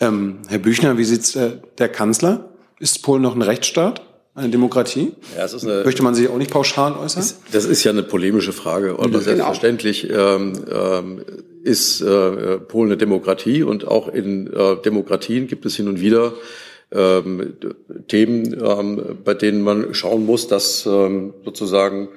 Ähm, 0.00 0.38
Herr 0.48 0.58
Büchner, 0.58 0.98
wie 0.98 1.04
sieht 1.04 1.34
der, 1.36 1.50
der 1.78 1.88
Kanzler? 1.88 2.48
Ist 2.80 3.02
Polen 3.04 3.22
noch 3.22 3.36
ein 3.36 3.42
Rechtsstaat? 3.42 4.02
Eine 4.34 4.48
Demokratie? 4.48 5.12
Ja, 5.36 5.44
es 5.44 5.52
ist 5.52 5.64
eine, 5.64 5.84
Möchte 5.84 6.02
man 6.02 6.16
sich 6.16 6.28
auch 6.28 6.36
nicht 6.36 6.50
pauschal 6.50 6.94
äußern? 6.94 7.22
Ist, 7.22 7.38
das 7.52 7.64
ist 7.64 7.84
ja 7.84 7.92
eine 7.92 8.02
polemische 8.02 8.52
Frage. 8.52 8.96
Und 8.96 9.12
genau. 9.12 9.20
selbstverständlich 9.20 10.10
ähm, 10.10 10.64
ähm, 10.68 11.24
ist 11.64 12.00
äh, 12.02 12.58
Polen 12.58 12.90
eine 12.90 12.96
Demokratie 12.96 13.62
und 13.62 13.86
auch 13.86 14.08
in 14.08 14.46
äh, 14.52 14.76
Demokratien 14.84 15.46
gibt 15.46 15.64
es 15.64 15.76
hin 15.76 15.88
und 15.88 16.00
wieder 16.00 16.34
ähm, 16.92 17.54
Themen, 18.08 18.54
ähm, 18.62 19.18
bei 19.24 19.34
denen 19.34 19.62
man 19.62 19.94
schauen 19.94 20.26
muss, 20.26 20.46
dass 20.46 20.86
ähm, 20.86 21.34
sozusagen 21.44 22.08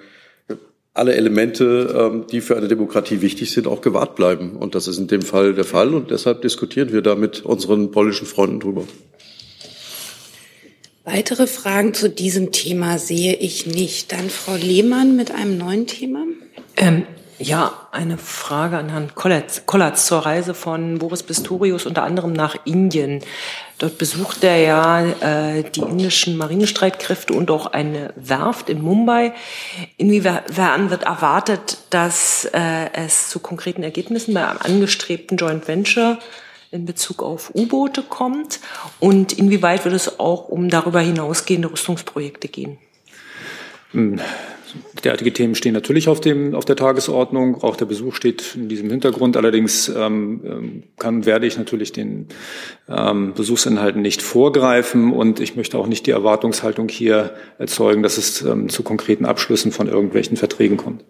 alle 0.93 1.13
Elemente, 1.15 1.95
ähm, 1.95 2.25
die 2.31 2.41
für 2.41 2.57
eine 2.57 2.67
Demokratie 2.67 3.21
wichtig 3.21 3.51
sind, 3.51 3.67
auch 3.67 3.81
gewahrt 3.81 4.15
bleiben. 4.15 4.57
Und 4.57 4.75
das 4.75 4.87
ist 4.87 4.97
in 4.97 5.07
dem 5.07 5.21
Fall 5.21 5.53
der 5.53 5.63
Fall. 5.63 5.93
Und 5.93 6.11
deshalb 6.11 6.41
diskutieren 6.41 6.91
wir 6.91 7.01
da 7.01 7.15
mit 7.15 7.45
unseren 7.45 7.91
polnischen 7.91 8.25
Freunden 8.25 8.59
drüber. 8.59 8.83
Weitere 11.05 11.47
Fragen 11.47 11.93
zu 11.93 12.09
diesem 12.09 12.51
Thema 12.51 12.97
sehe 12.97 13.35
ich 13.35 13.65
nicht. 13.65 14.11
Dann 14.11 14.29
Frau 14.29 14.55
Lehmann 14.55 15.15
mit 15.15 15.31
einem 15.31 15.57
neuen 15.57 15.87
Thema. 15.87 16.25
Ähm, 16.75 17.03
ja, 17.39 17.87
eine 17.91 18.17
Frage 18.17 18.77
an 18.77 18.89
Herrn 18.89 19.13
Kollatz, 19.13 19.63
Kollatz 19.65 20.07
zur 20.07 20.19
Reise 20.19 20.53
von 20.53 20.97
Boris 20.97 21.23
Pistorius 21.23 21.85
unter 21.85 22.03
anderem 22.03 22.33
nach 22.33 22.55
Indien. 22.65 23.23
Dort 23.77 23.99
besucht 23.99 24.43
er 24.43 24.57
ja 24.57 25.05
äh, 25.05 25.63
die 25.63 25.81
indischen 25.81 26.35
Marinestreitkräfte 26.35 27.33
und 27.33 27.51
auch 27.51 27.67
eine 27.67 28.11
Werft 28.15 28.69
in 28.69 28.81
Mumbai. 28.81 29.33
Inwiefern 29.97 30.89
wird 30.89 31.03
erwartet, 31.03 31.77
dass 31.91 32.45
äh, 32.53 32.91
es 32.93 33.29
zu 33.29 33.39
konkreten 33.39 33.83
Ergebnissen 33.83 34.33
beim 34.33 34.57
angestrebten 34.57 35.37
Joint 35.37 35.67
Venture 35.67 36.17
in 36.71 36.85
Bezug 36.85 37.21
auf 37.21 37.51
U-Boote 37.53 38.01
kommt? 38.01 38.59
Und 38.99 39.33
inwieweit 39.33 39.85
wird 39.85 39.93
es 39.93 40.19
auch 40.19 40.49
um 40.49 40.69
darüber 40.69 41.01
hinausgehende 41.01 41.71
Rüstungsprojekte 41.71 42.47
gehen? 42.47 42.79
Hm. 43.91 44.19
Derartige 45.03 45.31
Themen 45.33 45.55
stehen 45.55 45.73
natürlich 45.73 46.07
auf, 46.07 46.19
dem, 46.19 46.55
auf 46.55 46.65
der 46.65 46.75
Tagesordnung. 46.75 47.63
Auch 47.63 47.75
der 47.75 47.85
Besuch 47.85 48.15
steht 48.15 48.55
in 48.55 48.69
diesem 48.69 48.89
Hintergrund. 48.89 49.37
Allerdings 49.37 49.89
ähm, 49.89 50.41
ähm, 50.45 50.83
kann, 50.97 51.25
werde 51.25 51.47
ich 51.47 51.57
natürlich 51.57 51.91
den 51.91 52.27
ähm, 52.89 53.33
Besuchsinhalten 53.33 54.01
nicht 54.01 54.21
vorgreifen 54.21 55.13
und 55.13 55.39
ich 55.39 55.55
möchte 55.55 55.77
auch 55.77 55.87
nicht 55.87 56.05
die 56.05 56.11
Erwartungshaltung 56.11 56.89
hier 56.89 57.35
erzeugen, 57.57 58.03
dass 58.03 58.17
es 58.17 58.41
ähm, 58.41 58.69
zu 58.69 58.83
konkreten 58.83 59.25
Abschlüssen 59.25 59.71
von 59.71 59.87
irgendwelchen 59.87 60.37
Verträgen 60.37 60.77
kommt. 60.77 61.03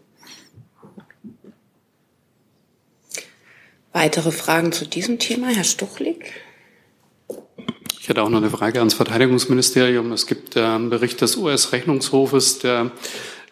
Weitere 3.94 4.32
Fragen 4.32 4.72
zu 4.72 4.86
diesem 4.86 5.18
Thema, 5.18 5.48
Herr 5.48 5.64
Stuchlik? 5.64 6.34
Ich 8.08 8.10
hätte 8.10 8.24
auch 8.24 8.30
noch 8.30 8.38
eine 8.38 8.50
Frage 8.50 8.80
ans 8.80 8.94
Verteidigungsministerium. 8.94 10.14
Es 10.14 10.28
gibt 10.28 10.56
äh, 10.56 10.62
einen 10.62 10.90
Bericht 10.90 11.20
des 11.20 11.36
US-Rechnungshofes, 11.36 12.60
der 12.60 12.92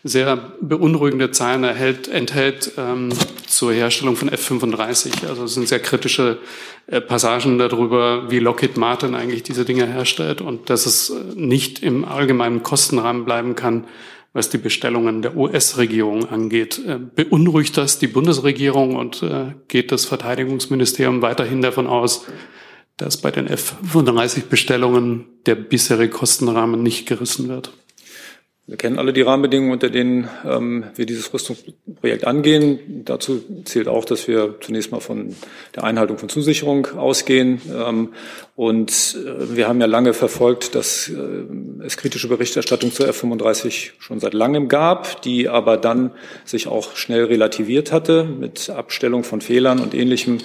sehr 0.08 0.38
beunruhigende 0.62 1.32
Zahlen 1.32 1.64
erhält, 1.64 2.08
enthält 2.08 2.74
ähm, 2.78 3.10
zur 3.48 3.74
Herstellung 3.74 4.16
von 4.16 4.30
F-35. 4.30 5.28
Also 5.28 5.46
es 5.46 5.56
sind 5.56 5.68
sehr 5.68 5.80
kritische 5.80 6.38
äh, 6.86 7.02
Passagen 7.02 7.58
darüber, 7.58 8.30
wie 8.30 8.38
Lockheed 8.38 8.78
Martin 8.78 9.16
eigentlich 9.16 9.42
diese 9.42 9.66
Dinge 9.66 9.88
herstellt 9.88 10.42
und 10.42 10.70
dass 10.70 10.86
es 10.86 11.10
äh, 11.10 11.14
nicht 11.34 11.82
im 11.82 12.06
allgemeinen 12.06 12.62
Kostenrahmen 12.62 13.26
bleiben 13.26 13.56
kann, 13.56 13.86
was 14.32 14.52
die 14.52 14.60
Bestellungen 14.60 15.24
der 15.24 15.36
US-Regierung 15.36 16.30
angeht. 16.30 16.80
Äh, 16.86 17.00
beunruhigt 17.00 17.76
das 17.76 17.98
die 17.98 18.08
Bundesregierung 18.08 18.96
und 18.96 19.24
äh, 19.24 19.56
geht 19.70 19.92
das 19.92 20.06
Verteidigungsministerium 20.06 21.24
weiterhin 21.24 21.64
davon 21.64 21.88
aus, 21.88 22.28
dass 22.98 23.18
bei 23.18 23.32
den 23.32 23.48
F-35-Bestellungen 23.48 25.26
der 25.48 25.56
bisherige 25.56 26.14
Kostenrahmen 26.14 26.84
nicht 26.84 27.08
gerissen 27.08 27.50
wird? 27.50 27.74
Wir 28.68 28.78
kennen 28.78 28.98
alle 28.98 29.14
die 29.14 29.22
Rahmenbedingungen, 29.22 29.74
unter 29.74 29.92
denen 29.92 30.28
ähm, 30.44 30.86
wir 30.96 31.06
dieses 31.06 31.32
Rüstungsprojekt 31.32 32.26
angehen. 32.26 33.04
Dazu 33.06 33.44
zählt 33.64 33.88
auch, 33.88 34.06
dass 34.06 34.28
wir 34.28 34.56
zunächst 34.60 34.92
mal 34.92 35.02
von 35.02 35.36
der 35.76 35.84
Einhaltung 35.84 36.18
von 36.18 36.30
Zusicherung 36.30 36.88
ausgehen. 36.98 37.62
Ähm, 37.72 38.14
und 38.56 39.18
äh, 39.18 39.58
wir 39.58 39.68
haben 39.68 39.82
ja 39.82 39.86
lange 39.86 40.14
verfolgt, 40.14 40.76
dass 40.76 41.10
äh, 41.10 41.84
es 41.84 41.98
kritische 41.98 42.30
Berichterstattung 42.30 42.90
zur 42.94 43.10
F-35 43.10 43.92
schon 44.00 44.22
seit 44.22 44.34
langem 44.34 44.70
gab, 44.70 45.22
die 45.24 45.50
aber 45.50 45.76
dann 45.76 46.12
sich 46.46 46.68
auch 46.68 46.96
schnell 46.96 47.26
relativiert 47.26 47.92
hatte 47.92 48.24
mit 48.24 48.70
Abstellung 48.70 49.26
von 49.26 49.42
Fehlern 49.42 49.80
und 49.80 49.94
Ähnlichem. 49.94 50.38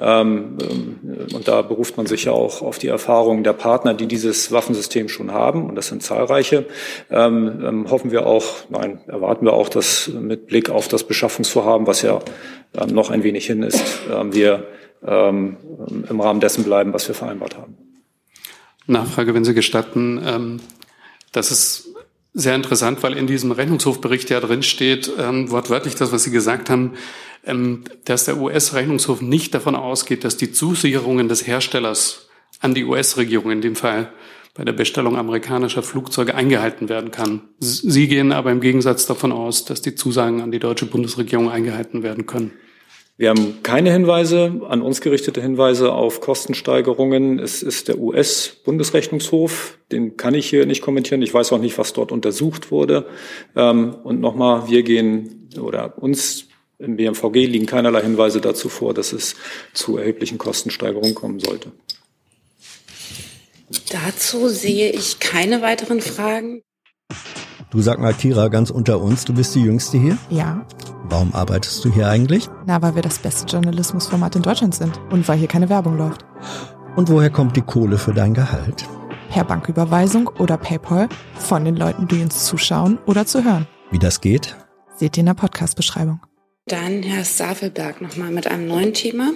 Ähm, 0.00 0.56
äh, 0.62 1.34
und 1.34 1.46
da 1.46 1.60
beruft 1.60 1.98
man 1.98 2.06
sich 2.06 2.24
ja 2.24 2.32
auch 2.32 2.62
auf 2.62 2.78
die 2.78 2.88
Erfahrungen 2.88 3.44
der 3.44 3.52
Partner, 3.52 3.92
die 3.92 4.06
dieses 4.06 4.50
Waffensystem 4.50 5.10
schon 5.10 5.32
haben. 5.32 5.68
Und 5.68 5.74
das 5.74 5.88
sind 5.88 6.02
zahlreiche. 6.02 6.64
Ähm, 7.10 7.62
ähm, 7.62 7.90
hoffen 7.90 8.10
wir 8.10 8.26
auch, 8.26 8.46
nein, 8.70 9.00
erwarten 9.08 9.44
wir 9.44 9.52
auch, 9.52 9.68
dass 9.68 10.08
mit 10.08 10.46
Blick 10.46 10.70
auf 10.70 10.88
das 10.88 11.04
Beschaffungsvorhaben, 11.04 11.86
was 11.86 12.00
ja 12.00 12.20
ähm, 12.80 12.94
noch 12.94 13.10
ein 13.10 13.24
wenig 13.24 13.44
hin 13.44 13.62
ist, 13.62 13.84
ähm, 14.10 14.32
wir 14.32 14.66
ähm, 15.06 15.56
im 16.08 16.20
Rahmen 16.20 16.40
dessen 16.40 16.64
bleiben, 16.64 16.92
was 16.92 17.08
wir 17.08 17.14
vereinbart 17.14 17.56
haben. 17.56 17.76
Nachfrage, 18.86 19.34
wenn 19.34 19.44
Sie 19.44 19.54
gestatten. 19.54 20.20
Ähm, 20.24 20.60
das 21.32 21.50
ist 21.50 21.94
sehr 22.34 22.54
interessant, 22.54 23.02
weil 23.02 23.16
in 23.16 23.26
diesem 23.26 23.52
Rechnungshofbericht 23.52 24.30
ja 24.30 24.40
drin 24.40 24.62
steht, 24.62 25.10
ähm, 25.18 25.50
wortwörtlich 25.50 25.94
das, 25.94 26.12
was 26.12 26.24
Sie 26.24 26.30
gesagt 26.30 26.70
haben, 26.70 26.94
ähm, 27.44 27.84
dass 28.04 28.24
der 28.24 28.38
US-Rechnungshof 28.38 29.20
nicht 29.20 29.54
davon 29.54 29.74
ausgeht, 29.74 30.24
dass 30.24 30.36
die 30.36 30.52
Zusicherungen 30.52 31.28
des 31.28 31.46
Herstellers 31.46 32.28
an 32.60 32.74
die 32.74 32.84
US-Regierung, 32.84 33.50
in 33.50 33.60
dem 33.60 33.76
Fall 33.76 34.12
bei 34.54 34.64
der 34.64 34.72
Bestellung 34.72 35.16
amerikanischer 35.16 35.84
Flugzeuge 35.84 36.34
eingehalten 36.34 36.88
werden 36.88 37.12
kann. 37.12 37.42
Sie 37.60 38.08
gehen 38.08 38.32
aber 38.32 38.50
im 38.50 38.60
Gegensatz 38.60 39.06
davon 39.06 39.30
aus, 39.30 39.64
dass 39.64 39.82
die 39.82 39.94
Zusagen 39.94 40.40
an 40.40 40.50
die 40.50 40.58
deutsche 40.58 40.86
Bundesregierung 40.86 41.48
eingehalten 41.48 42.02
werden 42.02 42.26
können. 42.26 42.50
Wir 43.18 43.30
haben 43.30 43.64
keine 43.64 43.90
Hinweise, 43.90 44.60
an 44.68 44.80
uns 44.80 45.00
gerichtete 45.00 45.42
Hinweise 45.42 45.92
auf 45.92 46.20
Kostensteigerungen. 46.20 47.40
Es 47.40 47.64
ist 47.64 47.88
der 47.88 47.98
US-Bundesrechnungshof, 47.98 49.76
den 49.90 50.16
kann 50.16 50.34
ich 50.34 50.48
hier 50.48 50.66
nicht 50.66 50.82
kommentieren. 50.82 51.20
Ich 51.22 51.34
weiß 51.34 51.52
auch 51.52 51.58
nicht, 51.58 51.76
was 51.78 51.92
dort 51.92 52.12
untersucht 52.12 52.70
wurde. 52.70 53.06
Ähm, 53.56 53.96
und 54.04 54.20
nochmal, 54.20 54.70
wir 54.70 54.84
gehen 54.84 55.48
oder 55.60 56.00
uns 56.00 56.46
im 56.78 56.94
BMVG 56.94 57.46
liegen 57.46 57.66
keinerlei 57.66 58.02
Hinweise 58.02 58.40
dazu 58.40 58.68
vor, 58.68 58.94
dass 58.94 59.12
es 59.12 59.34
zu 59.72 59.98
erheblichen 59.98 60.38
Kostensteigerungen 60.38 61.16
kommen 61.16 61.40
sollte. 61.40 61.72
Dazu 63.90 64.48
sehe 64.48 64.92
ich 64.92 65.18
keine 65.18 65.60
weiteren 65.60 66.00
Fragen. 66.00 66.62
Du 67.70 67.82
sag 67.82 67.98
mal, 67.98 68.14
Kira, 68.14 68.48
ganz 68.48 68.70
unter 68.70 68.98
uns, 68.98 69.26
du 69.26 69.34
bist 69.34 69.54
die 69.54 69.60
Jüngste 69.60 69.98
hier? 69.98 70.16
Ja. 70.30 70.64
Warum 71.04 71.34
arbeitest 71.34 71.84
du 71.84 71.92
hier 71.92 72.08
eigentlich? 72.08 72.48
Na, 72.64 72.80
weil 72.80 72.94
wir 72.94 73.02
das 73.02 73.18
beste 73.18 73.46
Journalismusformat 73.46 74.36
in 74.36 74.42
Deutschland 74.42 74.74
sind 74.74 74.98
und 75.10 75.28
weil 75.28 75.38
hier 75.38 75.48
keine 75.48 75.68
Werbung 75.68 75.98
läuft. 75.98 76.24
Und 76.96 77.10
woher 77.10 77.28
kommt 77.28 77.56
die 77.56 77.62
Kohle 77.62 77.98
für 77.98 78.14
dein 78.14 78.32
Gehalt? 78.32 78.86
Per 79.28 79.44
Banküberweisung 79.44 80.28
oder 80.38 80.56
PayPal 80.56 81.10
von 81.34 81.66
den 81.66 81.76
Leuten, 81.76 82.08
die 82.08 82.22
uns 82.22 82.46
zuschauen 82.46 82.98
oder 83.04 83.26
zu 83.26 83.44
hören. 83.44 83.66
Wie 83.90 83.98
das 83.98 84.22
geht? 84.22 84.56
Seht 84.96 85.18
ihr 85.18 85.20
in 85.20 85.26
der 85.26 85.34
Podcast-Beschreibung. 85.34 86.20
Dann 86.66 87.02
Herr 87.02 87.24
Stafelberg 87.26 88.00
nochmal 88.00 88.30
mit 88.30 88.46
einem 88.46 88.66
neuen 88.66 88.94
Thema. 88.94 89.32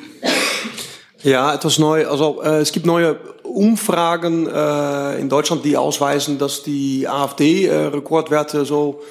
Ja, 1.22 1.54
etwas 1.54 1.78
neu. 1.78 2.08
Also 2.08 2.42
äh, 2.42 2.60
es 2.60 2.72
gibt 2.72 2.84
neue 2.84 3.16
Umfragen 3.44 4.48
äh, 4.48 5.20
in 5.20 5.28
Deutschland, 5.28 5.64
die 5.64 5.76
ausweisen, 5.76 6.38
dass 6.38 6.64
die 6.64 7.06
AfD 7.06 7.66
äh, 7.66 7.74
Rekordwerte 7.86 8.64
so 8.64 9.02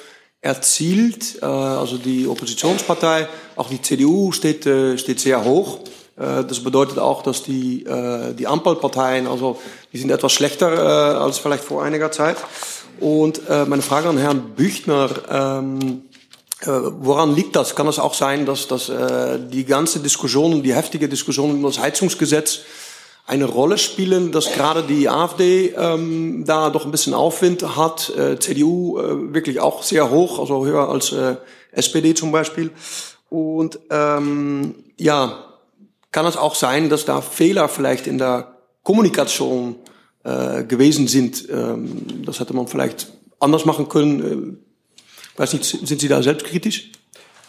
erzielt. 0.42 1.38
Äh, 1.40 1.46
also 1.46 1.96
die 1.96 2.26
Oppositionspartei, 2.26 3.28
auch 3.56 3.70
die 3.70 3.80
CDU 3.80 4.32
steht, 4.32 4.66
äh, 4.66 4.98
steht 4.98 5.20
sehr 5.20 5.42
hoch. 5.44 5.78
Äh, 6.18 6.44
das 6.44 6.60
bedeutet 6.60 6.98
auch, 6.98 7.22
dass 7.22 7.44
die, 7.44 7.84
äh, 7.84 8.34
die 8.34 8.46
Ampelparteien, 8.46 9.26
also 9.26 9.58
die 9.94 9.98
sind 9.98 10.10
etwas 10.10 10.32
schlechter 10.32 10.72
äh, 10.72 11.16
als 11.16 11.38
vielleicht 11.38 11.64
vor 11.64 11.82
einiger 11.82 12.12
Zeit. 12.12 12.36
Und 13.00 13.40
äh, 13.48 13.64
meine 13.64 13.82
Frage 13.82 14.10
an 14.10 14.18
Herrn 14.18 14.50
Büchner, 14.54 15.08
ähm, 15.30 15.78
äh, 15.80 16.11
woran 16.66 17.34
liegt 17.34 17.56
das? 17.56 17.74
Kann 17.74 17.88
es 17.88 17.98
auch 17.98 18.14
sein, 18.14 18.46
dass, 18.46 18.68
dass 18.68 18.88
äh, 18.88 19.38
die 19.40 19.64
ganze 19.64 20.00
Diskussion, 20.00 20.62
die 20.62 20.74
heftige 20.74 21.08
Diskussion 21.08 21.50
um 21.50 21.62
das 21.62 21.78
Heizungsgesetz 21.78 22.60
eine 23.26 23.44
Rolle 23.44 23.78
spielen, 23.78 24.32
dass 24.32 24.52
gerade 24.52 24.82
die 24.82 25.08
AfD 25.08 25.68
ähm, 25.76 26.44
da 26.46 26.70
doch 26.70 26.84
ein 26.84 26.90
bisschen 26.90 27.14
Aufwind 27.14 27.76
hat, 27.76 28.10
äh, 28.16 28.38
CDU 28.38 28.98
äh, 28.98 29.34
wirklich 29.34 29.60
auch 29.60 29.82
sehr 29.82 30.10
hoch, 30.10 30.38
also 30.38 30.66
höher 30.66 30.88
als 30.88 31.12
äh, 31.12 31.36
SPD 31.72 32.14
zum 32.14 32.32
Beispiel. 32.32 32.70
Und 33.30 33.78
ähm, 33.90 34.74
ja, 34.98 35.44
kann 36.10 36.26
es 36.26 36.36
auch 36.36 36.54
sein, 36.54 36.90
dass 36.90 37.04
da 37.04 37.20
Fehler 37.22 37.68
vielleicht 37.68 38.06
in 38.06 38.18
der 38.18 38.58
Kommunikation 38.82 39.76
äh, 40.24 40.64
gewesen 40.64 41.08
sind. 41.08 41.48
Ähm, 41.48 42.24
das 42.26 42.40
hätte 42.40 42.54
man 42.54 42.66
vielleicht 42.66 43.12
anders 43.40 43.64
machen 43.64 43.88
können. 43.88 44.58
Weiß 45.36 45.52
nicht, 45.52 45.64
sind 45.64 46.00
Sie 46.00 46.08
da 46.08 46.22
selbstkritisch? 46.22 46.90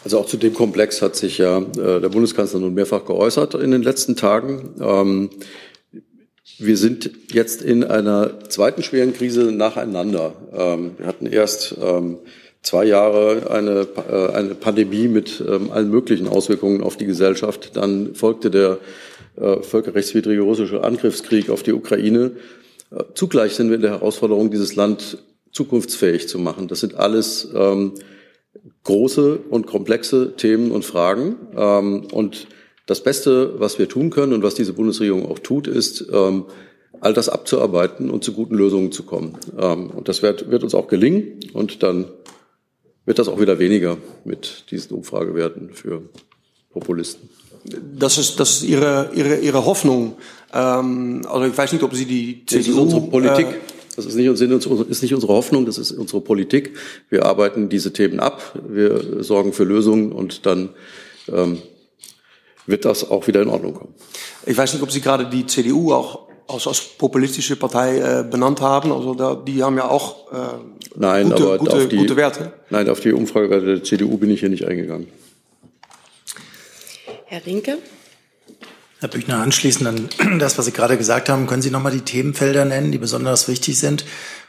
Also 0.04 0.18
auch 0.18 0.26
zu 0.26 0.36
dem 0.36 0.52
Komplex 0.52 1.00
hat 1.00 1.16
sich 1.16 1.38
ja 1.38 1.58
äh, 1.58 2.00
der 2.00 2.08
Bundeskanzler 2.10 2.60
nun 2.60 2.74
mehrfach 2.74 3.04
geäußert 3.06 3.54
in 3.54 3.70
den 3.70 3.82
letzten 3.82 4.16
Tagen. 4.16 4.74
Ähm, 4.80 5.30
wir 6.58 6.76
sind 6.76 7.10
jetzt 7.32 7.62
in 7.62 7.84
einer 7.84 8.48
zweiten 8.48 8.82
schweren 8.82 9.14
Krise 9.14 9.50
nacheinander. 9.50 10.34
Ähm, 10.52 10.92
wir 10.98 11.06
hatten 11.06 11.26
erst 11.26 11.74
ähm, 11.80 12.18
zwei 12.62 12.84
Jahre 12.84 13.50
eine, 13.50 13.88
äh, 14.10 14.32
eine 14.34 14.54
Pandemie 14.54 15.08
mit 15.08 15.42
ähm, 15.46 15.70
allen 15.70 15.90
möglichen 15.90 16.28
Auswirkungen 16.28 16.82
auf 16.82 16.96
die 16.96 17.06
Gesellschaft. 17.06 17.76
Dann 17.76 18.14
folgte 18.14 18.50
der 18.50 18.78
äh, 19.36 19.62
völkerrechtswidrige 19.62 20.42
russische 20.42 20.84
Angriffskrieg 20.84 21.50
auf 21.50 21.62
die 21.62 21.72
Ukraine. 21.72 22.32
Äh, 22.90 23.04
zugleich 23.14 23.54
sind 23.54 23.68
wir 23.68 23.76
in 23.76 23.82
der 23.82 23.92
Herausforderung, 23.92 24.50
dieses 24.50 24.76
Land 24.76 25.18
zukunftsfähig 25.54 26.28
zu 26.28 26.38
machen. 26.38 26.68
Das 26.68 26.80
sind 26.80 26.96
alles 26.96 27.48
ähm, 27.54 27.94
große 28.82 29.38
und 29.48 29.66
komplexe 29.66 30.36
Themen 30.36 30.70
und 30.70 30.84
Fragen. 30.84 31.36
Ähm, 31.56 32.08
und 32.12 32.48
das 32.86 33.02
Beste, 33.02 33.58
was 33.58 33.78
wir 33.78 33.88
tun 33.88 34.10
können 34.10 34.34
und 34.34 34.42
was 34.42 34.54
diese 34.54 34.74
Bundesregierung 34.74 35.26
auch 35.30 35.38
tut, 35.38 35.66
ist, 35.66 36.06
ähm, 36.12 36.44
all 37.00 37.14
das 37.14 37.28
abzuarbeiten 37.28 38.10
und 38.10 38.24
zu 38.24 38.32
guten 38.32 38.54
Lösungen 38.54 38.92
zu 38.92 39.04
kommen. 39.04 39.38
Ähm, 39.58 39.90
und 39.90 40.08
das 40.08 40.22
wird, 40.22 40.50
wird 40.50 40.64
uns 40.64 40.74
auch 40.74 40.88
gelingen. 40.88 41.40
Und 41.52 41.82
dann 41.82 42.06
wird 43.06 43.18
das 43.18 43.28
auch 43.28 43.40
wieder 43.40 43.58
weniger 43.58 43.96
mit 44.24 44.70
diesen 44.70 44.96
Umfragewerten 44.96 45.70
für 45.72 46.02
Populisten. 46.70 47.28
Das 47.96 48.18
ist, 48.18 48.40
das 48.40 48.56
ist 48.56 48.64
Ihre, 48.64 49.10
Ihre, 49.14 49.36
Ihre 49.36 49.64
Hoffnung. 49.64 50.16
Ähm, 50.52 51.22
also 51.28 51.46
ich 51.46 51.56
weiß 51.56 51.72
nicht, 51.72 51.82
ob 51.82 51.94
Sie 51.94 52.06
die 52.06 52.44
CDU... 52.44 52.58
Das 52.58 52.68
ist 52.68 52.78
unsere 52.78 53.00
Politik. 53.02 53.46
Äh, 53.46 53.73
das 53.96 54.06
ist 54.06 54.14
nicht, 54.14 54.26
ist 54.26 55.02
nicht 55.02 55.14
unsere 55.14 55.32
Hoffnung, 55.32 55.66
das 55.66 55.78
ist 55.78 55.92
unsere 55.92 56.20
Politik. 56.20 56.76
Wir 57.10 57.24
arbeiten 57.24 57.68
diese 57.68 57.92
Themen 57.92 58.20
ab, 58.20 58.58
wir 58.68 59.22
sorgen 59.22 59.52
für 59.52 59.64
Lösungen 59.64 60.12
und 60.12 60.46
dann 60.46 60.70
ähm, 61.28 61.62
wird 62.66 62.84
das 62.84 63.10
auch 63.10 63.26
wieder 63.26 63.42
in 63.42 63.48
Ordnung 63.48 63.74
kommen. 63.74 63.94
Ich 64.46 64.56
weiß 64.56 64.72
nicht, 64.72 64.82
ob 64.82 64.90
Sie 64.90 65.00
gerade 65.00 65.26
die 65.26 65.46
CDU 65.46 65.92
auch 65.92 66.28
als, 66.48 66.66
als 66.66 66.80
populistische 66.80 67.56
Partei 67.56 67.98
äh, 67.98 68.24
benannt 68.24 68.60
haben. 68.60 68.92
Also 68.92 69.14
da, 69.14 69.34
die 69.34 69.62
haben 69.62 69.76
ja 69.76 69.88
auch 69.88 70.32
äh, 70.32 70.36
nein, 70.96 71.30
gute, 71.30 71.42
aber 71.42 71.58
gute, 71.58 71.72
auf 71.72 71.88
die, 71.88 71.96
gute 71.96 72.16
Werte. 72.16 72.52
Nein, 72.70 72.88
auf 72.88 73.00
die 73.00 73.12
Umfragewerte 73.12 73.66
der 73.66 73.84
CDU 73.84 74.16
bin 74.16 74.30
ich 74.30 74.40
hier 74.40 74.48
nicht 74.48 74.66
eingegangen. 74.66 75.08
Herr 77.26 77.44
Rinke. 77.46 77.78
Herr 79.04 79.10
Büchner, 79.10 79.42
anschließend 79.42 79.86
an 79.86 80.38
das, 80.38 80.56
was 80.56 80.64
Sie 80.64 80.72
gerade 80.72 80.96
gesagt 80.96 81.28
haben, 81.28 81.46
können 81.46 81.60
Sie 81.60 81.70
nochmal 81.70 81.92
die 81.92 82.00
Themenfelder 82.00 82.64
nennen, 82.64 82.90
die 82.90 82.96
besonders 82.96 83.48
wichtig 83.48 83.78
sind 83.78 84.06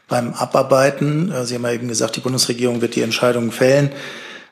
beim 0.08 0.34
Abarbeiten? 0.34 1.30
Äh, 1.30 1.46
Sie 1.46 1.56
haben 1.56 1.66
ja 1.66 1.74
eben 1.74 1.90
gesagt, 1.90 2.16
die 2.16 2.22
Bundesregierung 2.22 2.80
wird 2.80 2.96
die 2.96 3.02
Entscheidungen 3.02 3.52
fällen 3.52 3.92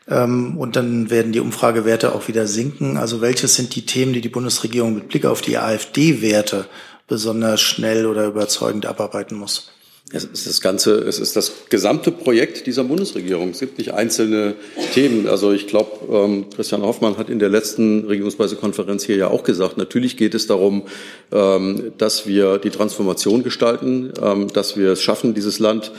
ähm, 0.10 0.58
und 0.58 0.76
dann 0.76 1.10
werden 1.10 1.32
die 1.32 1.40
Umfragewerte 1.40 2.14
auch 2.14 2.28
wieder 2.28 2.48
sinken. 2.48 2.98
Also 2.98 3.22
welches 3.22 3.56
sind 3.56 3.76
die 3.76 3.86
Themen, 3.86 4.12
die 4.12 4.20
die 4.20 4.28
Bundesregierung 4.28 4.94
mit 4.94 5.08
Blick 5.08 5.24
auf 5.24 5.40
die 5.40 5.58
AfD-Werte 5.58 6.66
besonders 7.08 7.62
schnell 7.62 8.06
oder 8.06 8.26
überzeugend 8.26 8.86
abarbeiten 8.86 9.38
muss? 9.38 9.72
Es 10.16 10.26
ist 10.26 10.46
das 10.46 10.62
ganze, 10.62 11.00
es 11.00 11.18
ist 11.18 11.36
das 11.36 11.52
gesamte 11.70 12.12
Projekt 12.12 12.68
dieser 12.68 12.84
Bundesregierung. 12.84 13.50
Es 13.50 13.62
gibt 13.62 13.80
nicht 13.80 13.96
einzelne 13.96 14.54
Themen. 14.94 15.28
Also 15.28 15.52
ich 15.52 15.66
glaube, 15.66 15.90
ähm, 16.16 16.46
Christian 16.56 16.84
Hoffmann 16.84 17.18
hat 17.18 17.32
in 17.32 17.40
der 17.40 17.50
letzten 17.50 18.06
Regierungspressekonferenz 18.06 19.04
hier 19.04 19.16
ja 19.16 19.28
auch 19.30 19.44
gesagt, 19.44 19.78
natürlich 19.78 20.16
geht 20.16 20.36
es 20.36 20.46
darum, 20.46 20.84
ähm, 21.32 21.94
dass 21.98 22.28
wir 22.28 22.60
die 22.60 22.70
Transformation 22.70 23.42
gestalten, 23.42 24.14
ähm, 24.22 24.54
dass 24.54 24.78
wir 24.78 24.92
es 24.92 25.02
schaffen, 25.02 25.34
dieses 25.34 25.58
Land 25.58 25.92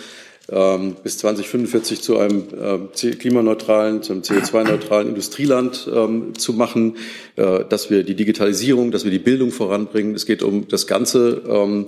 bis 0.46 1.18
2045 1.18 2.02
zu 2.02 2.18
einem 2.18 2.44
äh, 2.52 3.12
klimaneutralen, 3.12 4.02
zu 4.02 4.12
einem 4.12 4.22
CO2-neutralen 4.22 5.08
Industrieland 5.08 5.88
ähm, 5.90 6.34
zu 6.36 6.52
machen, 6.52 6.96
äh, 7.36 7.64
dass 7.66 7.88
wir 7.88 8.02
die 8.02 8.14
Digitalisierung, 8.14 8.90
dass 8.90 9.04
wir 9.04 9.10
die 9.10 9.18
Bildung 9.18 9.52
voranbringen. 9.52 10.14
Es 10.14 10.26
geht 10.26 10.42
um 10.42 10.68
das 10.68 10.86
ganze 10.86 11.42
ähm, 11.48 11.86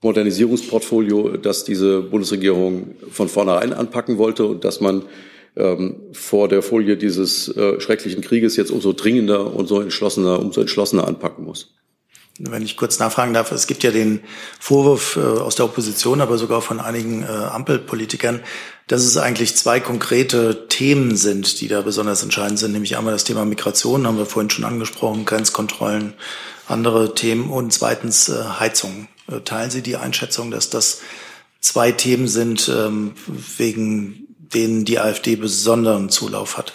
Modernisierungsportfolio, 0.00 1.36
das 1.36 1.62
diese 1.62 2.00
Bundesregierung 2.02 2.96
von 3.08 3.28
vornherein 3.28 3.72
anpacken 3.72 4.18
wollte 4.18 4.46
und 4.46 4.64
dass 4.64 4.80
man 4.80 5.02
ähm, 5.54 5.96
vor 6.12 6.48
der 6.48 6.62
Folie 6.62 6.96
dieses 6.96 7.48
äh, 7.56 7.80
schrecklichen 7.80 8.22
Krieges 8.22 8.56
jetzt 8.56 8.72
umso 8.72 8.92
dringender 8.94 9.54
und 9.54 9.68
so 9.68 9.80
entschlossener, 9.80 10.40
umso 10.40 10.60
entschlossener 10.60 11.06
anpacken 11.06 11.44
muss. 11.44 11.74
Wenn 12.38 12.62
ich 12.62 12.76
kurz 12.76 12.98
nachfragen 12.98 13.34
darf, 13.34 13.52
es 13.52 13.66
gibt 13.66 13.82
ja 13.82 13.90
den 13.90 14.20
Vorwurf 14.58 15.16
äh, 15.16 15.20
aus 15.20 15.54
der 15.54 15.66
Opposition, 15.66 16.20
aber 16.20 16.38
sogar 16.38 16.62
von 16.62 16.80
einigen 16.80 17.22
äh, 17.22 17.26
Ampelpolitikern, 17.26 18.40
dass 18.86 19.02
es 19.02 19.16
eigentlich 19.16 19.54
zwei 19.56 19.80
konkrete 19.80 20.68
Themen 20.68 21.16
sind, 21.16 21.60
die 21.60 21.68
da 21.68 21.82
besonders 21.82 22.22
entscheidend 22.22 22.58
sind, 22.58 22.72
nämlich 22.72 22.96
einmal 22.96 23.12
das 23.12 23.24
Thema 23.24 23.44
Migration, 23.44 24.06
haben 24.06 24.18
wir 24.18 24.26
vorhin 24.26 24.50
schon 24.50 24.64
angesprochen, 24.64 25.24
Grenzkontrollen, 25.26 26.14
andere 26.66 27.14
Themen 27.14 27.50
und 27.50 27.72
zweitens 27.72 28.28
äh, 28.28 28.42
Heizung. 28.58 29.08
Teilen 29.44 29.70
Sie 29.70 29.82
die 29.82 29.96
Einschätzung, 29.96 30.50
dass 30.50 30.68
das 30.68 31.00
zwei 31.60 31.92
Themen 31.92 32.28
sind, 32.28 32.68
ähm, 32.68 33.12
wegen 33.56 34.26
denen 34.52 34.84
die 34.84 34.98
AfD 34.98 35.36
besonderen 35.36 36.10
Zulauf 36.10 36.58
hat? 36.58 36.74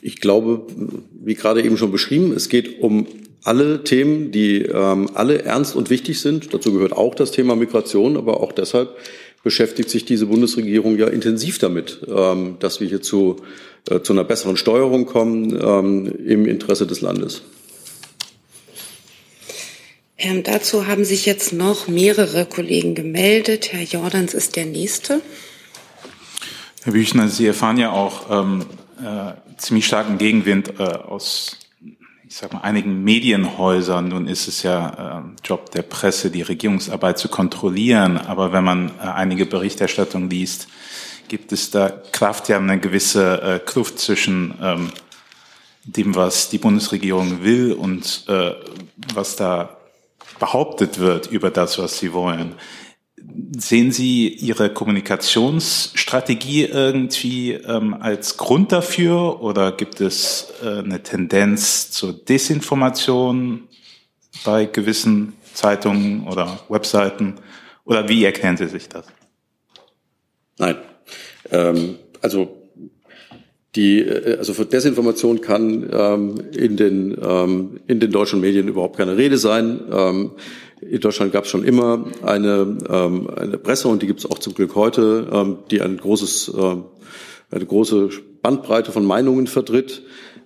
Ich 0.00 0.20
glaube, 0.20 0.66
wie 1.12 1.34
gerade 1.34 1.62
eben 1.62 1.78
schon 1.78 1.90
beschrieben, 1.90 2.32
es 2.32 2.48
geht 2.48 2.80
um 2.80 3.06
alle 3.44 3.84
Themen, 3.84 4.30
die 4.30 4.62
ähm, 4.62 5.10
alle 5.14 5.42
ernst 5.42 5.74
und 5.74 5.90
wichtig 5.90 6.20
sind. 6.20 6.54
Dazu 6.54 6.72
gehört 6.72 6.92
auch 6.92 7.14
das 7.14 7.32
Thema 7.32 7.56
Migration, 7.56 8.16
aber 8.16 8.40
auch 8.40 8.52
deshalb 8.52 8.96
beschäftigt 9.42 9.90
sich 9.90 10.04
diese 10.04 10.26
Bundesregierung 10.26 10.96
ja 10.98 11.08
intensiv 11.08 11.58
damit, 11.58 12.00
ähm, 12.08 12.56
dass 12.60 12.80
wir 12.80 12.88
hier 12.88 13.02
zu, 13.02 13.36
äh, 13.90 14.00
zu 14.00 14.12
einer 14.12 14.24
besseren 14.24 14.56
Steuerung 14.56 15.06
kommen 15.06 15.58
ähm, 15.60 16.12
im 16.24 16.46
Interesse 16.46 16.86
des 16.86 17.00
Landes. 17.00 17.42
Ähm, 20.18 20.44
dazu 20.44 20.86
haben 20.86 21.04
sich 21.04 21.26
jetzt 21.26 21.52
noch 21.52 21.88
mehrere 21.88 22.46
Kollegen 22.46 22.94
gemeldet. 22.94 23.72
Herr 23.72 23.82
Jordans 23.82 24.34
ist 24.34 24.54
der 24.54 24.66
Nächste. 24.66 25.20
Herr 26.84 26.92
Büchner, 26.92 27.28
Sie 27.28 27.46
erfahren 27.46 27.78
ja 27.78 27.90
auch 27.90 28.30
ähm, 28.30 28.64
äh, 29.04 29.32
ziemlich 29.58 29.86
starken 29.86 30.18
Gegenwind 30.18 30.74
äh, 30.78 30.82
aus 30.82 31.61
ich 32.32 32.38
sag 32.38 32.54
mal, 32.54 32.60
einigen 32.60 33.04
Medienhäusern, 33.04 34.08
nun 34.08 34.26
ist 34.26 34.48
es 34.48 34.62
ja 34.62 35.18
äh, 35.18 35.46
Job 35.46 35.70
der 35.72 35.82
Presse, 35.82 36.30
die 36.30 36.40
Regierungsarbeit 36.40 37.18
zu 37.18 37.28
kontrollieren, 37.28 38.16
aber 38.16 38.54
wenn 38.54 38.64
man 38.64 38.88
äh, 38.88 39.02
einige 39.02 39.44
Berichterstattung 39.44 40.30
liest, 40.30 40.66
gibt 41.28 41.52
es 41.52 41.70
da 41.70 41.90
Kraft 41.90 42.48
ja 42.48 42.56
eine 42.56 42.80
gewisse 42.80 43.42
äh, 43.42 43.58
Kluft 43.58 43.98
zwischen 43.98 44.54
ähm, 44.62 44.92
dem, 45.84 46.14
was 46.14 46.48
die 46.48 46.56
Bundesregierung 46.56 47.44
will 47.44 47.74
und 47.74 48.24
äh, 48.28 48.52
was 49.12 49.36
da 49.36 49.76
behauptet 50.40 51.00
wird 51.00 51.26
über 51.26 51.50
das, 51.50 51.78
was 51.78 51.98
sie 51.98 52.14
wollen. 52.14 52.54
Sehen 53.56 53.92
Sie 53.92 54.28
Ihre 54.28 54.70
Kommunikationsstrategie 54.70 56.64
irgendwie 56.64 57.52
ähm, 57.52 57.94
als 57.94 58.36
Grund 58.36 58.72
dafür 58.72 59.42
oder 59.42 59.72
gibt 59.72 60.00
es 60.00 60.52
äh, 60.62 60.78
eine 60.78 61.02
Tendenz 61.02 61.90
zur 61.90 62.12
Desinformation 62.12 63.68
bei 64.44 64.66
gewissen 64.66 65.34
Zeitungen 65.54 66.26
oder 66.26 66.60
Webseiten? 66.68 67.34
Oder 67.84 68.08
wie 68.08 68.24
erklären 68.24 68.56
Sie 68.56 68.68
sich 68.68 68.88
das? 68.88 69.06
Nein. 70.58 70.76
Ähm, 71.50 71.96
also 72.20 72.62
die, 73.74 74.00
äh, 74.00 74.38
also 74.38 74.54
für 74.54 74.66
Desinformation 74.66 75.40
kann 75.40 75.88
ähm, 75.92 76.34
in, 76.56 76.76
den, 76.76 77.16
ähm, 77.22 77.80
in 77.86 78.00
den 78.00 78.10
deutschen 78.10 78.40
Medien 78.40 78.68
überhaupt 78.68 78.96
keine 78.96 79.16
Rede 79.16 79.38
sein. 79.38 79.80
Ähm, 79.90 80.32
in 80.90 81.00
Deutschland 81.00 81.32
gab 81.32 81.44
es 81.44 81.50
schon 81.50 81.64
immer 81.64 82.04
eine, 82.22 82.76
ähm, 82.88 83.30
eine 83.36 83.58
Presse 83.58 83.88
und 83.88 84.02
die 84.02 84.06
gibt 84.06 84.20
es 84.20 84.26
auch 84.26 84.38
zum 84.38 84.54
Glück 84.54 84.74
heute, 84.74 85.28
ähm, 85.32 85.58
die 85.70 85.80
ein 85.80 85.96
großes, 85.96 86.52
äh, 86.56 86.76
eine 87.50 87.66
große 87.66 88.10
Bandbreite 88.42 88.92
von 88.92 89.04
Meinungen 89.04 89.46
vertritt 89.46 90.02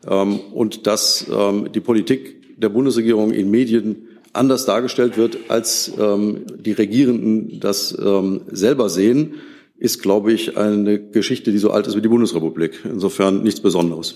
ähm, 0.07 0.41
und 0.53 0.87
dass 0.87 1.27
ähm, 1.33 1.73
die 1.73 1.81
Politik 1.81 2.61
der 2.61 2.69
Bundesregierung 2.69 3.33
in 3.33 3.51
Medien 3.51 4.09
anders 4.33 4.67
dargestellt 4.67 5.17
wird, 5.17 5.39
als 5.49 5.93
ähm, 5.99 6.43
die 6.59 6.73
Regierenden 6.73 7.59
das 7.61 7.97
ähm, 7.99 8.43
selber 8.49 8.89
sehen, 8.89 9.35
ist, 9.79 10.03
glaube 10.03 10.33
ich, 10.33 10.57
eine 10.57 11.01
Geschichte, 11.01 11.53
die 11.53 11.59
so 11.59 11.71
alt 11.71 11.87
ist 11.87 11.97
wie 11.97 12.03
die 12.03 12.09
Bundesrepublik. 12.09 12.81
Insofern 12.85 13.43
nichts 13.43 13.61
Besonderes. 13.61 14.15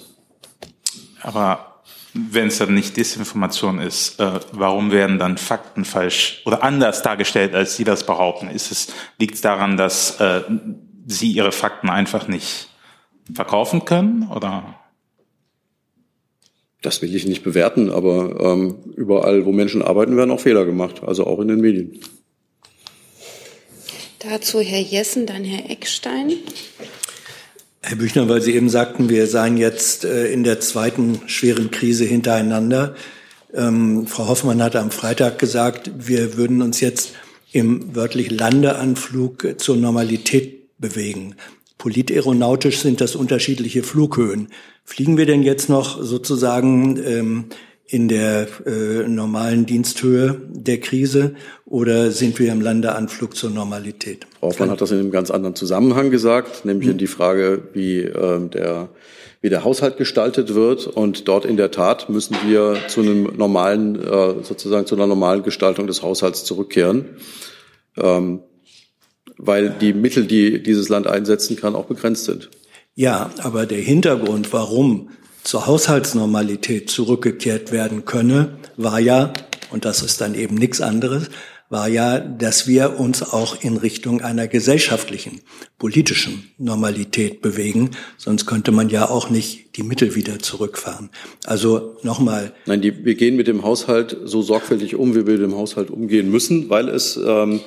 Aber 1.22 1.69
wenn 2.14 2.48
es 2.48 2.58
dann 2.58 2.74
nicht 2.74 2.96
Desinformation 2.96 3.78
ist, 3.80 4.18
äh, 4.20 4.40
warum 4.52 4.90
werden 4.90 5.18
dann 5.18 5.38
Fakten 5.38 5.84
falsch 5.84 6.42
oder 6.44 6.62
anders 6.62 7.02
dargestellt, 7.02 7.54
als 7.54 7.76
Sie 7.76 7.84
das 7.84 8.04
behaupten? 8.04 8.48
Ist 8.48 8.72
es, 8.72 8.88
liegt 9.18 9.34
es 9.34 9.40
daran, 9.40 9.76
dass 9.76 10.20
äh, 10.20 10.42
Sie 11.06 11.30
Ihre 11.30 11.52
Fakten 11.52 11.88
einfach 11.88 12.28
nicht 12.28 12.68
verkaufen 13.32 13.84
können 13.84 14.28
oder? 14.34 14.76
Das 16.82 17.02
will 17.02 17.14
ich 17.14 17.26
nicht 17.26 17.42
bewerten, 17.42 17.90
aber 17.90 18.40
ähm, 18.40 18.78
überall, 18.96 19.44
wo 19.44 19.52
Menschen 19.52 19.82
arbeiten, 19.82 20.16
werden 20.16 20.30
auch 20.30 20.40
Fehler 20.40 20.64
gemacht, 20.64 21.02
also 21.04 21.26
auch 21.26 21.38
in 21.40 21.48
den 21.48 21.60
Medien. 21.60 22.00
Dazu 24.20 24.60
Herr 24.60 24.80
Jessen, 24.80 25.26
dann 25.26 25.44
Herr 25.44 25.70
Eckstein. 25.70 26.32
Herr 27.82 27.96
Büchner, 27.96 28.28
weil 28.28 28.42
Sie 28.42 28.54
eben 28.54 28.68
sagten, 28.68 29.08
wir 29.08 29.26
seien 29.26 29.56
jetzt 29.56 30.04
äh, 30.04 30.30
in 30.30 30.44
der 30.44 30.60
zweiten 30.60 31.22
schweren 31.26 31.70
Krise 31.70 32.04
hintereinander. 32.04 32.94
Ähm, 33.54 34.06
Frau 34.06 34.28
Hoffmann 34.28 34.62
hatte 34.62 34.80
am 34.80 34.90
Freitag 34.90 35.38
gesagt, 35.38 35.90
wir 35.96 36.36
würden 36.36 36.60
uns 36.60 36.80
jetzt 36.80 37.14
im 37.52 37.94
wörtlich 37.96 38.30
Landeanflug 38.30 39.54
zur 39.56 39.76
Normalität 39.76 40.78
bewegen. 40.78 41.36
Politaeronautisch 41.78 42.80
sind 42.80 43.00
das 43.00 43.16
unterschiedliche 43.16 43.82
Flughöhen. 43.82 44.48
Fliegen 44.84 45.16
wir 45.16 45.24
denn 45.24 45.42
jetzt 45.42 45.70
noch 45.70 46.02
sozusagen 46.02 47.02
ähm, 47.02 47.44
in 47.90 48.06
der 48.06 48.46
äh, 48.66 49.08
normalen 49.08 49.66
Diensthöhe 49.66 50.40
der 50.48 50.78
Krise 50.78 51.34
oder 51.66 52.12
sind 52.12 52.38
wir 52.38 52.52
im 52.52 52.60
Landeanflug 52.60 53.36
zur 53.36 53.50
Normalität? 53.50 54.26
Hoffmann 54.40 54.70
hat 54.70 54.80
das 54.80 54.92
in 54.92 55.00
einem 55.00 55.10
ganz 55.10 55.30
anderen 55.30 55.56
Zusammenhang 55.56 56.10
gesagt, 56.10 56.64
nämlich 56.64 56.88
in 56.88 56.98
die 56.98 57.08
Frage, 57.08 57.62
wie 57.72 57.98
äh, 58.02 58.48
der 58.48 58.90
wie 59.40 59.48
der 59.48 59.64
Haushalt 59.64 59.96
gestaltet 59.96 60.54
wird. 60.54 60.86
Und 60.86 61.26
dort 61.26 61.44
in 61.44 61.56
der 61.56 61.70
Tat 61.70 62.08
müssen 62.10 62.36
wir 62.46 62.76
zu 62.88 63.00
einem 63.00 63.24
normalen, 63.36 63.96
äh, 63.96 64.42
sozusagen 64.42 64.86
zu 64.86 64.94
einer 64.94 65.06
normalen 65.06 65.42
Gestaltung 65.42 65.86
des 65.86 66.02
Haushalts 66.02 66.44
zurückkehren, 66.44 67.16
ähm, 67.96 68.40
weil 69.38 69.70
die 69.70 69.94
Mittel, 69.94 70.26
die 70.26 70.62
dieses 70.62 70.90
Land 70.90 71.06
einsetzen 71.06 71.56
kann, 71.56 71.74
auch 71.74 71.86
begrenzt 71.86 72.26
sind. 72.26 72.50
Ja, 72.94 73.30
aber 73.38 73.64
der 73.64 73.78
Hintergrund, 73.78 74.52
warum 74.52 75.08
zur 75.42 75.66
Haushaltsnormalität 75.66 76.90
zurückgekehrt 76.90 77.72
werden 77.72 78.04
könne, 78.04 78.58
war 78.76 78.98
ja, 78.98 79.32
und 79.70 79.84
das 79.84 80.02
ist 80.02 80.20
dann 80.20 80.34
eben 80.34 80.54
nichts 80.54 80.80
anderes, 80.80 81.30
war 81.70 81.88
ja, 81.88 82.18
dass 82.18 82.66
wir 82.66 82.98
uns 82.98 83.22
auch 83.22 83.62
in 83.62 83.76
Richtung 83.76 84.20
einer 84.20 84.48
gesellschaftlichen, 84.48 85.40
politischen 85.78 86.50
Normalität 86.58 87.40
bewegen. 87.40 87.92
Sonst 88.18 88.44
könnte 88.44 88.72
man 88.72 88.88
ja 88.88 89.08
auch 89.08 89.30
nicht 89.30 89.76
die 89.76 89.84
Mittel 89.84 90.16
wieder 90.16 90.40
zurückfahren. 90.40 91.10
Also 91.44 91.96
nochmal. 92.02 92.52
Nein, 92.66 92.82
die, 92.82 93.04
wir 93.04 93.14
gehen 93.14 93.36
mit 93.36 93.46
dem 93.46 93.62
Haushalt 93.62 94.16
so 94.24 94.42
sorgfältig 94.42 94.96
um, 94.96 95.14
wie 95.14 95.26
wir 95.26 95.34
mit 95.34 95.42
dem 95.42 95.54
Haushalt 95.54 95.90
umgehen 95.90 96.28
müssen, 96.28 96.68
weil 96.68 96.88
es 96.88 97.16
ähm, 97.16 97.60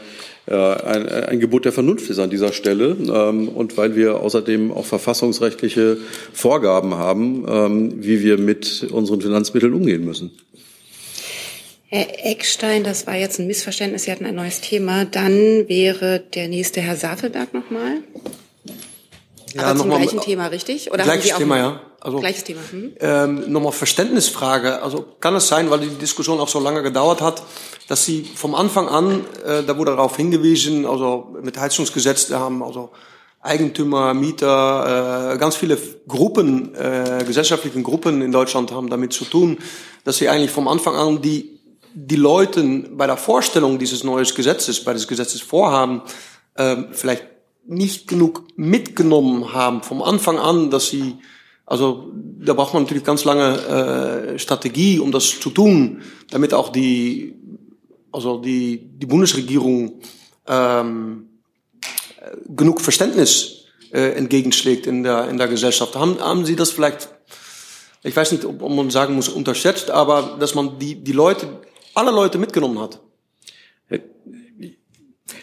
äh, 0.47 0.54
ein, 0.54 1.08
ein 1.08 1.39
Gebot 1.39 1.64
der 1.64 1.72
Vernunft 1.72 2.10
ist 2.10 2.20
an 2.20 2.30
dieser 2.30 2.51
Stelle 2.51 2.97
ähm, 3.08 3.47
und 3.47 3.78
weil 3.78 3.95
wir 3.95 4.20
außerdem 4.20 4.74
auch 4.74 4.86
verfassungsrechtliche 4.86 5.97
Vorgaben 6.34 6.95
haben, 6.95 7.45
ähm, 7.47 8.04
wie 8.04 8.22
wir 8.22 8.38
mit 8.38 8.86
unseren 8.91 9.22
Finanzmitteln 9.22 9.74
umgehen 9.74 10.04
müssen. 10.04 10.32
Herr 11.94 12.26
Eckstein, 12.26 12.84
das 12.84 13.06
war 13.06 13.14
jetzt 13.14 13.38
ein 13.38 13.46
Missverständnis. 13.46 14.06
Sie 14.06 14.12
hatten 14.12 14.26
ein 14.26 14.34
neues 14.34 14.62
Thema. 14.62 15.06
Dann 15.06 15.70
wäre 15.70 16.22
der 16.22 16.48
nächste 16.48 16.82
Herr 16.82 16.96
Safelberg 16.96 17.54
nochmal. 17.54 18.00
Ja, 19.54 19.66
Aber 19.66 19.78
zum 19.78 19.89
noch 19.89 19.98
gleichen 19.98 20.16
mal, 20.16 20.24
Thema, 20.24 20.48
richtig? 20.48 20.91
Oder 20.91 21.04
gleiches 21.04 21.38
Thema, 21.38 21.58
ja. 21.60 21.82
Also, 22.00 22.18
gleiches 22.18 22.46
Thema. 22.46 22.62
Hm? 22.72 22.94
Ähm, 23.00 23.52
nochmal 23.52 23.74
Verständnisfrage. 23.74 24.82
Also 24.82 25.06
kann 25.20 25.36
es 25.36 25.48
sein, 25.48 25.70
weil 25.70 25.82
die 25.82 25.89
Diskussion 25.89 26.39
auch 26.39 26.48
so 26.48 26.60
lange 26.60 26.82
gedauert 26.82 27.22
hat, 27.22 27.44
dass 27.88 28.04
Sie 28.06 28.24
vom 28.24 28.56
Anfang 28.56 28.88
an, 28.88 29.24
äh, 29.46 29.62
da 29.62 29.78
wurde 29.78 29.91
darauf 29.91 30.18
hingewiesen, 30.18 30.88
also 30.88 31.36
mit 31.44 31.60
Heizungsgesetz, 31.60 32.26
da 32.26 32.39
haben 32.39 32.64
also 32.64 32.89
Eigentümer, 33.39 34.16
Mieter, 34.16 35.34
äh, 35.34 35.38
ganz 35.38 35.58
viele 35.58 35.78
Gruppen, 36.08 36.74
äh, 36.74 37.24
gesellschaftlichen 37.28 37.84
Gruppen 37.84 38.24
in 38.24 38.32
Deutschland 38.32 38.72
haben 38.72 38.89
damit 38.89 39.14
zu 39.14 39.26
tun, 39.26 39.60
dass 40.06 40.18
sie 40.18 40.28
eigentlich 40.28 40.50
vom 40.50 40.68
Anfang 40.68 40.96
an 40.96 41.22
die 41.22 41.53
die 41.94 42.16
Leuten 42.16 42.98
bei 42.98 43.08
der 43.08 43.18
Vorstellung 43.18 43.80
dieses 43.80 44.04
neuen 44.04 44.26
Gesetzes, 44.26 44.84
bei 44.84 44.94
des 44.94 45.08
Gesetzes 45.08 45.41
Vorhaben, 45.41 46.02
äh, 46.56 46.78
vielleicht 46.91 47.26
nicht 47.66 48.08
genug 48.08 48.48
mitgenommen 48.56 49.54
haben 49.54 49.84
vom 49.84 50.02
Anfang 50.02 50.38
an, 50.38 50.70
dass 50.70 50.88
sie, 50.89 51.16
also 51.66 52.12
da 52.14 52.54
braucht 52.54 52.74
man 52.74 52.84
natürlich 52.84 53.04
ganz 53.04 53.24
lange 53.24 54.34
äh, 54.36 54.39
Strategie, 54.39 55.00
um 55.00 55.12
das 55.12 55.39
zu 55.39 55.50
tun, 55.50 56.02
damit 56.30 56.54
auch 56.54 56.70
die, 56.70 57.36
also 58.12 58.38
die, 58.38 58.89
die 58.98 59.06
Bundesregierung 59.06 60.02
ähm, 60.48 61.30
genug 62.48 62.82
Verständnis 62.82 63.66
äh, 63.91 64.12
entgegenschlägt 64.14 64.88
in 64.88 65.04
der, 65.04 65.30
in 65.30 65.38
der 65.38 65.48
Gesellschaft. 65.48 65.96
Haben, 65.96 66.20
haben 66.20 66.46
Sie 66.46 66.56
das 66.56 66.72
vielleicht, 66.72 67.10
ich 68.04 68.16
weiß 68.16 68.34
nicht, 68.34 68.46
ob 68.46 68.62
man 68.70 68.89
sagen 68.89 69.16
muss, 69.16 69.30
unterschätzt, 69.30 69.89
aber 69.89 70.38
dass 70.39 70.56
man 70.56 70.80
die, 70.80 70.96
die 70.96 71.12
Leute, 71.12 71.48
alle 71.94 72.12
Leute 72.12 72.38
mitgenommen 72.38 72.80
hat? 72.80 73.00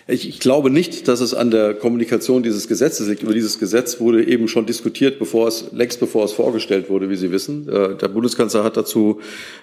Ich, 0.06 0.28
ich, 0.28 0.40
glaube 0.40 0.70
nicht, 0.70 1.08
dass 1.08 1.20
es 1.20 1.34
an 1.34 1.50
der 1.50 1.74
Kommunikation 1.74 2.42
dieses 2.42 2.68
Gesetzes 2.68 3.08
liegt. 3.08 3.22
Über 3.22 3.32
dieses 3.32 3.58
Gesetz 3.58 4.00
wurde 4.00 4.26
eben 4.26 4.48
schon 4.48 4.66
diskutiert, 4.66 5.18
bevor 5.18 5.48
es, 5.48 5.66
längst 5.72 6.00
bevor 6.00 6.24
es 6.24 6.32
vorgestellt 6.32 6.90
wurde, 6.90 7.08
wie 7.08 7.16
Sie 7.16 7.30
wissen. 7.30 7.68
Äh, 7.68 7.96
der 7.96 8.08
Bundeskanzler 8.08 8.64
hat 8.64 8.76
dazu 8.76 9.20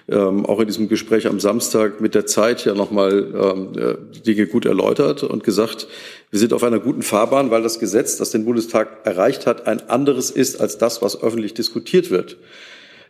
ähm, 0.08 0.46
auch 0.46 0.58
in 0.60 0.66
diesem 0.66 0.88
Gespräch 0.88 1.26
am 1.26 1.38
Samstag 1.38 2.00
mit 2.00 2.14
der 2.14 2.26
Zeit 2.26 2.64
ja 2.64 2.74
nochmal 2.74 3.32
ähm, 3.34 3.72
äh, 3.78 4.22
Dinge 4.22 4.46
gut 4.46 4.64
erläutert 4.64 5.22
und 5.22 5.44
gesagt, 5.44 5.86
wir 6.30 6.38
sind 6.38 6.52
auf 6.52 6.64
einer 6.64 6.80
guten 6.80 7.02
Fahrbahn, 7.02 7.50
weil 7.50 7.62
das 7.62 7.78
Gesetz, 7.78 8.16
das 8.16 8.30
den 8.30 8.44
Bundestag 8.44 9.06
erreicht 9.06 9.46
hat, 9.46 9.66
ein 9.66 9.88
anderes 9.88 10.30
ist 10.30 10.60
als 10.60 10.78
das, 10.78 11.00
was 11.02 11.22
öffentlich 11.22 11.54
diskutiert 11.54 12.10
wird. 12.10 12.38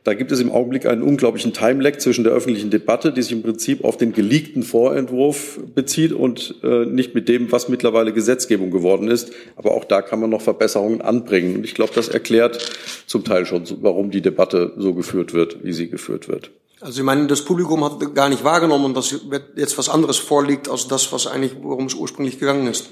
Da 0.04 0.14
gibt 0.14 0.32
es 0.32 0.40
im 0.40 0.50
Augenblick 0.50 0.86
einen 0.86 1.02
unglaublichen 1.02 1.52
Timelag 1.52 1.98
zwischen 1.98 2.24
der 2.24 2.32
öffentlichen 2.32 2.70
Debatte, 2.70 3.12
die 3.12 3.22
sich 3.22 3.32
im 3.32 3.42
Prinzip 3.42 3.84
auf 3.84 3.96
den 3.96 4.12
geleakten 4.12 4.62
Vorentwurf 4.62 5.60
bezieht 5.74 6.12
und 6.12 6.54
äh, 6.62 6.86
nicht 6.86 7.14
mit 7.14 7.28
dem, 7.28 7.50
was 7.52 7.68
mittlerweile 7.68 8.12
Gesetzgebung 8.12 8.70
geworden 8.70 9.08
ist. 9.08 9.32
Aber 9.56 9.72
auch 9.74 9.84
da 9.84 10.02
kann 10.02 10.20
man 10.20 10.30
noch 10.30 10.42
Verbesserungen 10.42 11.00
anbringen. 11.00 11.56
Und 11.56 11.64
ich 11.64 11.74
glaube, 11.74 11.92
das 11.94 12.08
erklärt 12.08 12.74
zum 13.06 13.24
Teil 13.24 13.46
schon, 13.46 13.64
warum 13.80 14.10
die 14.10 14.22
Debatte 14.22 14.72
so 14.76 14.94
geführt 14.94 15.34
wird, 15.34 15.64
wie 15.64 15.72
sie 15.72 15.88
geführt 15.88 16.28
wird. 16.28 16.50
Also 16.80 17.00
ich 17.00 17.04
meine, 17.04 17.26
das 17.26 17.44
Publikum 17.44 17.84
hat 17.84 18.14
gar 18.14 18.28
nicht 18.28 18.44
wahrgenommen, 18.44 18.94
dass 18.94 19.14
jetzt 19.56 19.78
was 19.78 19.88
anderes 19.88 20.16
vorliegt 20.16 20.68
als 20.68 20.86
das, 20.86 21.12
was 21.12 21.26
eigentlich, 21.26 21.56
worum 21.60 21.86
es 21.86 21.94
ursprünglich 21.94 22.38
gegangen 22.38 22.68
ist. 22.68 22.90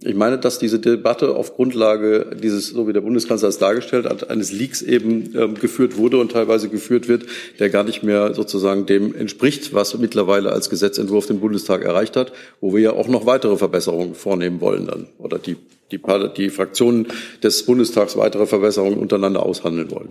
Ich 0.00 0.14
meine, 0.14 0.38
dass 0.38 0.60
diese 0.60 0.78
Debatte 0.78 1.34
auf 1.34 1.56
Grundlage 1.56 2.36
dieses, 2.40 2.68
so 2.68 2.86
wie 2.86 2.92
der 2.92 3.00
Bundeskanzler 3.00 3.48
es 3.48 3.58
dargestellt 3.58 4.04
hat, 4.04 4.30
eines 4.30 4.52
Leaks 4.52 4.80
eben 4.80 5.34
ähm, 5.36 5.54
geführt 5.54 5.96
wurde 5.96 6.18
und 6.18 6.30
teilweise 6.30 6.68
geführt 6.68 7.08
wird, 7.08 7.26
der 7.58 7.68
gar 7.68 7.82
nicht 7.82 8.04
mehr 8.04 8.32
sozusagen 8.32 8.86
dem 8.86 9.12
entspricht, 9.12 9.74
was 9.74 9.98
mittlerweile 9.98 10.52
als 10.52 10.70
Gesetzentwurf 10.70 11.26
den 11.26 11.40
Bundestag 11.40 11.82
erreicht 11.82 12.14
hat, 12.14 12.32
wo 12.60 12.72
wir 12.72 12.80
ja 12.80 12.92
auch 12.92 13.08
noch 13.08 13.26
weitere 13.26 13.56
Verbesserungen 13.56 14.14
vornehmen 14.14 14.60
wollen 14.60 14.86
dann 14.86 15.08
oder 15.18 15.40
die, 15.40 15.56
die, 15.90 16.00
die 16.36 16.50
Fraktionen 16.50 17.08
des 17.42 17.64
Bundestags 17.64 18.16
weitere 18.16 18.46
Verbesserungen 18.46 18.98
untereinander 18.98 19.44
aushandeln 19.44 19.90
wollen. 19.90 20.10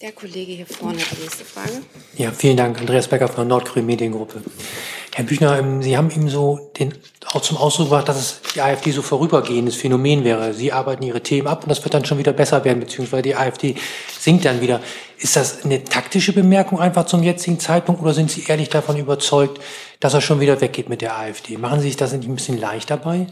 Der 0.00 0.10
Kollege 0.10 0.50
hier 0.50 0.66
vorne 0.66 0.98
hat 0.98 1.16
die 1.16 1.22
nächste 1.22 1.44
Frage. 1.44 1.70
Ja, 2.18 2.32
vielen 2.32 2.56
Dank. 2.56 2.80
Andreas 2.80 3.06
Becker 3.06 3.28
von 3.28 3.36
der 3.36 3.44
Nordkorea 3.44 3.84
Mediengruppe. 3.84 4.42
Herr 5.14 5.24
Büchner, 5.26 5.58
ähm, 5.58 5.82
Sie 5.82 5.96
haben 5.96 6.10
eben 6.10 6.30
so 6.30 6.72
den, 6.78 6.94
auch 7.26 7.42
zum 7.42 7.58
Ausdruck 7.58 7.88
gebracht, 7.88 8.08
dass 8.08 8.18
es 8.18 8.40
die 8.54 8.62
AfD 8.62 8.92
so 8.92 9.02
vorübergehendes 9.02 9.76
Phänomen 9.76 10.24
wäre. 10.24 10.54
Sie 10.54 10.72
arbeiten 10.72 11.02
Ihre 11.02 11.20
Themen 11.20 11.48
ab 11.48 11.64
und 11.64 11.68
das 11.68 11.84
wird 11.84 11.92
dann 11.92 12.06
schon 12.06 12.16
wieder 12.16 12.32
besser 12.32 12.64
werden, 12.64 12.80
beziehungsweise 12.80 13.22
die 13.22 13.36
AfD 13.36 13.74
sinkt 14.18 14.46
dann 14.46 14.62
wieder. 14.62 14.80
Ist 15.18 15.36
das 15.36 15.64
eine 15.64 15.84
taktische 15.84 16.32
Bemerkung 16.32 16.80
einfach 16.80 17.04
zum 17.04 17.22
jetzigen 17.22 17.60
Zeitpunkt 17.60 18.00
oder 18.00 18.14
sind 18.14 18.30
Sie 18.30 18.44
ehrlich 18.48 18.70
davon 18.70 18.96
überzeugt, 18.96 19.60
dass 20.00 20.14
er 20.14 20.22
schon 20.22 20.40
wieder 20.40 20.62
weggeht 20.62 20.88
mit 20.88 21.02
der 21.02 21.18
AfD? 21.18 21.58
Machen 21.58 21.80
Sie 21.80 21.88
sich 21.88 21.96
das 21.98 22.14
nicht 22.14 22.26
ein 22.26 22.34
bisschen 22.34 22.58
leicht 22.58 22.90
dabei? 22.90 23.26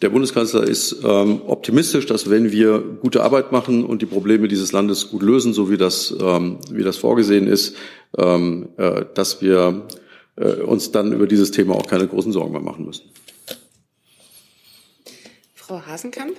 Der 0.00 0.08
Bundeskanzler 0.08 0.62
ist 0.62 0.96
ähm, 1.04 1.42
optimistisch, 1.46 2.06
dass 2.06 2.30
wenn 2.30 2.52
wir 2.52 2.78
gute 2.78 3.22
Arbeit 3.22 3.52
machen 3.52 3.84
und 3.84 4.00
die 4.00 4.06
Probleme 4.06 4.48
dieses 4.48 4.72
Landes 4.72 5.10
gut 5.10 5.22
lösen, 5.22 5.52
so 5.52 5.70
wie 5.70 5.76
das, 5.76 6.14
ähm, 6.18 6.58
wie 6.70 6.84
das 6.84 6.96
vorgesehen 6.96 7.48
ist, 7.48 7.74
ähm, 8.16 8.68
äh, 8.78 9.04
dass 9.14 9.42
wir 9.42 9.88
äh, 10.38 10.62
uns 10.62 10.92
dann 10.92 11.12
über 11.12 11.26
dieses 11.26 11.50
Thema 11.50 11.74
auch 11.74 11.86
keine 11.86 12.06
großen 12.06 12.32
Sorgen 12.32 12.52
mehr 12.52 12.60
machen 12.60 12.86
müssen. 12.86 13.10
Frau 15.54 15.82
Hasenkamp? 15.86 16.36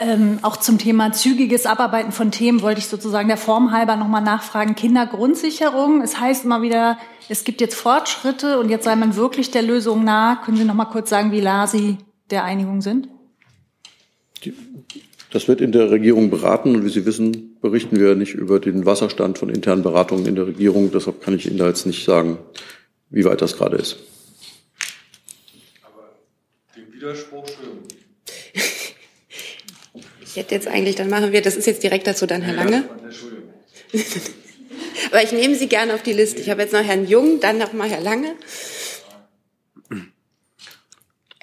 Ähm, 0.00 0.38
auch 0.42 0.56
zum 0.56 0.78
Thema 0.78 1.12
zügiges 1.12 1.66
Abarbeiten 1.66 2.12
von 2.12 2.30
Themen 2.30 2.62
wollte 2.62 2.78
ich 2.78 2.86
sozusagen 2.86 3.26
der 3.26 3.36
Form 3.36 3.72
halber 3.72 3.96
nochmal 3.96 4.22
nachfragen. 4.22 4.76
Kindergrundsicherung, 4.76 6.02
es 6.02 6.20
heißt 6.20 6.44
immer 6.44 6.62
wieder, 6.62 6.98
es 7.28 7.42
gibt 7.42 7.60
jetzt 7.60 7.74
Fortschritte 7.74 8.60
und 8.60 8.68
jetzt 8.68 8.84
sei 8.84 8.94
man 8.94 9.16
wirklich 9.16 9.50
der 9.50 9.62
Lösung 9.62 10.04
nah. 10.04 10.36
Können 10.36 10.56
Sie 10.56 10.64
noch 10.64 10.74
mal 10.74 10.84
kurz 10.84 11.10
sagen, 11.10 11.32
wie 11.32 11.40
la 11.40 11.66
Sie 11.66 11.98
der 12.30 12.44
Einigung 12.44 12.80
sind? 12.80 13.08
Das 15.30 15.46
wird 15.46 15.60
in 15.60 15.72
der 15.72 15.90
Regierung 15.90 16.30
beraten 16.30 16.74
und 16.74 16.84
wie 16.84 16.88
Sie 16.88 17.04
wissen, 17.04 17.58
berichten 17.60 18.00
wir 18.00 18.14
nicht 18.14 18.34
über 18.34 18.60
den 18.60 18.86
Wasserstand 18.86 19.38
von 19.38 19.50
internen 19.50 19.82
Beratungen 19.82 20.26
in 20.26 20.34
der 20.34 20.46
Regierung. 20.46 20.90
Deshalb 20.90 21.22
kann 21.22 21.34
ich 21.34 21.46
Ihnen 21.46 21.58
da 21.58 21.68
jetzt 21.68 21.84
nicht 21.84 22.04
sagen, 22.04 22.38
wie 23.10 23.24
weit 23.24 23.42
das 23.42 23.56
gerade 23.56 23.76
ist. 23.76 23.96
Aber 25.82 26.08
den 26.74 26.92
Widerspruch 26.92 27.46
schön. 27.46 27.78
Ich 30.22 30.36
hätte 30.36 30.54
jetzt 30.54 30.68
eigentlich, 30.68 30.94
dann 30.94 31.10
machen 31.10 31.32
wir, 31.32 31.42
das 31.42 31.56
ist 31.56 31.66
jetzt 31.66 31.82
direkt 31.82 32.06
dazu 32.06 32.26
dann 32.26 32.42
Herr 32.42 32.54
Lange. 32.54 32.88
Entschuldigung. 33.04 33.48
Aber 35.10 35.22
ich 35.22 35.32
nehme 35.32 35.54
Sie 35.54 35.68
gerne 35.68 35.94
auf 35.94 36.02
die 36.02 36.12
Liste. 36.12 36.40
Ich 36.40 36.50
habe 36.50 36.62
jetzt 36.62 36.72
noch 36.72 36.82
Herrn 36.82 37.06
Jung, 37.06 37.40
dann 37.40 37.58
noch 37.58 37.72
mal 37.72 37.88
Herr 37.88 38.00
Lange. 38.00 38.34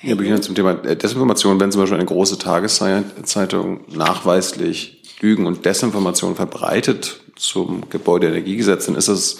Ja, 0.06 0.14
beginnen 0.14 0.44
zum 0.44 0.54
Thema 0.54 0.76
Desinformation. 0.76 1.60
Wenn 1.60 1.72
zum 1.72 1.82
Beispiel 1.82 1.98
eine 1.98 2.06
große 2.06 2.38
Tageszeitung 2.38 3.80
nachweislich 3.90 5.02
Lügen 5.20 5.48
und 5.48 5.66
Desinformation 5.66 6.36
verbreitet 6.36 7.22
zum 7.36 7.90
Gebäudeenergiegesetz, 7.90 8.86
dann 8.86 8.94
ist 8.94 9.08
es 9.08 9.40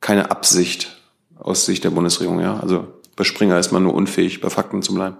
keine 0.00 0.30
Absicht 0.30 0.96
aus 1.36 1.66
Sicht 1.66 1.82
der 1.82 1.90
Bundesregierung. 1.90 2.38
Ja? 2.38 2.60
Also 2.60 2.86
bei 3.20 3.24
Springer 3.24 3.58
ist 3.58 3.70
man 3.70 3.82
nur 3.82 3.92
unfähig, 3.92 4.40
bei 4.40 4.48
Fakten 4.48 4.80
zu 4.80 4.94
bleiben. 4.94 5.18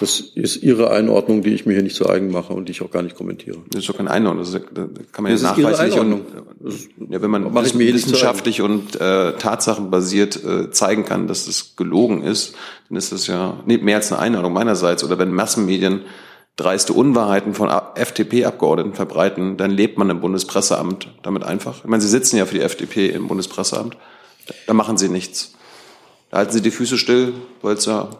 Das 0.00 0.18
ist 0.18 0.62
Ihre 0.62 0.90
Einordnung, 0.92 1.42
die 1.42 1.50
ich 1.50 1.66
mir 1.66 1.74
hier 1.74 1.82
nicht 1.82 1.94
zu 1.94 2.08
eigen 2.08 2.30
mache 2.30 2.54
und 2.54 2.68
die 2.68 2.72
ich 2.72 2.80
auch 2.80 2.90
gar 2.90 3.02
nicht 3.02 3.16
kommentiere. 3.16 3.58
Das 3.70 3.82
ist 3.82 3.88
doch 3.90 3.98
keine 3.98 4.10
Einordnung. 4.10 4.46
Das, 4.50 4.62
kann 5.12 5.24
man 5.24 5.36
ja 5.36 5.42
nachweislich 5.42 5.98
und, 6.00 6.22
ja, 7.10 7.20
wenn 7.20 7.30
man 7.30 7.52
das 7.52 7.78
wissenschaftlich 7.78 8.62
und 8.62 8.98
äh, 8.98 9.34
tatsachenbasiert 9.34 10.42
äh, 10.42 10.70
zeigen 10.70 11.04
kann, 11.04 11.26
dass 11.26 11.44
das 11.44 11.76
gelogen 11.76 12.22
ist, 12.22 12.54
dann 12.88 12.96
ist 12.96 13.12
das 13.12 13.26
ja 13.26 13.62
nee, 13.66 13.76
mehr 13.76 13.96
als 13.96 14.10
eine 14.10 14.22
Einordnung 14.22 14.54
meinerseits. 14.54 15.04
Oder 15.04 15.18
wenn 15.18 15.30
Massenmedien 15.30 16.00
dreiste 16.56 16.94
Unwahrheiten 16.94 17.52
von 17.52 17.70
FDP-Abgeordneten 17.94 18.94
verbreiten, 18.94 19.58
dann 19.58 19.70
lebt 19.70 19.98
man 19.98 20.08
im 20.08 20.22
Bundespresseamt 20.22 21.08
damit 21.22 21.44
einfach. 21.44 21.84
Ich 21.84 21.90
meine, 21.90 22.00
Sie 22.00 22.08
sitzen 22.08 22.38
ja 22.38 22.46
für 22.46 22.54
die 22.54 22.62
FDP 22.62 23.10
im 23.10 23.28
Bundespresseamt. 23.28 23.98
Da 24.66 24.72
machen 24.72 24.96
Sie 24.96 25.10
nichts. 25.10 25.52
Halten 26.34 26.52
Sie 26.52 26.60
die 26.60 26.70
Füße 26.72 26.98
still, 26.98 27.32
weil 27.62 27.76
es 27.76 27.86
ja 27.86 28.10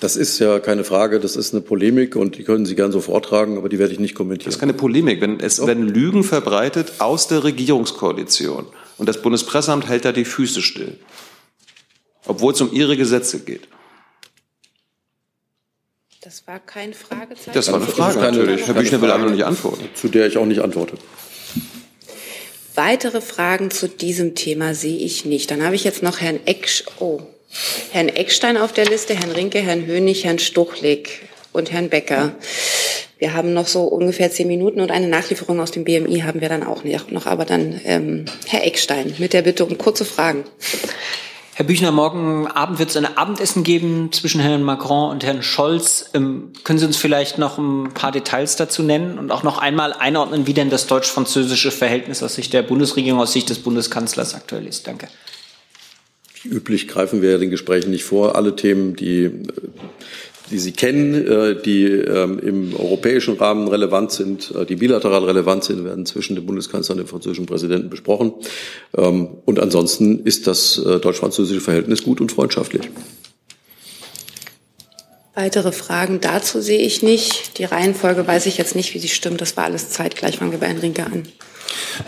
das 0.00 0.14
ist 0.14 0.38
ja 0.38 0.60
keine 0.60 0.84
Frage, 0.84 1.18
das 1.18 1.34
ist 1.34 1.52
eine 1.52 1.60
Polemik 1.60 2.14
und 2.14 2.38
die 2.38 2.44
können 2.44 2.64
Sie 2.64 2.76
gern 2.76 2.92
so 2.92 3.00
vortragen, 3.00 3.56
aber 3.56 3.68
die 3.68 3.80
werde 3.80 3.92
ich 3.92 3.98
nicht 3.98 4.14
kommentieren. 4.14 4.46
Das 4.46 4.54
ist 4.54 4.60
keine 4.60 4.74
Polemik, 4.74 5.20
wenn 5.20 5.40
es 5.40 5.66
werden 5.66 5.88
Lügen 5.88 6.22
verbreitet 6.22 6.92
aus 7.00 7.26
der 7.26 7.42
Regierungskoalition 7.42 8.66
und 8.96 9.08
das 9.08 9.20
Bundespresseamt 9.22 9.88
hält 9.88 10.04
da 10.04 10.12
die 10.12 10.24
Füße 10.24 10.62
still, 10.62 10.98
obwohl 12.26 12.52
es 12.52 12.60
um 12.60 12.72
ihre 12.72 12.96
Gesetze 12.96 13.40
geht. 13.40 13.66
Das 16.20 16.46
war 16.46 16.60
kein 16.60 16.94
Fragezeichen. 16.94 17.52
Das 17.54 17.72
war 17.72 17.80
eine 17.80 17.86
Frage 17.86 18.20
natürlich. 18.20 18.68
Herr 18.68 18.74
Büchner 18.74 19.02
will 19.02 19.10
einfach 19.10 19.30
nicht 19.30 19.44
antworten. 19.44 19.88
Zu 19.94 20.08
der 20.08 20.28
ich 20.28 20.38
auch 20.38 20.46
nicht 20.46 20.60
antworte. 20.60 20.96
Weitere 22.76 23.20
Fragen 23.20 23.72
zu 23.72 23.88
diesem 23.88 24.36
Thema 24.36 24.74
sehe 24.74 24.98
ich 24.98 25.24
nicht. 25.24 25.50
Dann 25.50 25.64
habe 25.64 25.74
ich 25.74 25.82
jetzt 25.82 26.02
noch 26.04 26.20
Herrn 26.20 26.38
Ecksch. 26.44 26.84
Oh, 27.00 27.22
Herrn 27.92 28.08
Eckstein 28.08 28.56
auf 28.56 28.72
der 28.72 28.86
Liste, 28.86 29.14
Herrn 29.14 29.30
Rinke, 29.30 29.60
Herrn 29.60 29.86
Hönig, 29.86 30.24
Herrn 30.24 30.38
Stuchlik 30.38 31.28
und 31.52 31.72
Herrn 31.72 31.88
Becker. 31.88 32.32
Wir 33.18 33.34
haben 33.34 33.52
noch 33.52 33.66
so 33.66 33.82
ungefähr 33.82 34.30
zehn 34.30 34.46
Minuten 34.46 34.80
und 34.80 34.90
eine 34.90 35.08
Nachlieferung 35.08 35.58
aus 35.60 35.72
dem 35.72 35.84
BMI 35.84 36.20
haben 36.20 36.40
wir 36.40 36.48
dann 36.48 36.62
auch 36.62 36.84
noch. 36.84 37.26
Aber 37.26 37.44
dann 37.44 37.80
ähm, 37.84 38.26
Herr 38.46 38.64
Eckstein 38.64 39.14
mit 39.18 39.32
der 39.32 39.42
Bitte 39.42 39.64
um 39.64 39.76
kurze 39.76 40.04
Fragen. 40.04 40.44
Herr 41.54 41.64
Büchner, 41.66 41.90
morgen 41.90 42.46
Abend 42.46 42.78
wird 42.78 42.90
es 42.90 42.96
ein 42.96 43.16
Abendessen 43.16 43.64
geben 43.64 44.12
zwischen 44.12 44.40
Herrn 44.40 44.62
Macron 44.62 45.10
und 45.10 45.24
Herrn 45.24 45.42
Scholz. 45.42 46.10
Ähm, 46.14 46.52
können 46.62 46.78
Sie 46.78 46.86
uns 46.86 46.96
vielleicht 46.96 47.38
noch 47.38 47.58
ein 47.58 47.92
paar 47.94 48.12
Details 48.12 48.54
dazu 48.54 48.84
nennen 48.84 49.18
und 49.18 49.32
auch 49.32 49.42
noch 49.42 49.58
einmal 49.58 49.92
einordnen, 49.92 50.46
wie 50.46 50.54
denn 50.54 50.70
das 50.70 50.86
deutsch-französische 50.86 51.72
Verhältnis 51.72 52.22
aus 52.22 52.36
Sicht 52.36 52.52
der 52.52 52.62
Bundesregierung, 52.62 53.20
aus 53.20 53.32
Sicht 53.32 53.50
des 53.50 53.58
Bundeskanzlers 53.58 54.36
aktuell 54.36 54.68
ist? 54.68 54.86
Danke. 54.86 55.08
Üblich 56.44 56.88
greifen 56.88 57.22
wir 57.22 57.38
den 57.38 57.50
Gesprächen 57.50 57.90
nicht 57.90 58.04
vor. 58.04 58.36
Alle 58.36 58.54
Themen, 58.54 58.94
die, 58.96 59.30
die 60.50 60.58
Sie 60.58 60.72
kennen, 60.72 61.14
äh, 61.26 61.60
die 61.60 61.84
ähm, 61.84 62.38
im 62.38 62.76
europäischen 62.76 63.36
Rahmen 63.36 63.68
relevant 63.68 64.12
sind, 64.12 64.54
äh, 64.54 64.64
die 64.64 64.76
bilateral 64.76 65.24
relevant 65.24 65.64
sind, 65.64 65.84
werden 65.84 66.06
zwischen 66.06 66.36
dem 66.36 66.46
Bundeskanzler 66.46 66.94
und 66.94 66.98
dem 66.98 67.08
französischen 67.08 67.46
Präsidenten 67.46 67.90
besprochen. 67.90 68.32
Ähm, 68.96 69.28
und 69.44 69.58
ansonsten 69.58 70.24
ist 70.24 70.46
das 70.46 70.78
äh, 70.78 71.00
deutsch-französische 71.00 71.60
Verhältnis 71.60 72.02
gut 72.02 72.20
und 72.20 72.30
freundschaftlich. 72.32 72.88
Weitere 75.34 75.70
Fragen 75.70 76.20
dazu 76.20 76.60
sehe 76.60 76.80
ich 76.80 77.02
nicht. 77.04 77.58
Die 77.58 77.64
Reihenfolge 77.64 78.26
weiß 78.26 78.46
ich 78.46 78.58
jetzt 78.58 78.74
nicht, 78.74 78.92
wie 78.94 78.98
sie 78.98 79.06
stimmt. 79.06 79.40
Das 79.40 79.56
war 79.56 79.64
alles 79.64 79.90
zeitgleich. 79.90 80.38
Fangen 80.38 80.50
wir 80.50 80.58
bei 80.58 80.66
Herrn 80.66 80.78
Rinke 80.78 81.06
an. 81.06 81.28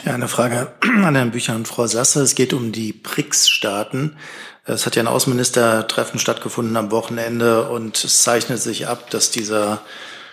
Ja, 0.05 0.15
eine 0.15 0.29
Frage 0.29 0.73
an 0.81 1.15
Herrn 1.15 1.31
Bücher 1.31 1.55
und 1.55 1.69
Frau 1.69 1.87
Sasse. 1.87 2.23
Es 2.23 2.35
geht 2.35 2.53
um 2.53 2.73
die 2.73 2.93
BRICS-Staaten. 2.93 4.17
Es 4.65 4.87
hat 4.87 4.97
ja 4.97 5.03
ein 5.03 5.09
Außenministertreffen 5.09 6.21
stattgefunden 6.21 6.77
am 6.77 6.91
Wochenende 6.91 7.69
und 7.69 8.03
es 8.05 8.23
zeichnet 8.23 8.61
sich 8.61 8.89
ab, 8.89 9.11
dass 9.11 9.31
dieser 9.31 9.81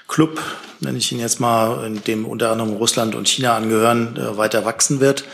Club, 0.08 0.42
nenne 0.80 0.98
ich 0.98 1.12
ihn 1.12 1.20
jetzt 1.20 1.40
mal, 1.40 1.86
in 1.86 2.04
dem 2.04 2.26
unter 2.26 2.52
anderem 2.52 2.74
Russland 2.74 3.16
und 3.16 3.28
China 3.28 3.56
angehören, 3.56 4.16
äh, 4.16 4.38
weiter 4.38 4.66
wachsen 4.66 5.00
wird. 5.00 5.26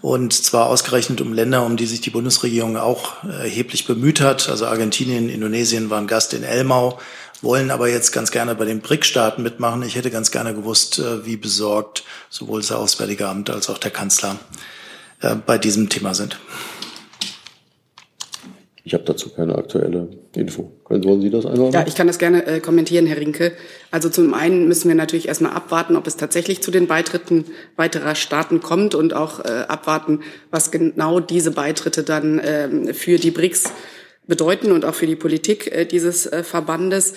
Und 0.00 0.32
zwar 0.32 0.66
ausgerechnet 0.66 1.20
um 1.20 1.32
Länder, 1.32 1.64
um 1.64 1.76
die 1.76 1.86
sich 1.86 2.00
die 2.00 2.10
Bundesregierung 2.10 2.76
auch 2.76 3.24
erheblich 3.24 3.86
bemüht 3.86 4.20
hat. 4.20 4.48
Also 4.48 4.66
Argentinien, 4.66 5.28
Indonesien 5.28 5.90
waren 5.90 6.06
Gast 6.06 6.34
in 6.34 6.44
Elmau, 6.44 7.00
wollen 7.42 7.70
aber 7.70 7.88
jetzt 7.88 8.12
ganz 8.12 8.30
gerne 8.30 8.54
bei 8.54 8.64
den 8.64 8.80
BRIC-Staaten 8.80 9.42
mitmachen. 9.42 9.82
Ich 9.82 9.96
hätte 9.96 10.10
ganz 10.10 10.30
gerne 10.30 10.54
gewusst, 10.54 10.98
äh, 10.98 11.24
wie 11.26 11.36
besorgt 11.36 12.04
sowohl 12.30 12.60
das 12.60 12.72
Auswärtige 12.72 13.26
Amt 13.26 13.50
als 13.50 13.68
auch 13.68 13.78
der 13.78 13.90
Kanzler 13.90 14.38
äh, 15.20 15.34
bei 15.34 15.58
diesem 15.58 15.88
Thema 15.88 16.14
sind. 16.14 16.38
Ich 18.88 18.94
habe 18.94 19.04
dazu 19.04 19.28
keine 19.28 19.54
aktuelle 19.54 20.08
Info. 20.34 20.72
Wollen 20.88 21.20
Sie 21.20 21.28
das 21.28 21.44
einordnen? 21.44 21.74
Ja, 21.74 21.84
ich 21.86 21.94
kann 21.94 22.06
das 22.06 22.18
gerne 22.18 22.46
äh, 22.46 22.58
kommentieren, 22.58 23.04
Herr 23.04 23.18
Rinke. 23.18 23.52
Also 23.90 24.08
zum 24.08 24.32
einen 24.32 24.66
müssen 24.66 24.88
wir 24.88 24.94
natürlich 24.94 25.28
erstmal 25.28 25.52
abwarten, 25.52 25.94
ob 25.94 26.06
es 26.06 26.16
tatsächlich 26.16 26.62
zu 26.62 26.70
den 26.70 26.86
Beitritten 26.86 27.44
weiterer 27.76 28.14
Staaten 28.14 28.62
kommt 28.62 28.94
und 28.94 29.12
auch 29.12 29.44
äh, 29.44 29.66
abwarten, 29.68 30.20
was 30.50 30.70
genau 30.70 31.20
diese 31.20 31.50
Beitritte 31.50 32.02
dann 32.02 32.38
äh, 32.38 32.94
für 32.94 33.18
die 33.18 33.30
BRICS 33.30 33.74
bedeuten 34.28 34.70
und 34.70 34.84
auch 34.84 34.94
für 34.94 35.06
die 35.06 35.16
Politik 35.16 35.74
äh, 35.74 35.84
dieses 35.86 36.26
äh, 36.26 36.44
Verbandes. 36.44 37.14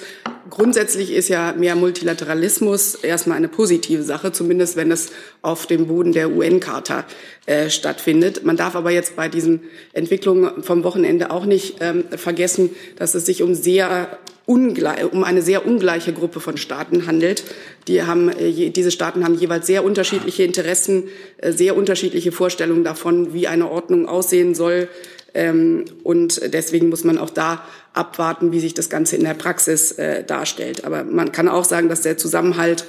Grundsätzlich 0.50 1.12
ist 1.12 1.28
ja 1.28 1.54
mehr 1.54 1.76
Multilateralismus 1.76 2.96
erstmal 2.96 3.38
eine 3.38 3.50
positive 3.50 4.02
Sache, 4.02 4.32
zumindest 4.32 4.78
wenn 4.78 4.92
es 4.92 5.12
auf 5.42 5.68
dem 5.68 5.88
Boden 5.88 6.14
der 6.14 6.32
UN-Charta 6.32 7.06
äh, 7.46 7.70
stattfindet. 7.70 8.44
Man 8.44 8.58
darf 8.58 8.76
aber 8.76 8.92
jetzt 8.92 9.16
bei 9.16 9.28
diesen 9.28 9.62
Entwicklungen 9.94 10.64
vom 10.64 10.84
Wochenende 10.84 11.32
auch 11.32 11.46
nicht 11.46 11.76
ähm, 11.82 12.06
vergessen, 12.10 12.72
dass 12.96 13.14
es 13.14 13.26
sich 13.26 13.44
um 13.44 13.54
sehr 13.54 14.18
um 14.48 15.24
eine 15.24 15.42
sehr 15.42 15.66
ungleiche 15.66 16.12
Gruppe 16.12 16.42
von 16.42 16.58
Staaten 16.58 17.08
handelt. 17.08 17.44
Die 17.88 18.04
haben, 18.04 18.28
äh, 18.28 18.70
diese 18.72 18.92
Staaten 18.92 19.24
haben 19.24 19.36
jeweils 19.36 19.68
sehr 19.68 19.86
unterschiedliche 19.86 20.44
Interessen, 20.44 21.06
sehr 21.42 21.78
unterschiedliche 21.78 22.34
Vorstellungen 22.34 22.84
davon, 22.84 23.34
wie 23.34 23.48
eine 23.48 23.70
Ordnung 23.72 24.10
aussehen 24.10 24.54
soll, 24.54 24.90
und 25.34 26.54
deswegen 26.54 26.90
muss 26.90 27.06
man 27.06 27.18
auch 27.18 27.30
da 27.30 27.64
abwarten, 27.94 28.52
wie 28.52 28.60
sich 28.60 28.74
das 28.74 28.90
Ganze 28.90 29.16
in 29.16 29.24
der 29.24 29.34
Praxis 29.34 29.94
äh, 29.94 30.24
darstellt. 30.24 30.86
Aber 30.86 31.04
man 31.04 31.32
kann 31.32 31.48
auch 31.48 31.66
sagen, 31.66 31.90
dass 31.90 32.02
der 32.02 32.18
Zusammenhalt, 32.18 32.86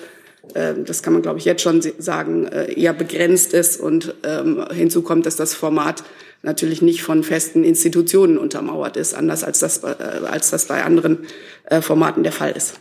äh, 0.54 0.74
das 0.74 1.02
kann 1.02 1.12
man, 1.12 1.22
glaube 1.22 1.38
ich, 1.38 1.44
jetzt 1.44 1.62
schon 1.62 1.82
sagen, 1.98 2.46
äh, 2.46 2.72
eher 2.72 2.92
begrenzt 2.92 3.52
ist. 3.52 3.80
Und 3.80 4.14
ähm, 4.24 4.64
hinzu 4.72 5.02
kommt, 5.02 5.26
dass 5.26 5.36
das 5.36 5.54
Format 5.54 6.04
natürlich 6.42 6.82
nicht 6.82 7.02
von 7.02 7.22
festen 7.22 7.64
Institutionen 7.64 8.38
untermauert 8.38 8.96
ist, 8.96 9.14
anders 9.14 9.44
als 9.44 9.60
das, 9.60 9.82
äh, 9.84 9.94
als 10.24 10.50
das 10.50 10.66
bei 10.66 10.82
anderen 10.82 11.26
äh, 11.66 11.80
Formaten 11.80 12.22
der 12.22 12.32
Fall 12.32 12.52
ist 12.52 12.74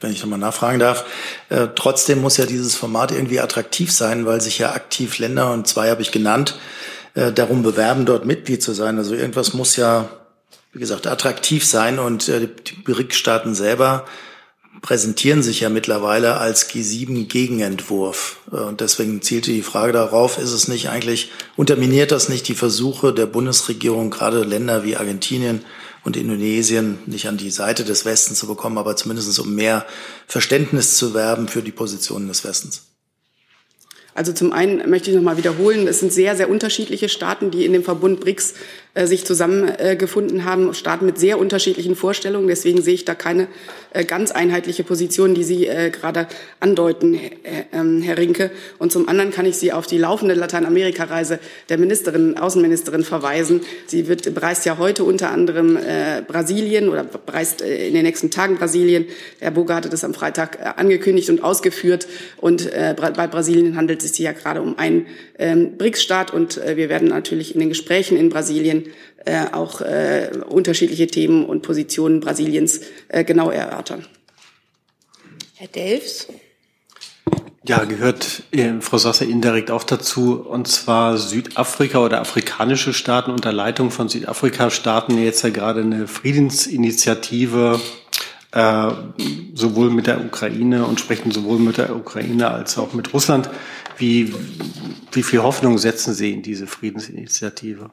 wenn 0.00 0.12
ich 0.12 0.20
nochmal 0.20 0.38
nachfragen 0.38 0.78
darf. 0.78 1.06
Äh, 1.48 1.68
trotzdem 1.74 2.20
muss 2.20 2.36
ja 2.36 2.44
dieses 2.44 2.74
Format 2.74 3.10
irgendwie 3.10 3.40
attraktiv 3.40 3.90
sein, 3.90 4.26
weil 4.26 4.38
sich 4.42 4.58
ja 4.58 4.72
aktiv 4.74 5.18
Länder, 5.18 5.50
und 5.50 5.66
zwei 5.66 5.88
habe 5.88 6.02
ich 6.02 6.12
genannt, 6.12 6.58
äh, 7.14 7.32
darum 7.32 7.62
bewerben, 7.62 8.06
dort 8.06 8.26
Mitglied 8.26 8.62
zu 8.62 8.72
sein. 8.72 8.98
Also 8.98 9.14
irgendwas 9.14 9.54
muss 9.54 9.76
ja, 9.76 10.08
wie 10.72 10.80
gesagt, 10.80 11.06
attraktiv 11.06 11.64
sein 11.64 11.98
und 11.98 12.28
äh, 12.28 12.48
die 12.48 12.74
BRIC-Staaten 12.82 13.54
selber 13.54 14.04
präsentieren 14.82 15.42
sich 15.42 15.60
ja 15.60 15.68
mittlerweile 15.68 16.36
als 16.36 16.68
G7-Gegenentwurf. 16.68 18.38
Äh, 18.52 18.56
und 18.56 18.80
deswegen 18.80 19.22
zielte 19.22 19.52
die 19.52 19.62
Frage 19.62 19.92
darauf, 19.92 20.38
ist 20.38 20.52
es 20.52 20.68
nicht 20.68 20.88
eigentlich, 20.88 21.30
unterminiert 21.56 22.12
das 22.12 22.28
nicht 22.28 22.48
die 22.48 22.54
Versuche 22.54 23.12
der 23.12 23.26
Bundesregierung, 23.26 24.10
gerade 24.10 24.42
Länder 24.42 24.84
wie 24.84 24.96
Argentinien 24.96 25.64
und 26.02 26.16
Indonesien 26.16 26.98
nicht 27.06 27.28
an 27.28 27.36
die 27.36 27.50
Seite 27.50 27.84
des 27.84 28.04
Westens 28.04 28.38
zu 28.38 28.46
bekommen, 28.46 28.76
aber 28.76 28.96
zumindest 28.96 29.38
um 29.38 29.54
mehr 29.54 29.86
Verständnis 30.26 30.96
zu 30.96 31.14
werben 31.14 31.48
für 31.48 31.62
die 31.62 31.72
Positionen 31.72 32.28
des 32.28 32.44
Westens? 32.44 32.93
Also 34.14 34.32
zum 34.32 34.52
einen 34.52 34.88
möchte 34.88 35.10
ich 35.10 35.16
noch 35.16 35.22
mal 35.22 35.36
wiederholen, 35.36 35.88
es 35.88 35.98
sind 35.98 36.12
sehr, 36.12 36.36
sehr 36.36 36.48
unterschiedliche 36.48 37.08
Staaten, 37.08 37.50
die 37.50 37.64
in 37.64 37.72
dem 37.72 37.82
Verbund 37.82 38.20
BRICS 38.20 38.54
äh, 38.96 39.08
sich 39.08 39.24
zusammengefunden 39.24 40.38
äh, 40.38 40.42
haben, 40.42 40.72
Staaten 40.72 41.04
mit 41.04 41.18
sehr 41.18 41.40
unterschiedlichen 41.40 41.96
Vorstellungen. 41.96 42.46
Deswegen 42.46 42.80
sehe 42.80 42.94
ich 42.94 43.04
da 43.04 43.16
keine 43.16 43.48
äh, 43.92 44.04
ganz 44.04 44.30
einheitliche 44.30 44.84
Position, 44.84 45.34
die 45.34 45.42
Sie 45.42 45.68
gerade 45.90 46.28
andeuten, 46.60 47.18
ähm, 47.72 48.02
Herr 48.02 48.18
Rinke. 48.18 48.52
Und 48.78 48.92
zum 48.92 49.08
anderen 49.08 49.32
kann 49.32 49.46
ich 49.46 49.56
Sie 49.56 49.72
auf 49.72 49.86
die 49.86 49.98
laufende 49.98 50.34
Lateinamerika-Reise 50.34 51.40
der 51.68 51.78
Ministerin, 51.78 52.38
Außenministerin 52.38 53.02
verweisen. 53.02 53.62
Sie 53.86 54.06
wird, 54.06 54.32
bereist 54.32 54.64
ja 54.64 54.78
heute 54.78 55.02
unter 55.04 55.30
anderem 55.30 55.78
Brasilien 56.26 56.88
oder 56.88 57.04
bereist 57.04 57.62
in 57.62 57.94
den 57.94 58.02
nächsten 58.02 58.30
Tagen 58.30 58.56
Brasilien. 58.56 59.06
Herr 59.40 59.50
Boga 59.50 59.76
hatte 59.76 59.88
das 59.88 60.04
am 60.04 60.14
Freitag 60.14 60.78
angekündigt 60.78 61.30
und 61.30 61.42
ausgeführt. 61.42 62.06
Und 62.36 62.70
bei 62.70 63.26
Brasilien 63.26 63.76
handelt 63.76 64.02
es 64.04 64.16
sich 64.16 64.24
ja 64.24 64.32
gerade 64.32 64.62
um 64.62 64.78
einen 64.78 65.06
ähm, 65.38 65.76
BRICS-Staat. 65.76 66.32
Und 66.32 66.56
wir 66.56 66.88
werden 66.88 67.08
natürlich 67.08 67.54
in 67.54 67.60
den 67.60 67.68
Gesprächen 67.68 68.16
in 68.16 68.28
Brasilien 68.28 68.84
äh, 69.26 69.46
auch 69.52 69.80
äh, 69.80 70.30
unterschiedliche 70.48 71.06
Themen 71.06 71.46
und 71.46 71.62
Positionen 71.62 72.20
Brasiliens 72.20 72.80
äh, 73.08 73.24
genau 73.24 73.50
erörtern. 73.50 74.04
Herr 75.54 75.68
Delfs. 75.68 76.28
Ja, 77.66 77.84
gehört 77.84 78.42
äh, 78.50 78.80
Frau 78.80 78.98
Sasser 78.98 79.24
indirekt 79.24 79.70
auch 79.70 79.84
dazu, 79.84 80.34
und 80.34 80.68
zwar 80.68 81.16
Südafrika 81.16 82.00
oder 82.00 82.20
afrikanische 82.20 82.92
Staaten 82.92 83.30
unter 83.30 83.52
Leitung 83.52 83.90
von 83.90 84.10
Südafrika-Staaten 84.10 85.16
jetzt 85.16 85.42
ja 85.42 85.48
gerade 85.48 85.80
eine 85.80 86.06
Friedensinitiative 86.06 87.80
äh, 88.52 88.90
sowohl 89.54 89.88
mit 89.88 90.06
der 90.06 90.22
Ukraine 90.22 90.84
und 90.84 91.00
sprechen 91.00 91.30
sowohl 91.30 91.58
mit 91.58 91.78
der 91.78 91.96
Ukraine 91.96 92.50
als 92.50 92.76
auch 92.76 92.92
mit 92.92 93.14
Russland. 93.14 93.48
Wie, 93.98 94.34
wie 95.12 95.22
viel 95.22 95.42
Hoffnung 95.42 95.78
setzen 95.78 96.14
Sie 96.14 96.32
in 96.32 96.42
diese 96.42 96.66
Friedensinitiative? 96.66 97.90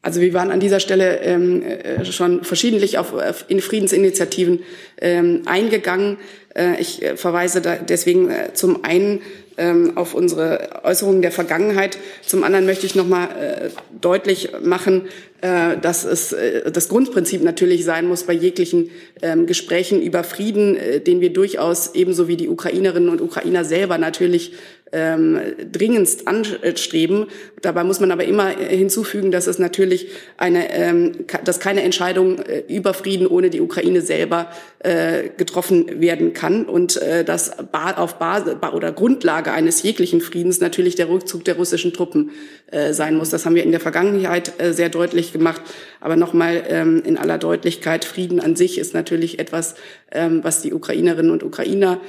Also 0.00 0.20
wir 0.20 0.32
waren 0.32 0.50
an 0.50 0.60
dieser 0.60 0.80
Stelle 0.80 1.20
ähm, 1.20 1.62
äh, 1.62 2.04
schon 2.04 2.44
verschiedentlich 2.44 2.98
auf, 2.98 3.12
auf 3.12 3.44
in 3.48 3.60
Friedensinitiativen 3.60 4.60
ähm, 5.00 5.42
eingegangen. 5.46 6.18
Äh, 6.58 6.80
ich 6.80 7.02
äh, 7.02 7.16
verweise 7.16 7.62
deswegen 7.88 8.30
äh, 8.30 8.52
zum 8.52 8.84
einen 8.84 9.20
ähm, 9.56 9.96
auf 9.96 10.14
unsere 10.14 10.82
Äußerungen 10.84 11.22
der 11.22 11.32
Vergangenheit. 11.32 11.98
Zum 12.26 12.44
anderen 12.44 12.66
möchte 12.66 12.86
ich 12.86 12.94
noch 12.94 13.06
mal 13.06 13.26
äh, 13.26 13.68
deutlich 14.00 14.50
machen, 14.62 15.06
dass 15.40 16.02
es 16.02 16.34
das 16.72 16.88
Grundprinzip 16.88 17.44
natürlich 17.44 17.84
sein 17.84 18.08
muss 18.08 18.24
bei 18.24 18.32
jeglichen 18.32 18.90
ähm, 19.22 19.46
Gesprächen 19.46 20.02
über 20.02 20.24
Frieden, 20.24 20.76
den 21.06 21.20
wir 21.20 21.32
durchaus 21.32 21.94
ebenso 21.94 22.26
wie 22.26 22.36
die 22.36 22.48
Ukrainerinnen 22.48 23.08
und 23.08 23.20
Ukrainer 23.20 23.64
selber 23.64 23.98
natürlich 23.98 24.54
ähm, 24.92 25.38
dringendst 25.70 26.26
anstreben. 26.26 27.26
Dabei 27.62 27.84
muss 27.84 28.00
man 28.00 28.10
aber 28.10 28.24
immer 28.24 28.58
äh, 28.58 28.76
hinzufügen, 28.76 29.30
dass 29.30 29.46
es 29.46 29.58
natürlich 29.58 30.08
eine, 30.36 30.72
ähm, 30.72 31.12
dass 31.44 31.60
keine 31.60 31.82
Entscheidung 31.82 32.38
äh, 32.38 32.62
über 32.68 32.94
Frieden 32.94 33.26
ohne 33.26 33.50
die 33.50 33.60
Ukraine 33.60 34.00
selber 34.00 34.50
äh, 34.80 35.28
getroffen 35.36 36.00
werden 36.00 36.32
kann 36.32 36.64
und 36.64 36.96
äh, 36.96 37.24
dass 37.24 37.52
auf 37.72 38.18
Basis 38.18 38.54
oder 38.72 38.92
Grundlage 38.92 39.52
eines 39.52 39.82
jeglichen 39.82 40.20
Friedens 40.20 40.60
natürlich 40.60 40.94
der 40.94 41.08
Rückzug 41.08 41.44
der 41.44 41.56
russischen 41.56 41.92
Truppen 41.92 42.30
äh, 42.70 42.92
sein 42.92 43.16
muss. 43.16 43.30
Das 43.30 43.44
haben 43.44 43.54
wir 43.54 43.64
in 43.64 43.70
der 43.70 43.80
Vergangenheit 43.80 44.52
äh, 44.58 44.72
sehr 44.72 44.88
deutlich 44.88 45.32
gemacht. 45.32 45.62
Aber 46.00 46.16
nochmal 46.16 46.64
ähm, 46.68 47.02
in 47.04 47.18
aller 47.18 47.38
Deutlichkeit, 47.38 48.04
Frieden 48.04 48.40
an 48.40 48.56
sich 48.56 48.78
ist 48.78 48.94
natürlich 48.94 49.38
etwas, 49.38 49.74
ähm, 50.12 50.44
was 50.44 50.62
die 50.62 50.72
Ukrainerinnen 50.72 51.32
und 51.32 51.42
Ukrainer 51.42 52.00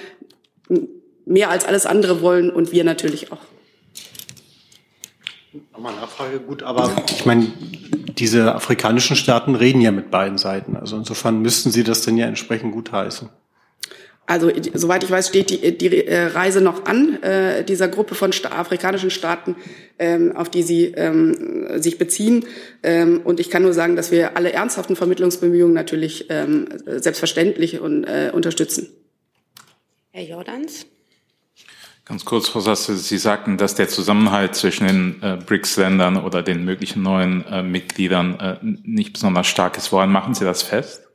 mehr 1.30 1.50
als 1.50 1.66
alles 1.66 1.86
andere 1.86 2.22
wollen 2.22 2.50
und 2.50 2.72
wir 2.72 2.84
natürlich 2.84 3.32
auch. 3.32 3.38
Nochmal 5.72 5.96
Nachfrage, 5.96 6.40
gut, 6.40 6.62
aber 6.64 6.92
ich 7.10 7.26
meine, 7.26 7.48
diese 8.18 8.54
afrikanischen 8.54 9.16
Staaten 9.16 9.56
reden 9.56 9.82
ja 9.82 9.92
mit 9.92 10.12
beiden 10.12 10.38
Seiten. 10.38 10.76
Also 10.76 10.98
insofern 10.98 11.42
müssten 11.42 11.72
Sie 11.72 11.84
das 11.84 12.02
denn 12.02 12.18
ja 12.18 12.28
entsprechend 12.28 12.74
gut 12.74 12.92
heißen. 12.92 13.30
Also 14.26 14.52
soweit 14.76 15.04
ich 15.04 15.10
weiß, 15.10 15.28
steht 15.28 15.50
die, 15.50 15.76
die 15.76 16.06
äh, 16.06 16.26
Reise 16.28 16.62
noch 16.62 16.86
an 16.86 17.24
äh, 17.24 17.64
dieser 17.64 17.88
Gruppe 17.88 18.14
von 18.14 18.32
sta 18.32 18.50
afrikanischen 18.50 19.10
Staaten, 19.10 19.56
ähm, 19.98 20.36
auf 20.36 20.50
die 20.50 20.62
Sie 20.62 20.86
ähm, 20.86 21.82
sich 21.82 21.98
beziehen. 21.98 22.46
Ähm, 22.84 23.22
und 23.24 23.40
ich 23.40 23.50
kann 23.50 23.64
nur 23.64 23.74
sagen, 23.74 23.96
dass 23.96 24.12
wir 24.12 24.38
alle 24.38 24.54
ernsthaften 24.54 24.96
Vermittlungsbemühungen 24.96 25.74
natürlich 25.74 26.28
ähm, 26.30 26.68
selbstverständlich 26.86 27.80
und, 27.80 28.04
äh, 28.04 28.30
unterstützen. 28.32 28.90
Herr 30.12 30.26
Jordans. 30.26 30.86
Ganz 32.10 32.26
kurz, 32.26 32.50
Frau 32.50 32.60
Sasse, 32.60 32.98
Sie 32.98 33.20
sagten, 33.20 33.58
dass 33.58 33.76
der 33.76 33.88
Zusammenhalt 33.88 34.56
zwischen 34.56 34.88
den 34.88 35.22
äh, 35.22 35.38
BRICS-Ländern 35.46 36.18
oder 36.18 36.42
den 36.42 36.66
möglichen 36.66 37.04
neuen 37.04 37.46
äh, 37.46 37.62
Mitgliedern 37.62 38.40
äh, 38.40 38.58
nicht 38.62 39.14
besonders 39.14 39.46
stark 39.46 39.78
ist. 39.78 39.92
Woran 39.92 40.12
machen 40.12 40.34
Sie 40.34 40.44
das 40.44 40.64
fest? 40.64 41.09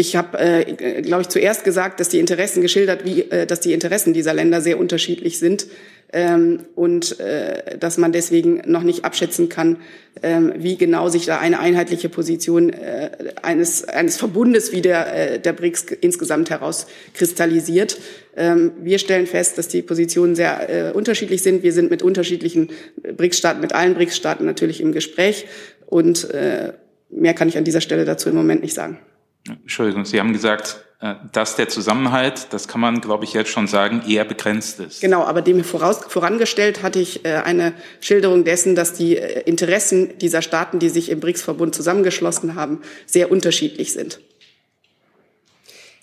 Ich 0.00 0.14
habe, 0.14 0.38
äh, 0.38 1.02
glaube 1.02 1.22
ich, 1.22 1.28
zuerst 1.28 1.64
gesagt, 1.64 1.98
dass 1.98 2.08
die 2.08 2.20
Interessen 2.20 2.62
geschildert, 2.62 3.04
wie, 3.04 3.22
äh, 3.32 3.46
dass 3.46 3.58
die 3.58 3.72
Interessen 3.72 4.12
dieser 4.12 4.32
Länder 4.32 4.60
sehr 4.60 4.78
unterschiedlich 4.78 5.40
sind 5.40 5.66
ähm, 6.12 6.66
und 6.76 7.18
äh, 7.18 7.76
dass 7.76 7.98
man 7.98 8.12
deswegen 8.12 8.62
noch 8.64 8.84
nicht 8.84 9.04
abschätzen 9.04 9.48
kann, 9.48 9.78
ähm, 10.22 10.52
wie 10.56 10.76
genau 10.76 11.08
sich 11.08 11.26
da 11.26 11.40
eine 11.40 11.58
einheitliche 11.58 12.08
Position 12.08 12.72
äh, 12.72 13.10
eines, 13.42 13.88
eines 13.88 14.16
Verbundes 14.18 14.70
wie 14.70 14.82
der, 14.82 15.32
äh, 15.32 15.40
der 15.40 15.52
BRICS 15.52 15.86
insgesamt 16.00 16.50
herauskristallisiert. 16.50 17.98
Ähm, 18.36 18.70
wir 18.80 19.00
stellen 19.00 19.26
fest, 19.26 19.58
dass 19.58 19.66
die 19.66 19.82
Positionen 19.82 20.36
sehr 20.36 20.90
äh, 20.90 20.92
unterschiedlich 20.92 21.42
sind. 21.42 21.64
Wir 21.64 21.72
sind 21.72 21.90
mit 21.90 22.04
unterschiedlichen 22.04 22.70
BRICS-Staaten, 23.02 23.60
mit 23.60 23.74
allen 23.74 23.94
BRICS-Staaten 23.94 24.46
natürlich 24.46 24.80
im 24.80 24.92
Gespräch 24.92 25.46
und 25.86 26.30
äh, 26.30 26.74
mehr 27.10 27.34
kann 27.34 27.48
ich 27.48 27.58
an 27.58 27.64
dieser 27.64 27.80
Stelle 27.80 28.04
dazu 28.04 28.28
im 28.28 28.36
Moment 28.36 28.62
nicht 28.62 28.74
sagen. 28.74 29.00
Entschuldigung, 29.48 30.04
Sie 30.04 30.18
haben 30.20 30.32
gesagt, 30.32 30.84
äh, 31.00 31.14
dass 31.32 31.54
der 31.54 31.68
Zusammenhalt, 31.68 32.48
das 32.50 32.66
kann 32.66 32.80
man, 32.80 33.00
glaube 33.00 33.24
ich, 33.24 33.32
jetzt 33.32 33.50
schon 33.50 33.68
sagen, 33.68 34.02
eher 34.08 34.24
begrenzt 34.24 34.80
ist. 34.80 35.00
Genau, 35.00 35.22
aber 35.22 35.42
dem 35.42 35.62
voraus, 35.62 36.00
vorangestellt 36.08 36.82
hatte 36.82 36.98
ich 36.98 37.24
äh, 37.24 37.34
eine 37.36 37.72
Schilderung 38.00 38.42
dessen, 38.44 38.74
dass 38.74 38.94
die 38.94 39.16
äh, 39.16 39.42
Interessen 39.42 40.18
dieser 40.18 40.42
Staaten, 40.42 40.80
die 40.80 40.88
sich 40.88 41.08
im 41.10 41.20
BRICS-Verbund 41.20 41.74
zusammengeschlossen 41.74 42.56
haben, 42.56 42.82
sehr 43.06 43.30
unterschiedlich 43.30 43.92
sind. 43.92 44.20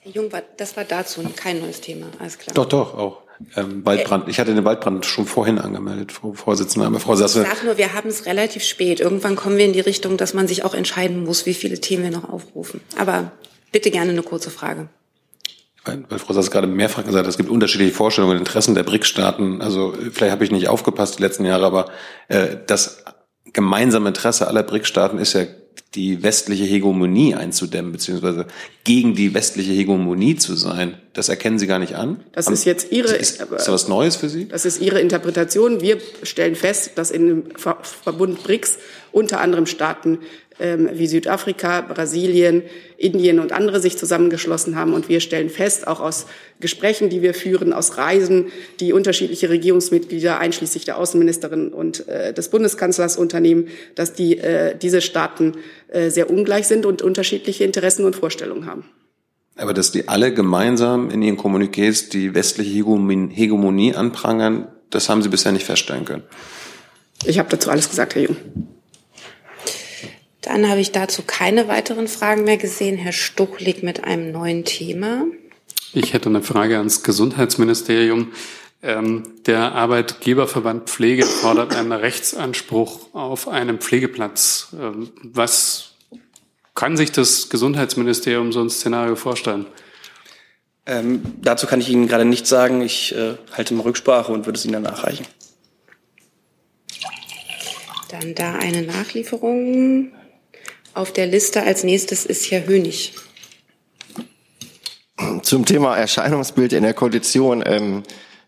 Herr 0.02 0.12
Jung, 0.14 0.32
das 0.56 0.78
war 0.78 0.86
dazu 0.86 1.24
kein 1.36 1.60
neues 1.60 1.82
Thema, 1.82 2.08
alles 2.20 2.38
klar. 2.38 2.54
Doch, 2.54 2.66
doch, 2.66 2.98
auch. 2.98 3.25
Ähm, 3.56 3.86
Waldbrand. 3.86 4.30
Ich 4.30 4.40
hatte 4.40 4.54
den 4.54 4.64
Waldbrand 4.64 5.06
schon 5.06 5.26
vorhin 5.26 5.60
angemeldet, 5.60 6.12
Frau 6.12 6.34
Vorsitzende. 6.34 6.88
Aber 6.88 7.00
Frau 7.00 7.16
Sasse. 7.16 7.44
Ich 7.44 7.48
sage 7.48 7.66
nur, 7.66 7.78
wir 7.78 7.94
haben 7.94 8.10
es 8.10 8.26
relativ 8.26 8.64
spät. 8.64 9.00
Irgendwann 9.00 9.36
kommen 9.36 9.58
wir 9.58 9.66
in 9.66 9.74
die 9.74 9.82
Richtung, 9.82 10.18
dass 10.18 10.34
man 10.34 10.48
sich 10.48 10.64
auch 10.64 10.74
entscheiden 10.74 11.24
muss, 11.24 11.46
wie 11.46 11.54
viele 11.54 11.80
Themen 11.80 12.04
wir 12.04 12.12
noch 12.12 12.30
aufrufen. 12.30 12.82
Aber 12.98 13.32
bitte 13.72 13.92
gerne 13.92 14.12
eine 14.12 14.24
kurze 14.24 14.50
Frage. 14.50 14.88
Weil, 15.84 16.04
weil 16.10 16.20
Frau 16.20 16.34
Sasse 16.34 16.50
gerade 16.50 16.68
mehrfach 16.68 17.04
gesagt 17.04 17.26
hat, 17.26 17.28
es 17.28 17.38
gibt 17.38 17.50
unterschiedliche 17.50 17.94
Vorstellungen 17.94 18.34
und 18.34 18.40
Interessen 18.40 18.74
der 18.74 18.84
BRICS-Staaten. 18.84 19.62
Also 19.62 19.94
vielleicht 20.12 20.32
habe 20.32 20.44
ich 20.44 20.52
nicht 20.52 20.68
aufgepasst 20.68 21.20
die 21.20 21.24
letzten 21.24 21.46
Jahre, 21.46 21.66
aber 21.66 21.86
äh, 22.28 22.58
das 22.66 23.04
gemeinsame 23.54 24.10
Interesse 24.10 24.48
aller 24.48 24.64
BRICS-Staaten 24.64 25.20
ist 25.20 25.34
ja 25.34 25.46
die 25.96 26.24
westliche 26.24 26.66
Hegemonie 26.66 27.36
einzudämmen, 27.36 27.92
beziehungsweise 27.92 28.48
gegen 28.84 29.16
die 29.16 29.34
westliche 29.34 29.72
Hegemonie 29.72 30.36
zu 30.36 30.56
sein. 30.56 30.96
Das 31.14 31.30
erkennen 31.30 31.58
Sie 31.58 31.68
gar 31.68 31.80
nicht 31.80 31.96
an. 31.96 32.20
Das 32.34 32.48
ist 32.48 32.66
jetzt 32.66 32.92
Ihre. 32.92 33.16
Ist, 33.16 33.42
ist 33.42 33.50
das 33.52 33.70
was 33.70 33.88
Neues 33.88 34.16
für 34.16 34.30
Sie? 34.30 34.48
Das 34.48 34.66
ist 34.66 34.82
Ihre 34.82 35.00
Interpretation. 35.00 35.82
Wir 35.82 35.98
stellen 36.24 36.56
fest, 36.56 36.92
dass 36.96 37.12
in 37.12 37.28
dem 37.28 37.44
Verbund 37.56 38.44
BRICS 38.44 38.78
unter 39.12 39.40
anderem 39.40 39.66
Staaten 39.66 40.20
wie 40.58 41.08
Südafrika, 41.08 41.82
Brasilien, 41.82 42.64
Indien 42.98 43.40
und 43.40 43.52
andere 43.52 43.82
sich 43.82 43.98
zusammengeschlossen 43.98 44.76
haben. 44.76 44.94
Und 44.94 45.10
wir 45.10 45.20
stellen 45.20 45.50
fest, 45.50 45.88
auch 45.88 46.00
aus 46.00 46.28
Gesprächen, 46.60 47.10
die 47.10 47.22
wir 47.22 47.34
führen, 47.34 47.74
aus 47.74 47.98
Reisen, 47.98 48.48
die 48.80 48.94
unterschiedliche 48.94 49.50
Regierungsmitglieder, 49.50 50.40
einschließlich 50.40 50.86
der 50.86 50.98
Außenministerin 50.98 51.74
und 51.74 52.08
äh, 52.08 52.34
des 52.34 52.50
Bundeskanzlers 52.50 53.18
unternehmen, 53.18 53.68
dass 53.96 54.14
die, 54.14 54.38
äh, 54.38 54.78
diese 54.78 55.02
Staaten 55.02 55.54
äh, 55.90 56.10
sehr 56.10 56.30
ungleich 56.30 56.68
sind 56.68 56.86
und 56.86 57.02
unterschiedliche 57.02 57.64
Interessen 57.64 58.06
und 58.06 58.16
Vorstellungen 58.16 58.66
haben. 58.66 58.86
Aber 59.58 59.74
dass 59.74 59.92
die 59.92 60.08
alle 60.08 60.34
gemeinsam 60.34 61.10
in 61.10 61.22
ihren 61.22 61.38
Kommuniqués 61.38 62.10
die 62.10 62.34
westliche 62.34 62.72
Hegemonie 62.72 63.94
anprangern, 63.94 64.68
das 64.90 65.10
haben 65.10 65.22
Sie 65.22 65.30
bisher 65.30 65.52
nicht 65.52 65.66
feststellen 65.66 66.06
können. 66.06 66.24
Ich 67.26 67.40
habe 67.40 67.50
dazu 67.50 67.70
alles 67.70 67.90
gesagt, 67.90 68.16
Herr 68.16 68.24
Jung. 68.24 68.38
Dann 70.46 70.70
habe 70.70 70.80
ich 70.80 70.92
dazu 70.92 71.24
keine 71.24 71.68
weiteren 71.68 72.08
Fragen 72.08 72.44
mehr 72.44 72.58
gesehen. 72.58 72.98
Herr 72.98 73.14
Stuchlik 73.14 73.82
mit 73.82 74.04
einem 74.04 74.32
neuen 74.32 74.64
Thema. 74.64 75.26
Ich 75.92 76.14
hätte 76.14 76.30
eine 76.30 76.44
Frage 76.44 76.78
ans 76.78 77.02
Gesundheitsministerium. 77.02 78.32
Ähm, 78.84 79.24
der 79.48 79.72
Arbeitgeberverband 79.72 80.88
Pflege 80.88 81.26
fordert 81.26 81.76
einen 81.76 81.92
Rechtsanspruch 81.92 83.14
auf 83.16 83.48
einen 83.48 83.80
Pflegeplatz. 83.80 84.76
Ähm, 84.80 85.10
was 85.24 85.96
kann 86.76 86.96
sich 86.96 87.12
das 87.12 87.50
Gesundheitsministerium 87.50 88.52
so 88.52 88.62
ein 88.62 88.70
Szenario 88.70 89.16
vorstellen? 89.16 89.66
Ähm, 90.86 91.24
dazu 91.42 91.66
kann 91.66 91.82
ich 91.82 91.90
Ihnen 91.90 92.08
gerade 92.08 92.26
nichts 92.26 92.50
sagen. 92.50 92.84
Ich 92.84 93.16
äh, 93.16 93.34
halte 93.54 93.74
mal 93.74 93.82
Rücksprache 93.82 94.32
und 94.32 94.46
würde 94.46 94.60
es 94.60 94.66
Ihnen 94.66 94.74
dann 94.74 94.84
nachreichen. 94.84 95.26
Dann 98.12 98.36
da 98.36 98.54
eine 98.54 98.84
Nachlieferung. 98.84 100.12
Auf 100.96 101.12
der 101.12 101.28
Liste 101.28 101.62
als 101.62 101.84
nächstes 101.84 102.26
ist 102.26 102.50
Herr 102.52 102.66
Hönig. 102.68 103.14
Zum 105.42 105.66
Thema 105.66 105.98
Erscheinungsbild 105.98 106.72
in 106.72 106.84
der 106.84 106.94
Koalition. 106.94 107.62
Ähm, 107.66 108.04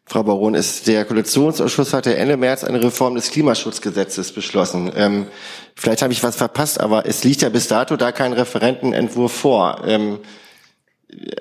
Frau 0.05 0.23
Baron, 0.23 0.55
ist 0.55 0.87
der 0.87 1.03
Koalitionsausschuss 1.03 1.91
hatte 1.91 2.15
Ende 2.15 2.37
März 2.37 2.63
eine 2.63 2.81
Reform 2.81 3.15
des 3.15 3.31
Klimaschutzgesetzes 3.31 4.31
beschlossen. 4.31 4.93
Ähm, 4.95 5.27
vielleicht 5.75 6.01
habe 6.01 6.13
ich 6.13 6.23
was 6.23 6.37
verpasst, 6.37 6.79
aber 6.79 7.05
es 7.05 7.25
liegt 7.25 7.41
ja 7.41 7.49
bis 7.49 7.67
dato 7.67 7.97
da 7.97 8.13
kein 8.13 8.31
Referentenentwurf 8.31 9.33
vor. 9.33 9.81
Ähm, 9.85 10.19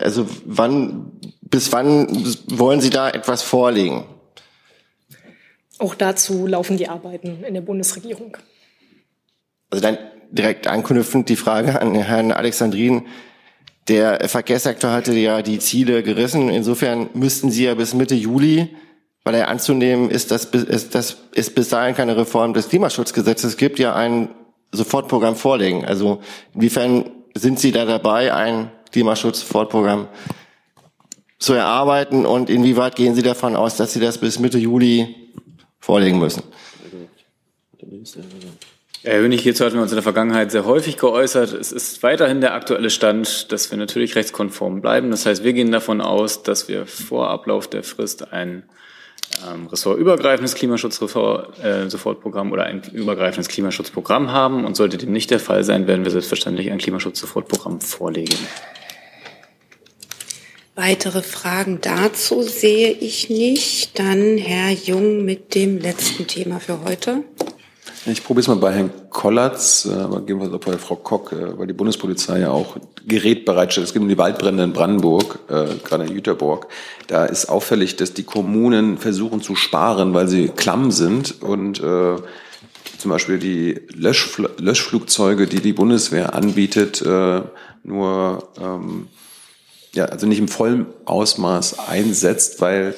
also 0.01 0.27
wann, 0.45 1.13
bis 1.41 1.71
wann 1.71 2.09
wollen 2.49 2.81
Sie 2.81 2.91
da 2.91 3.09
etwas 3.09 3.43
vorlegen? 3.43 4.07
Auch 5.79 5.95
dazu 5.95 6.49
laufen 6.49 6.77
die 6.77 6.89
Arbeiten 6.89 7.45
in 7.45 7.55
der 7.55 7.61
Bundesregierung. 7.61 8.37
Also 9.71 9.83
dann 9.83 9.99
direkt 10.31 10.67
anknüpfend 10.67 11.29
die 11.29 11.37
Frage 11.37 11.81
an 11.81 11.95
Herrn 11.95 12.33
Alexandrin. 12.33 13.07
Der 13.89 14.29
Verkehrssektor 14.29 14.91
hatte 14.91 15.13
ja 15.15 15.43
die 15.43 15.59
Ziele 15.59 16.03
gerissen. 16.03 16.49
Insofern 16.49 17.09
müssten 17.15 17.51
Sie 17.51 17.65
ja 17.65 17.75
bis 17.75 17.95
Mitte 17.95 18.15
Juli, 18.15 18.75
weil 19.25 19.35
er 19.35 19.49
anzunehmen 19.49 20.11
ist, 20.11 20.31
dass, 20.31 20.47
ist, 20.47 20.95
dass 20.95 21.19
es 21.35 21.51
bis 21.51 21.69
dahin 21.69 21.95
keine 21.95 22.17
Reform 22.17 22.53
des 22.53 22.69
Klimaschutzgesetzes 22.69 23.57
gibt, 23.57 23.79
ja 23.79 23.95
ein 23.95 24.29
Sofortprogramm 24.73 25.37
vorlegen. 25.37 25.85
Also 25.85 26.21
inwiefern 26.55 27.11
sind 27.35 27.61
Sie 27.61 27.73
da 27.73 27.85
dabei, 27.85 28.33
ein 28.35 28.71
Klimaschutzsofortprogramm 28.93 30.09
zu 31.39 31.53
erarbeiten 31.53 32.25
und 32.27 32.51
inwieweit 32.51 32.97
gehen 32.97 33.15
Sie 33.15 33.23
davon 33.23 33.57
aus, 33.57 33.77
dass 33.77 33.93
Sie 33.93 34.01
das 34.01 34.19
bis 34.19 34.39
Mitte 34.39 34.59
Juli 34.59 35.15
vorlegen 35.79 36.19
müssen? 36.19 36.43
Herr 39.03 39.21
Hönig, 39.21 39.43
hierzu 39.43 39.65
hatten 39.65 39.77
wir 39.77 39.83
uns 39.83 39.93
in 39.93 39.97
der 39.97 40.03
Vergangenheit 40.03 40.51
sehr 40.51 40.65
häufig 40.65 40.97
geäußert. 40.97 41.53
Es 41.53 41.71
ist 41.71 42.03
weiterhin 42.03 42.41
der 42.41 42.55
aktuelle 42.55 42.91
Stand, 42.91 43.53
dass 43.53 43.71
wir 43.71 43.79
natürlich 43.79 44.17
rechtskonform 44.17 44.81
bleiben. 44.81 45.11
Das 45.11 45.27
heißt, 45.27 45.45
wir 45.45 45.53
gehen 45.53 45.71
davon 45.71 46.01
aus, 46.01 46.43
dass 46.43 46.67
wir 46.69 46.87
vor 46.87 47.31
Ablauf 47.31 47.69
der 47.69 47.85
Frist 47.85 48.33
ein 48.33 48.65
ähm, 49.49 49.67
ressortübergreifendes 49.67 50.55
Klimaschutzsofortprogramm 50.55 52.49
äh, 52.49 52.53
oder 52.53 52.65
ein 52.65 52.83
übergreifendes 52.93 53.49
Klimaschutzprogramm 53.49 54.33
haben. 54.33 54.65
Und 54.65 54.77
sollte 54.77 54.97
dem 54.99 55.13
nicht 55.13 55.31
der 55.31 55.41
Fall 55.41 55.63
sein, 55.63 55.87
werden 55.87 56.05
wir 56.05 56.11
selbstverständlich 56.11 56.71
ein 56.71 56.79
Klimaschutzsofortprogramm 56.79 57.81
vorlegen. 57.81 58.39
Weitere 60.75 61.23
Fragen 61.23 61.81
dazu 61.81 62.43
sehe 62.43 62.91
ich 62.93 63.31
nicht. 63.31 63.99
Dann 63.99 64.37
Herr 64.37 64.71
Jung 64.71 65.25
mit 65.25 65.55
dem 65.55 65.79
letzten 65.79 66.27
Thema 66.27 66.61
für 66.61 66.83
heute. 66.85 67.25
Ich 68.09 68.23
probiere 68.23 68.43
es 68.43 68.49
mal 68.49 68.57
bei 68.57 68.73
Herrn 68.73 68.93
Kollatz, 69.11 69.89
äh, 69.91 69.95
aber 69.95 70.27
wir 70.27 70.41
es 70.41 70.65
bei 70.65 70.79
Frau 70.79 70.95
Kock, 70.95 71.33
äh, 71.33 71.59
weil 71.59 71.67
die 71.67 71.73
Bundespolizei 71.73 72.39
ja 72.39 72.51
auch 72.51 72.77
Gerät 73.05 73.45
bereitstellt. 73.45 73.89
Es 73.89 73.93
geht 73.93 74.03
um 74.03 74.09
die 74.09 74.19
Waldbrände 74.19 74.63
in 74.63 74.73
Brandenburg, 74.73 75.41
äh, 75.49 75.75
gerade 75.83 76.05
in 76.05 76.13
Jüterborg. 76.13 76.69
Da 77.09 77.25
ist 77.25 77.47
auffällig, 77.47 77.97
dass 77.97 78.15
die 78.15 78.23
Kommunen 78.23 78.99
versuchen 78.99 79.43
zu 79.43 79.57
sparen, 79.57 80.15
weil 80.15 80.29
sie 80.29 80.49
klamm 80.49 80.93
sind 80.93 81.43
und 81.43 81.81
äh, 81.81 82.17
zum 82.99 83.11
Beispiel 83.11 83.39
die 83.39 83.81
Löschfl 83.93 84.51
Löschflugzeuge, 84.59 85.49
die 85.49 85.61
die 85.61 85.73
Bundeswehr 85.73 86.35
anbietet, 86.35 87.03
äh, 87.03 87.43
nur 87.83 88.49
ähm, 88.61 89.09
ja 89.95 90.05
also 90.05 90.29
nicht 90.29 90.39
im 90.39 90.49
vollen 90.49 90.87
Ausmaß 91.07 91.89
einsetzt, 91.89 92.61
weil 92.61 92.95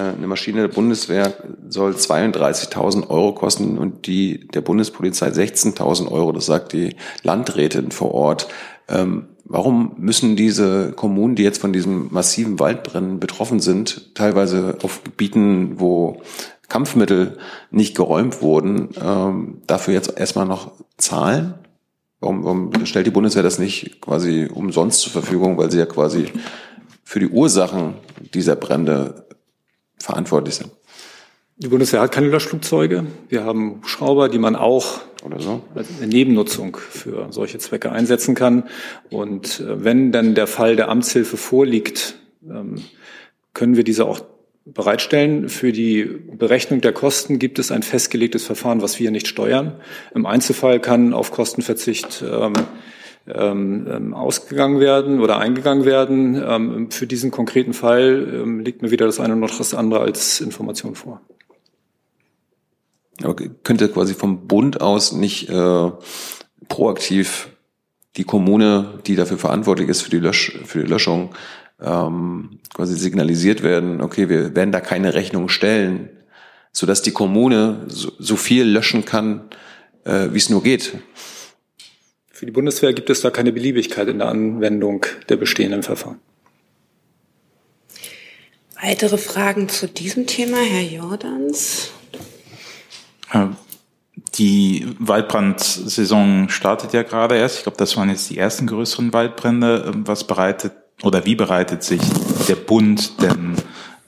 eine 0.00 0.26
Maschine 0.26 0.62
der 0.62 0.74
Bundeswehr 0.74 1.32
soll 1.68 1.92
32.000 1.92 3.08
Euro 3.10 3.32
kosten 3.32 3.78
und 3.78 4.06
die 4.06 4.48
der 4.48 4.60
Bundespolizei 4.60 5.28
16.000 5.28 6.10
Euro. 6.10 6.32
Das 6.32 6.46
sagt 6.46 6.72
die 6.72 6.96
Landrätin 7.22 7.90
vor 7.92 8.12
Ort. 8.12 8.48
Ähm, 8.88 9.28
warum 9.44 9.94
müssen 9.98 10.36
diese 10.36 10.92
Kommunen, 10.92 11.36
die 11.36 11.44
jetzt 11.44 11.60
von 11.60 11.72
diesem 11.72 12.08
massiven 12.10 12.58
Waldbrennen 12.58 13.20
betroffen 13.20 13.60
sind, 13.60 14.14
teilweise 14.14 14.78
auf 14.82 15.04
Gebieten, 15.04 15.78
wo 15.78 16.22
Kampfmittel 16.68 17.38
nicht 17.70 17.96
geräumt 17.96 18.42
wurden, 18.42 18.88
ähm, 19.00 19.62
dafür 19.66 19.94
jetzt 19.94 20.18
erstmal 20.18 20.46
noch 20.46 20.72
zahlen? 20.96 21.54
Warum, 22.20 22.44
warum 22.44 22.86
stellt 22.86 23.06
die 23.06 23.10
Bundeswehr 23.10 23.42
das 23.42 23.58
nicht 23.58 24.00
quasi 24.00 24.48
umsonst 24.52 25.00
zur 25.00 25.12
Verfügung, 25.12 25.58
weil 25.58 25.70
sie 25.70 25.78
ja 25.78 25.86
quasi 25.86 26.26
für 27.04 27.20
die 27.20 27.28
Ursachen 27.28 27.94
dieser 28.32 28.56
Brände 28.56 29.26
verantwortlich 30.04 30.56
sind. 30.56 30.70
Die 31.56 31.68
Bundeswehr 31.68 32.00
hat 32.00 32.12
keine 32.12 32.28
Löschflugzeuge. 32.28 33.06
Wir 33.28 33.44
haben 33.44 33.76
Hubschrauber, 33.76 34.28
die 34.28 34.38
man 34.38 34.56
auch 34.56 35.00
oder 35.24 35.40
so 35.40 35.62
als 35.74 35.88
eine 35.96 36.08
Nebennutzung 36.08 36.76
für 36.76 37.28
solche 37.30 37.58
Zwecke 37.58 37.92
einsetzen 37.92 38.34
kann. 38.34 38.64
Und 39.10 39.60
äh, 39.60 39.84
wenn 39.84 40.12
dann 40.12 40.34
der 40.34 40.46
Fall 40.46 40.76
der 40.76 40.88
Amtshilfe 40.88 41.36
vorliegt, 41.36 42.16
ähm, 42.42 42.82
können 43.54 43.76
wir 43.76 43.84
diese 43.84 44.04
auch 44.04 44.20
bereitstellen. 44.64 45.48
Für 45.48 45.72
die 45.72 46.04
Berechnung 46.04 46.80
der 46.80 46.92
Kosten 46.92 47.38
gibt 47.38 47.58
es 47.58 47.70
ein 47.70 47.82
festgelegtes 47.82 48.44
Verfahren, 48.44 48.82
was 48.82 48.98
wir 48.98 49.10
nicht 49.10 49.28
steuern. 49.28 49.80
Im 50.14 50.26
Einzelfall 50.26 50.80
kann 50.80 51.14
auf 51.14 51.30
Kostenverzicht 51.30 52.24
ähm, 52.28 52.54
ähm, 53.26 53.86
ähm, 53.90 54.14
ausgegangen 54.14 54.80
werden 54.80 55.20
oder 55.20 55.38
eingegangen 55.38 55.84
werden. 55.84 56.42
Ähm, 56.46 56.90
für 56.90 57.06
diesen 57.06 57.30
konkreten 57.30 57.72
Fall 57.72 58.28
ähm, 58.34 58.60
liegt 58.60 58.82
mir 58.82 58.90
wieder 58.90 59.06
das 59.06 59.20
eine 59.20 59.36
noch 59.36 59.56
das 59.56 59.74
andere 59.74 60.00
als 60.00 60.40
Information 60.40 60.94
vor. 60.94 61.20
Aber 63.22 63.34
könnte 63.34 63.88
quasi 63.88 64.14
vom 64.14 64.46
Bund 64.46 64.80
aus 64.80 65.12
nicht 65.12 65.48
äh, 65.48 65.90
proaktiv 66.68 67.48
die 68.16 68.24
Kommune, 68.24 69.00
die 69.06 69.16
dafür 69.16 69.38
verantwortlich 69.38 69.88
ist 69.88 70.02
für 70.02 70.10
die, 70.10 70.18
Lösch, 70.18 70.58
für 70.64 70.82
die 70.82 70.88
Löschung, 70.88 71.34
ähm, 71.80 72.60
quasi 72.72 72.94
signalisiert 72.94 73.62
werden, 73.62 74.00
okay, 74.00 74.28
wir 74.28 74.54
werden 74.54 74.72
da 74.72 74.80
keine 74.80 75.14
Rechnung 75.14 75.48
stellen, 75.48 76.10
sodass 76.72 77.02
die 77.02 77.12
Kommune 77.12 77.84
so, 77.88 78.12
so 78.18 78.36
viel 78.36 78.64
löschen 78.64 79.04
kann, 79.04 79.48
äh, 80.04 80.28
wie 80.32 80.38
es 80.38 80.50
nur 80.50 80.62
geht. 80.62 80.92
Für 82.34 82.46
die 82.46 82.52
Bundeswehr 82.52 82.92
gibt 82.92 83.10
es 83.10 83.20
da 83.20 83.30
keine 83.30 83.52
Beliebigkeit 83.52 84.08
in 84.08 84.18
der 84.18 84.26
Anwendung 84.26 85.06
der 85.28 85.36
bestehenden 85.36 85.84
Verfahren. 85.84 86.18
Weitere 88.82 89.18
Fragen 89.18 89.68
zu 89.68 89.86
diesem 89.86 90.26
Thema, 90.26 90.56
Herr 90.58 90.82
Jordans? 90.82 91.92
Die 94.34 94.84
Waldbrandsaison 94.98 96.48
startet 96.48 96.92
ja 96.92 97.04
gerade 97.04 97.36
erst. 97.36 97.58
Ich 97.58 97.62
glaube, 97.62 97.78
das 97.78 97.96
waren 97.96 98.10
jetzt 98.10 98.28
die 98.30 98.36
ersten 98.36 98.66
größeren 98.66 99.12
Waldbrände. 99.12 99.92
Was 99.98 100.26
bereitet 100.26 100.72
oder 101.04 101.24
wie 101.24 101.36
bereitet 101.36 101.84
sich 101.84 102.00
der 102.48 102.56
Bund 102.56 103.22
denn 103.22 103.54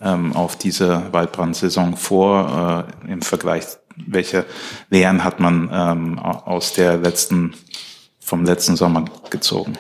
ähm, 0.02 0.32
auf 0.34 0.56
diese 0.56 1.12
Waldbrandsaison 1.12 1.96
vor 1.96 2.88
äh, 3.06 3.12
im 3.12 3.22
Vergleich? 3.22 3.66
Welche 3.94 4.44
Lehren 4.90 5.22
hat 5.22 5.38
man 5.38 5.70
ähm, 5.72 6.18
aus 6.18 6.72
der 6.72 6.96
letzten, 6.96 7.54
vom 8.26 8.44
letzten 8.44 8.74
Sommer 8.74 9.04
gezogen? 9.30 9.78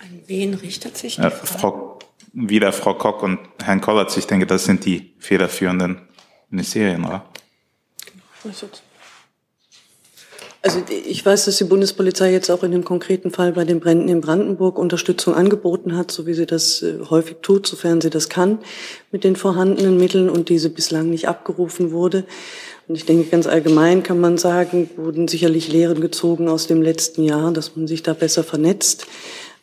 An 0.00 0.22
wen 0.26 0.54
richtet 0.54 0.96
sich 0.96 1.16
die 1.16 1.22
äh, 1.22 1.30
Frau, 1.30 1.98
wieder 2.32 2.72
Frau 2.72 2.94
Koch 2.94 3.22
und 3.22 3.38
Herrn 3.62 3.82
Kollatz. 3.82 4.16
Ich 4.16 4.26
denke, 4.26 4.46
das 4.46 4.64
sind 4.64 4.86
die 4.86 5.12
federführenden 5.18 6.08
Ministerien, 6.48 7.04
oder? 7.04 7.26
Also 10.62 10.82
ich 10.88 11.24
weiß, 11.24 11.46
dass 11.46 11.56
die 11.56 11.64
Bundespolizei 11.64 12.32
jetzt 12.32 12.50
auch 12.50 12.62
in 12.62 12.72
dem 12.72 12.84
konkreten 12.84 13.30
Fall 13.30 13.52
bei 13.52 13.64
den 13.64 13.80
Bränden 13.80 14.08
in 14.08 14.20
Brandenburg 14.20 14.78
Unterstützung 14.78 15.34
angeboten 15.34 15.96
hat, 15.96 16.10
so 16.10 16.26
wie 16.26 16.34
sie 16.34 16.44
das 16.46 16.82
äh, 16.82 16.98
häufig 17.08 17.38
tut, 17.42 17.66
sofern 17.66 18.00
sie 18.00 18.10
das 18.10 18.28
kann, 18.28 18.58
mit 19.10 19.24
den 19.24 19.36
vorhandenen 19.36 19.98
Mitteln 19.98 20.28
und 20.30 20.48
diese 20.48 20.70
bislang 20.70 21.08
nicht 21.08 21.28
abgerufen 21.28 21.92
wurde. 21.92 22.24
Und 22.90 22.96
ich 22.96 23.06
denke, 23.06 23.30
ganz 23.30 23.46
allgemein 23.46 24.02
kann 24.02 24.18
man 24.18 24.36
sagen, 24.36 24.90
wurden 24.96 25.28
sicherlich 25.28 25.68
Lehren 25.68 26.00
gezogen 26.00 26.48
aus 26.48 26.66
dem 26.66 26.82
letzten 26.82 27.22
Jahr, 27.22 27.52
dass 27.52 27.76
man 27.76 27.86
sich 27.86 28.02
da 28.02 28.14
besser 28.14 28.42
vernetzt. 28.42 29.06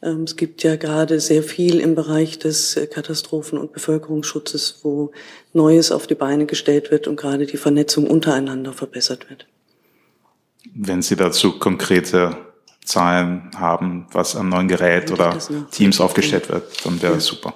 Ähm, 0.01 0.23
es 0.23 0.37
gibt 0.37 0.63
ja 0.63 0.77
gerade 0.77 1.19
sehr 1.19 1.43
viel 1.43 1.81
im 1.81 1.93
Bereich 1.93 2.39
des 2.39 2.77
äh, 2.77 2.87
Katastrophen- 2.87 3.57
und 3.57 3.73
Bevölkerungsschutzes, 3.73 4.79
wo 4.83 5.11
Neues 5.51 5.91
auf 5.91 6.07
die 6.07 6.15
Beine 6.15 6.45
gestellt 6.45 6.89
wird 6.89 7.05
und 7.09 7.17
gerade 7.17 7.45
die 7.45 7.57
Vernetzung 7.57 8.07
untereinander 8.07 8.71
verbessert 8.71 9.29
wird. 9.29 9.45
Wenn 10.73 11.01
Sie 11.01 11.17
dazu 11.17 11.59
konkrete 11.59 12.37
Zahlen 12.85 13.51
haben, 13.57 14.07
was 14.13 14.37
an 14.37 14.47
neuen 14.47 14.69
Gerät 14.69 15.11
oder 15.11 15.37
Teams 15.71 15.99
aufgestellt 15.99 16.47
wird, 16.47 16.63
dann 16.85 17.01
wäre 17.01 17.15
das 17.15 17.25
super. 17.25 17.55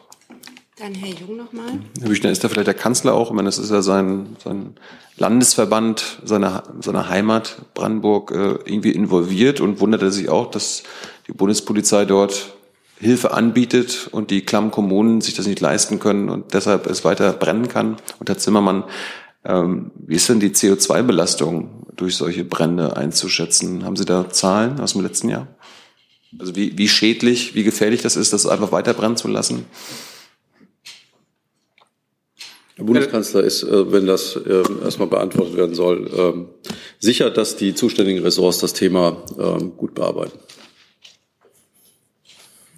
Dann 0.82 0.95
Herr 0.95 1.13
Jung 1.13 1.38
nochmal. 1.38 1.79
Herr 1.99 2.07
Büchner, 2.07 2.32
ist 2.32 2.43
da 2.43 2.49
vielleicht 2.49 2.65
der 2.65 2.73
Kanzler 2.73 3.13
auch? 3.13 3.29
Ich 3.29 3.36
meine, 3.36 3.47
das 3.47 3.59
ist 3.59 3.69
ja 3.69 3.84
sein, 3.84 4.36
sein 4.43 4.73
Landesverband 5.15 6.21
seiner, 6.25 6.63
seiner 6.79 7.07
Heimat 7.07 7.57
Brandenburg 7.75 8.32
äh, 8.32 8.57
irgendwie 8.65 8.89
involviert 8.89 9.61
und 9.61 9.79
wundert 9.79 10.01
er 10.01 10.09
sich 10.09 10.29
auch, 10.29 10.49
dass 10.49 10.82
die 11.27 11.34
Bundespolizei 11.34 12.05
dort 12.05 12.55
Hilfe 12.97 13.32
anbietet 13.32 14.09
und 14.11 14.32
die 14.32 14.41
klammen 14.41 14.71
Kommunen 14.71 15.21
sich 15.21 15.36
das 15.36 15.45
nicht 15.45 15.59
leisten 15.59 15.99
können 15.99 16.29
und 16.29 16.55
deshalb 16.55 16.88
es 16.88 17.05
weiter 17.05 17.32
brennen 17.34 17.67
kann. 17.67 17.97
Und 18.17 18.29
Herr 18.29 18.39
Zimmermann, 18.39 18.84
ähm, 19.45 19.91
wie 19.95 20.15
ist 20.15 20.29
denn 20.29 20.39
die 20.39 20.49
CO2-Belastung 20.49 21.86
durch 21.95 22.15
solche 22.15 22.43
Brände 22.43 22.97
einzuschätzen? 22.97 23.86
Haben 23.86 23.97
Sie 23.97 24.05
da 24.05 24.32
Zahlen 24.32 24.79
aus 24.79 24.93
dem 24.93 25.03
letzten 25.03 25.29
Jahr? 25.29 25.47
Also 26.39 26.55
wie, 26.55 26.75
wie 26.75 26.88
schädlich, 26.88 27.53
wie 27.53 27.63
gefährlich 27.63 28.01
das 28.01 28.15
ist, 28.15 28.34
das 28.34 28.47
einfach 28.47 28.71
weiter 28.71 28.95
brennen 28.95 29.17
zu 29.17 29.27
lassen? 29.27 29.67
Der 32.82 32.88
Bundeskanzler 32.88 33.43
ist, 33.43 33.61
äh, 33.61 33.91
wenn 33.91 34.07
das 34.07 34.36
äh, 34.36 34.63
erstmal 34.84 35.07
beantwortet 35.07 35.55
werden 35.55 35.75
soll, 35.75 36.09
ähm, 36.17 36.47
sicher, 36.97 37.29
dass 37.29 37.55
die 37.55 37.75
zuständigen 37.75 38.23
Ressorts 38.23 38.57
das 38.57 38.73
Thema 38.73 39.23
ähm, 39.38 39.77
gut 39.77 39.93
bearbeiten. 39.93 40.39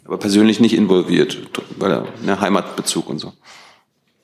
Aber 0.03 0.17
persönlich 0.17 0.59
nicht 0.59 0.73
involviert, 0.73 1.37
weil 1.77 1.91
er 1.91 2.13
eine 2.21 2.41
Heimatbezug 2.41 3.09
und 3.09 3.19
so. 3.19 3.31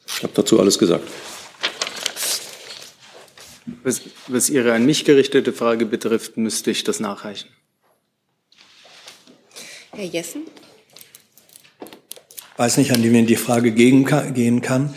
Ich 0.06 0.22
habe 0.22 0.34
dazu 0.36 0.60
alles 0.60 0.78
gesagt. 0.78 1.08
Was, 3.82 4.02
was 4.28 4.50
Ihre 4.50 4.74
an 4.74 4.86
mich 4.86 5.06
gerichtete 5.06 5.54
Frage 5.54 5.86
betrifft, 5.86 6.36
müsste 6.36 6.72
ich 6.72 6.84
das 6.84 7.00
nachreichen. 7.00 7.48
Herr 9.92 10.04
Jessen? 10.04 10.42
Ich 12.52 12.60
weiß 12.60 12.76
nicht, 12.76 12.92
an 12.92 13.02
wen 13.02 13.26
die 13.26 13.38
Frage 13.38 13.72
gehen 13.72 14.04
kann, 14.04 14.34
ähm, 14.36 14.94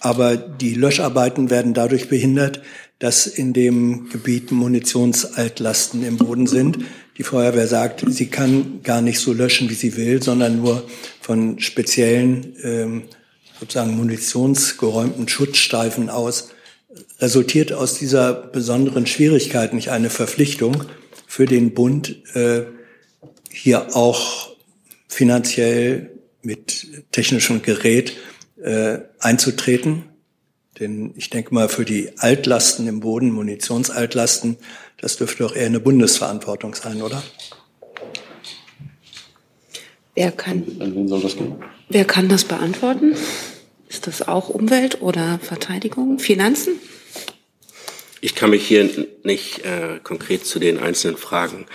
aber 0.00 0.36
die 0.36 0.74
Löscharbeiten 0.74 1.50
werden 1.50 1.74
dadurch 1.74 2.08
behindert, 2.08 2.62
dass 2.98 3.26
in 3.26 3.52
dem 3.52 4.08
Gebiet 4.10 4.52
Munitionsaltlasten 4.52 6.04
im 6.04 6.16
Boden 6.16 6.46
sind. 6.46 6.78
Die 7.16 7.22
Feuerwehr 7.22 7.66
sagt, 7.66 8.04
sie 8.08 8.26
kann 8.26 8.80
gar 8.82 9.00
nicht 9.00 9.20
so 9.20 9.32
löschen, 9.32 9.70
wie 9.70 9.74
sie 9.74 9.96
will, 9.96 10.22
sondern 10.22 10.60
nur 10.60 10.84
von 11.20 11.58
speziellen, 11.60 12.56
ähm, 12.62 13.02
sozusagen 13.58 13.96
munitionsgeräumten 13.96 15.28
Schutzstreifen 15.28 16.10
aus 16.10 16.48
resultiert 17.20 17.72
aus 17.72 17.98
dieser 17.98 18.32
besonderen 18.32 19.06
Schwierigkeit 19.06 19.74
nicht 19.74 19.90
eine 19.90 20.10
Verpflichtung 20.10 20.84
für 21.26 21.46
den 21.46 21.74
Bund, 21.74 22.22
äh, 22.34 22.62
hier 23.50 23.96
auch 23.96 24.50
finanziell 25.08 26.10
mit 26.42 26.86
technischem 27.12 27.62
Gerät 27.62 28.14
äh, 28.64 29.00
einzutreten. 29.20 30.04
Denn 30.80 31.12
ich 31.16 31.30
denke 31.30 31.54
mal, 31.54 31.68
für 31.68 31.84
die 31.84 32.18
Altlasten 32.18 32.88
im 32.88 33.00
Boden, 33.00 33.30
Munitionsaltlasten, 33.30 34.56
das 35.00 35.16
dürfte 35.16 35.44
doch 35.44 35.54
eher 35.54 35.66
eine 35.66 35.80
Bundesverantwortung 35.80 36.74
sein, 36.74 37.02
oder? 37.02 37.22
Wer 40.14 40.32
kann, 40.32 40.64
An 40.80 40.94
wen 40.94 41.08
soll 41.08 41.20
das 41.20 41.36
gehen? 41.36 41.56
wer 41.88 42.04
kann 42.04 42.28
das 42.28 42.44
beantworten? 42.44 43.14
Ist 43.88 44.06
das 44.06 44.26
auch 44.26 44.48
Umwelt 44.48 45.02
oder 45.02 45.38
Verteidigung? 45.42 46.18
Finanzen? 46.18 46.74
Ich 48.20 48.34
kann 48.34 48.50
mich 48.50 48.66
hier 48.66 49.06
nicht 49.22 49.64
äh, 49.64 50.00
konkret 50.02 50.46
zu 50.46 50.58
den 50.58 50.78
einzelnen 50.78 51.16
Fragen 51.16 51.66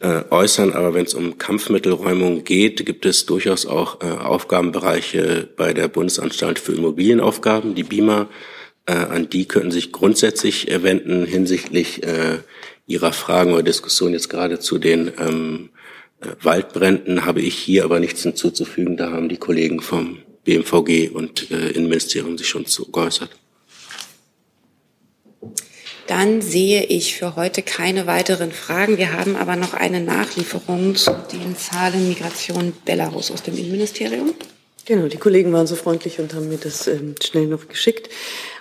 äh, 0.00 0.24
äußern, 0.30 0.72
aber 0.72 0.94
wenn 0.94 1.04
es 1.04 1.14
um 1.14 1.38
Kampfmittelräumung 1.38 2.44
geht, 2.44 2.84
gibt 2.84 3.06
es 3.06 3.26
durchaus 3.26 3.66
auch 3.66 4.00
äh, 4.00 4.06
Aufgabenbereiche 4.06 5.48
bei 5.56 5.72
der 5.72 5.88
Bundesanstalt 5.88 6.58
für 6.58 6.72
Immobilienaufgaben, 6.72 7.74
die 7.74 7.84
BIMA. 7.84 8.28
Äh, 8.86 8.92
an 8.92 9.28
die 9.28 9.46
könnten 9.46 9.70
sich 9.70 9.92
grundsätzlich 9.92 10.70
äh, 10.70 10.82
wenden 10.82 11.26
hinsichtlich 11.26 12.02
äh, 12.02 12.38
Ihrer 12.86 13.12
Fragen 13.12 13.52
oder 13.52 13.62
Diskussion 13.62 14.12
jetzt 14.12 14.30
gerade 14.30 14.58
zu 14.58 14.78
den 14.78 15.12
ähm, 15.18 15.68
äh, 16.20 16.28
Waldbränden 16.42 17.24
habe 17.24 17.40
ich 17.40 17.54
hier 17.54 17.84
aber 17.84 18.00
nichts 18.00 18.22
hinzuzufügen. 18.22 18.96
Da 18.96 19.10
haben 19.10 19.28
die 19.28 19.36
Kollegen 19.36 19.80
vom 19.80 20.18
BMVG 20.44 21.10
und 21.12 21.50
äh, 21.50 21.70
Innenministerium 21.70 22.38
sich 22.38 22.48
schon 22.48 22.66
zu 22.66 22.90
geäußert. 22.90 23.30
Dann 26.10 26.42
sehe 26.42 26.84
ich 26.86 27.14
für 27.14 27.36
heute 27.36 27.62
keine 27.62 28.08
weiteren 28.08 28.50
Fragen. 28.50 28.98
Wir 28.98 29.12
haben 29.12 29.36
aber 29.36 29.54
noch 29.54 29.74
eine 29.74 30.00
Nachlieferung 30.00 30.96
zu 30.96 31.12
den 31.32 31.56
Zahlen 31.56 32.08
Migration 32.08 32.72
Belarus 32.84 33.30
aus 33.30 33.44
dem 33.44 33.56
Innenministerium. 33.56 34.34
Genau, 34.86 35.06
die 35.06 35.18
Kollegen 35.18 35.52
waren 35.52 35.68
so 35.68 35.76
freundlich 35.76 36.18
und 36.18 36.34
haben 36.34 36.48
mir 36.48 36.56
das 36.56 36.88
ähm, 36.88 37.14
schnell 37.22 37.46
noch 37.46 37.68
geschickt. 37.68 38.08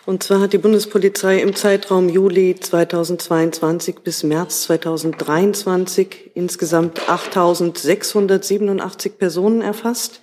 Und 0.05 0.21
zwar 0.21 0.41
hat 0.41 0.53
die 0.53 0.59
Bundespolizei 0.59 1.39
im 1.39 1.55
Zeitraum 1.55 2.07
Juli 2.07 2.55
2022 2.55 4.01
bis 4.03 4.21
März 4.21 4.65
2023 4.65 6.29
insgesamt 6.35 6.99
8.687 6.99 9.09
Personen 9.17 9.63
erfasst. 9.63 10.21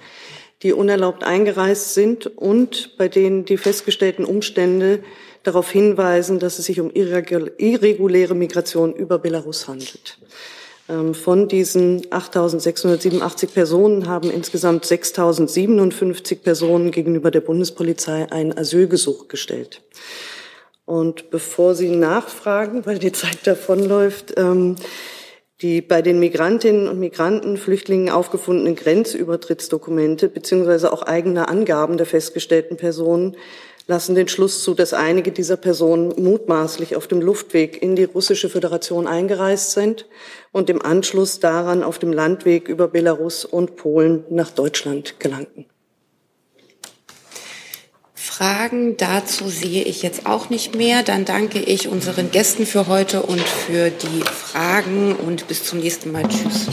die 0.63 0.73
unerlaubt 0.73 1.23
eingereist 1.23 1.93
sind 1.93 2.27
und 2.27 2.97
bei 2.97 3.09
denen 3.09 3.45
die 3.45 3.59
festgestellten 3.59 4.25
Umstände 4.25 5.01
darauf 5.47 5.71
hinweisen, 5.71 6.39
dass 6.39 6.59
es 6.59 6.67
sich 6.67 6.81
um 6.81 6.91
irreguläre 6.91 8.35
Migration 8.35 8.95
über 8.95 9.19
Belarus 9.19 9.69
handelt. 9.69 10.19
Ähm, 10.89 11.15
von 11.15 11.49
diesen 11.49 12.03
8.687 12.07 13.49
Personen 13.49 14.09
haben 14.09 14.31
insgesamt 14.31 14.85
6.057 14.85 16.43
Personen 16.43 16.91
gegenüber 16.91 17.31
der 17.31 17.41
Bundespolizei 17.41 18.31
ein 18.31 18.57
Asylgesuch 18.57 19.29
gestellt. 19.29 19.83
Und 20.85 21.31
bevor 21.31 21.75
Sie 21.75 21.91
nachfragen, 21.91 22.87
weil 22.87 22.99
die 23.01 23.13
Zeit 23.13 23.39
davonläuft, 23.45 24.35
ähm, 24.37 24.77
die 25.63 25.81
bei 25.81 26.03
den 26.03 26.21
Migrantinnen 26.21 26.87
und 26.87 27.01
Migranten, 27.01 27.57
Flüchtlingen 27.57 28.11
aufgefundenen 28.11 28.77
Grenzübertrittsdokumente 28.77 30.29
beziehungsweise 30.29 30.93
auch 30.93 31.03
eigene 31.03 31.49
Angaben 31.49 31.97
der 31.97 32.07
festgestellten 32.07 32.77
Personen 32.77 33.37
lassen 33.87 34.15
den 34.15 34.29
Schluss 34.29 34.63
zu, 34.63 34.75
dass 34.75 34.93
einige 34.93 35.33
dieser 35.33 35.57
Personen 35.57 36.13
mutmaßlich 36.17 36.97
auf 36.97 37.07
dem 37.07 37.21
Luftweg 37.21 37.81
in 37.81 37.97
die 37.97 38.05
russische 38.05 38.49
Föderation 38.49 39.07
eingereist 39.07 39.73
sind 39.73 40.07
und 40.53 40.71
im 40.71 40.83
Anschluss 40.83 41.41
daran 41.41 41.83
auf 41.83 41.99
dem 41.99 42.13
Landweg 42.13 42.69
über 42.69 42.89
Belarus 42.89 43.45
und 43.45 43.77
Polen 43.77 44.25
nach 44.31 44.51
Deutschland 44.51 45.21
gelangten. 45.21 45.67
Fragen 48.37 48.99
dazu 48.99 49.49
sehe 49.49 49.83
ich 49.85 50.03
jetzt 50.03 50.27
auch 50.27 50.51
nicht 50.51 50.75
mehr. 50.75 51.03
Dann 51.03 51.25
danke 51.25 51.59
ich 51.59 51.89
unseren 51.89 52.31
Gästen 52.31 52.67
für 52.67 52.87
heute 52.87 53.23
und 53.23 53.41
für 53.41 53.89
die 53.89 54.23
Fragen 54.25 55.15
und 55.15 55.49
bis 55.49 55.65
zum 55.65 55.79
nächsten 55.79 56.13
Mal. 56.13 56.25
Tschüss. 56.29 56.67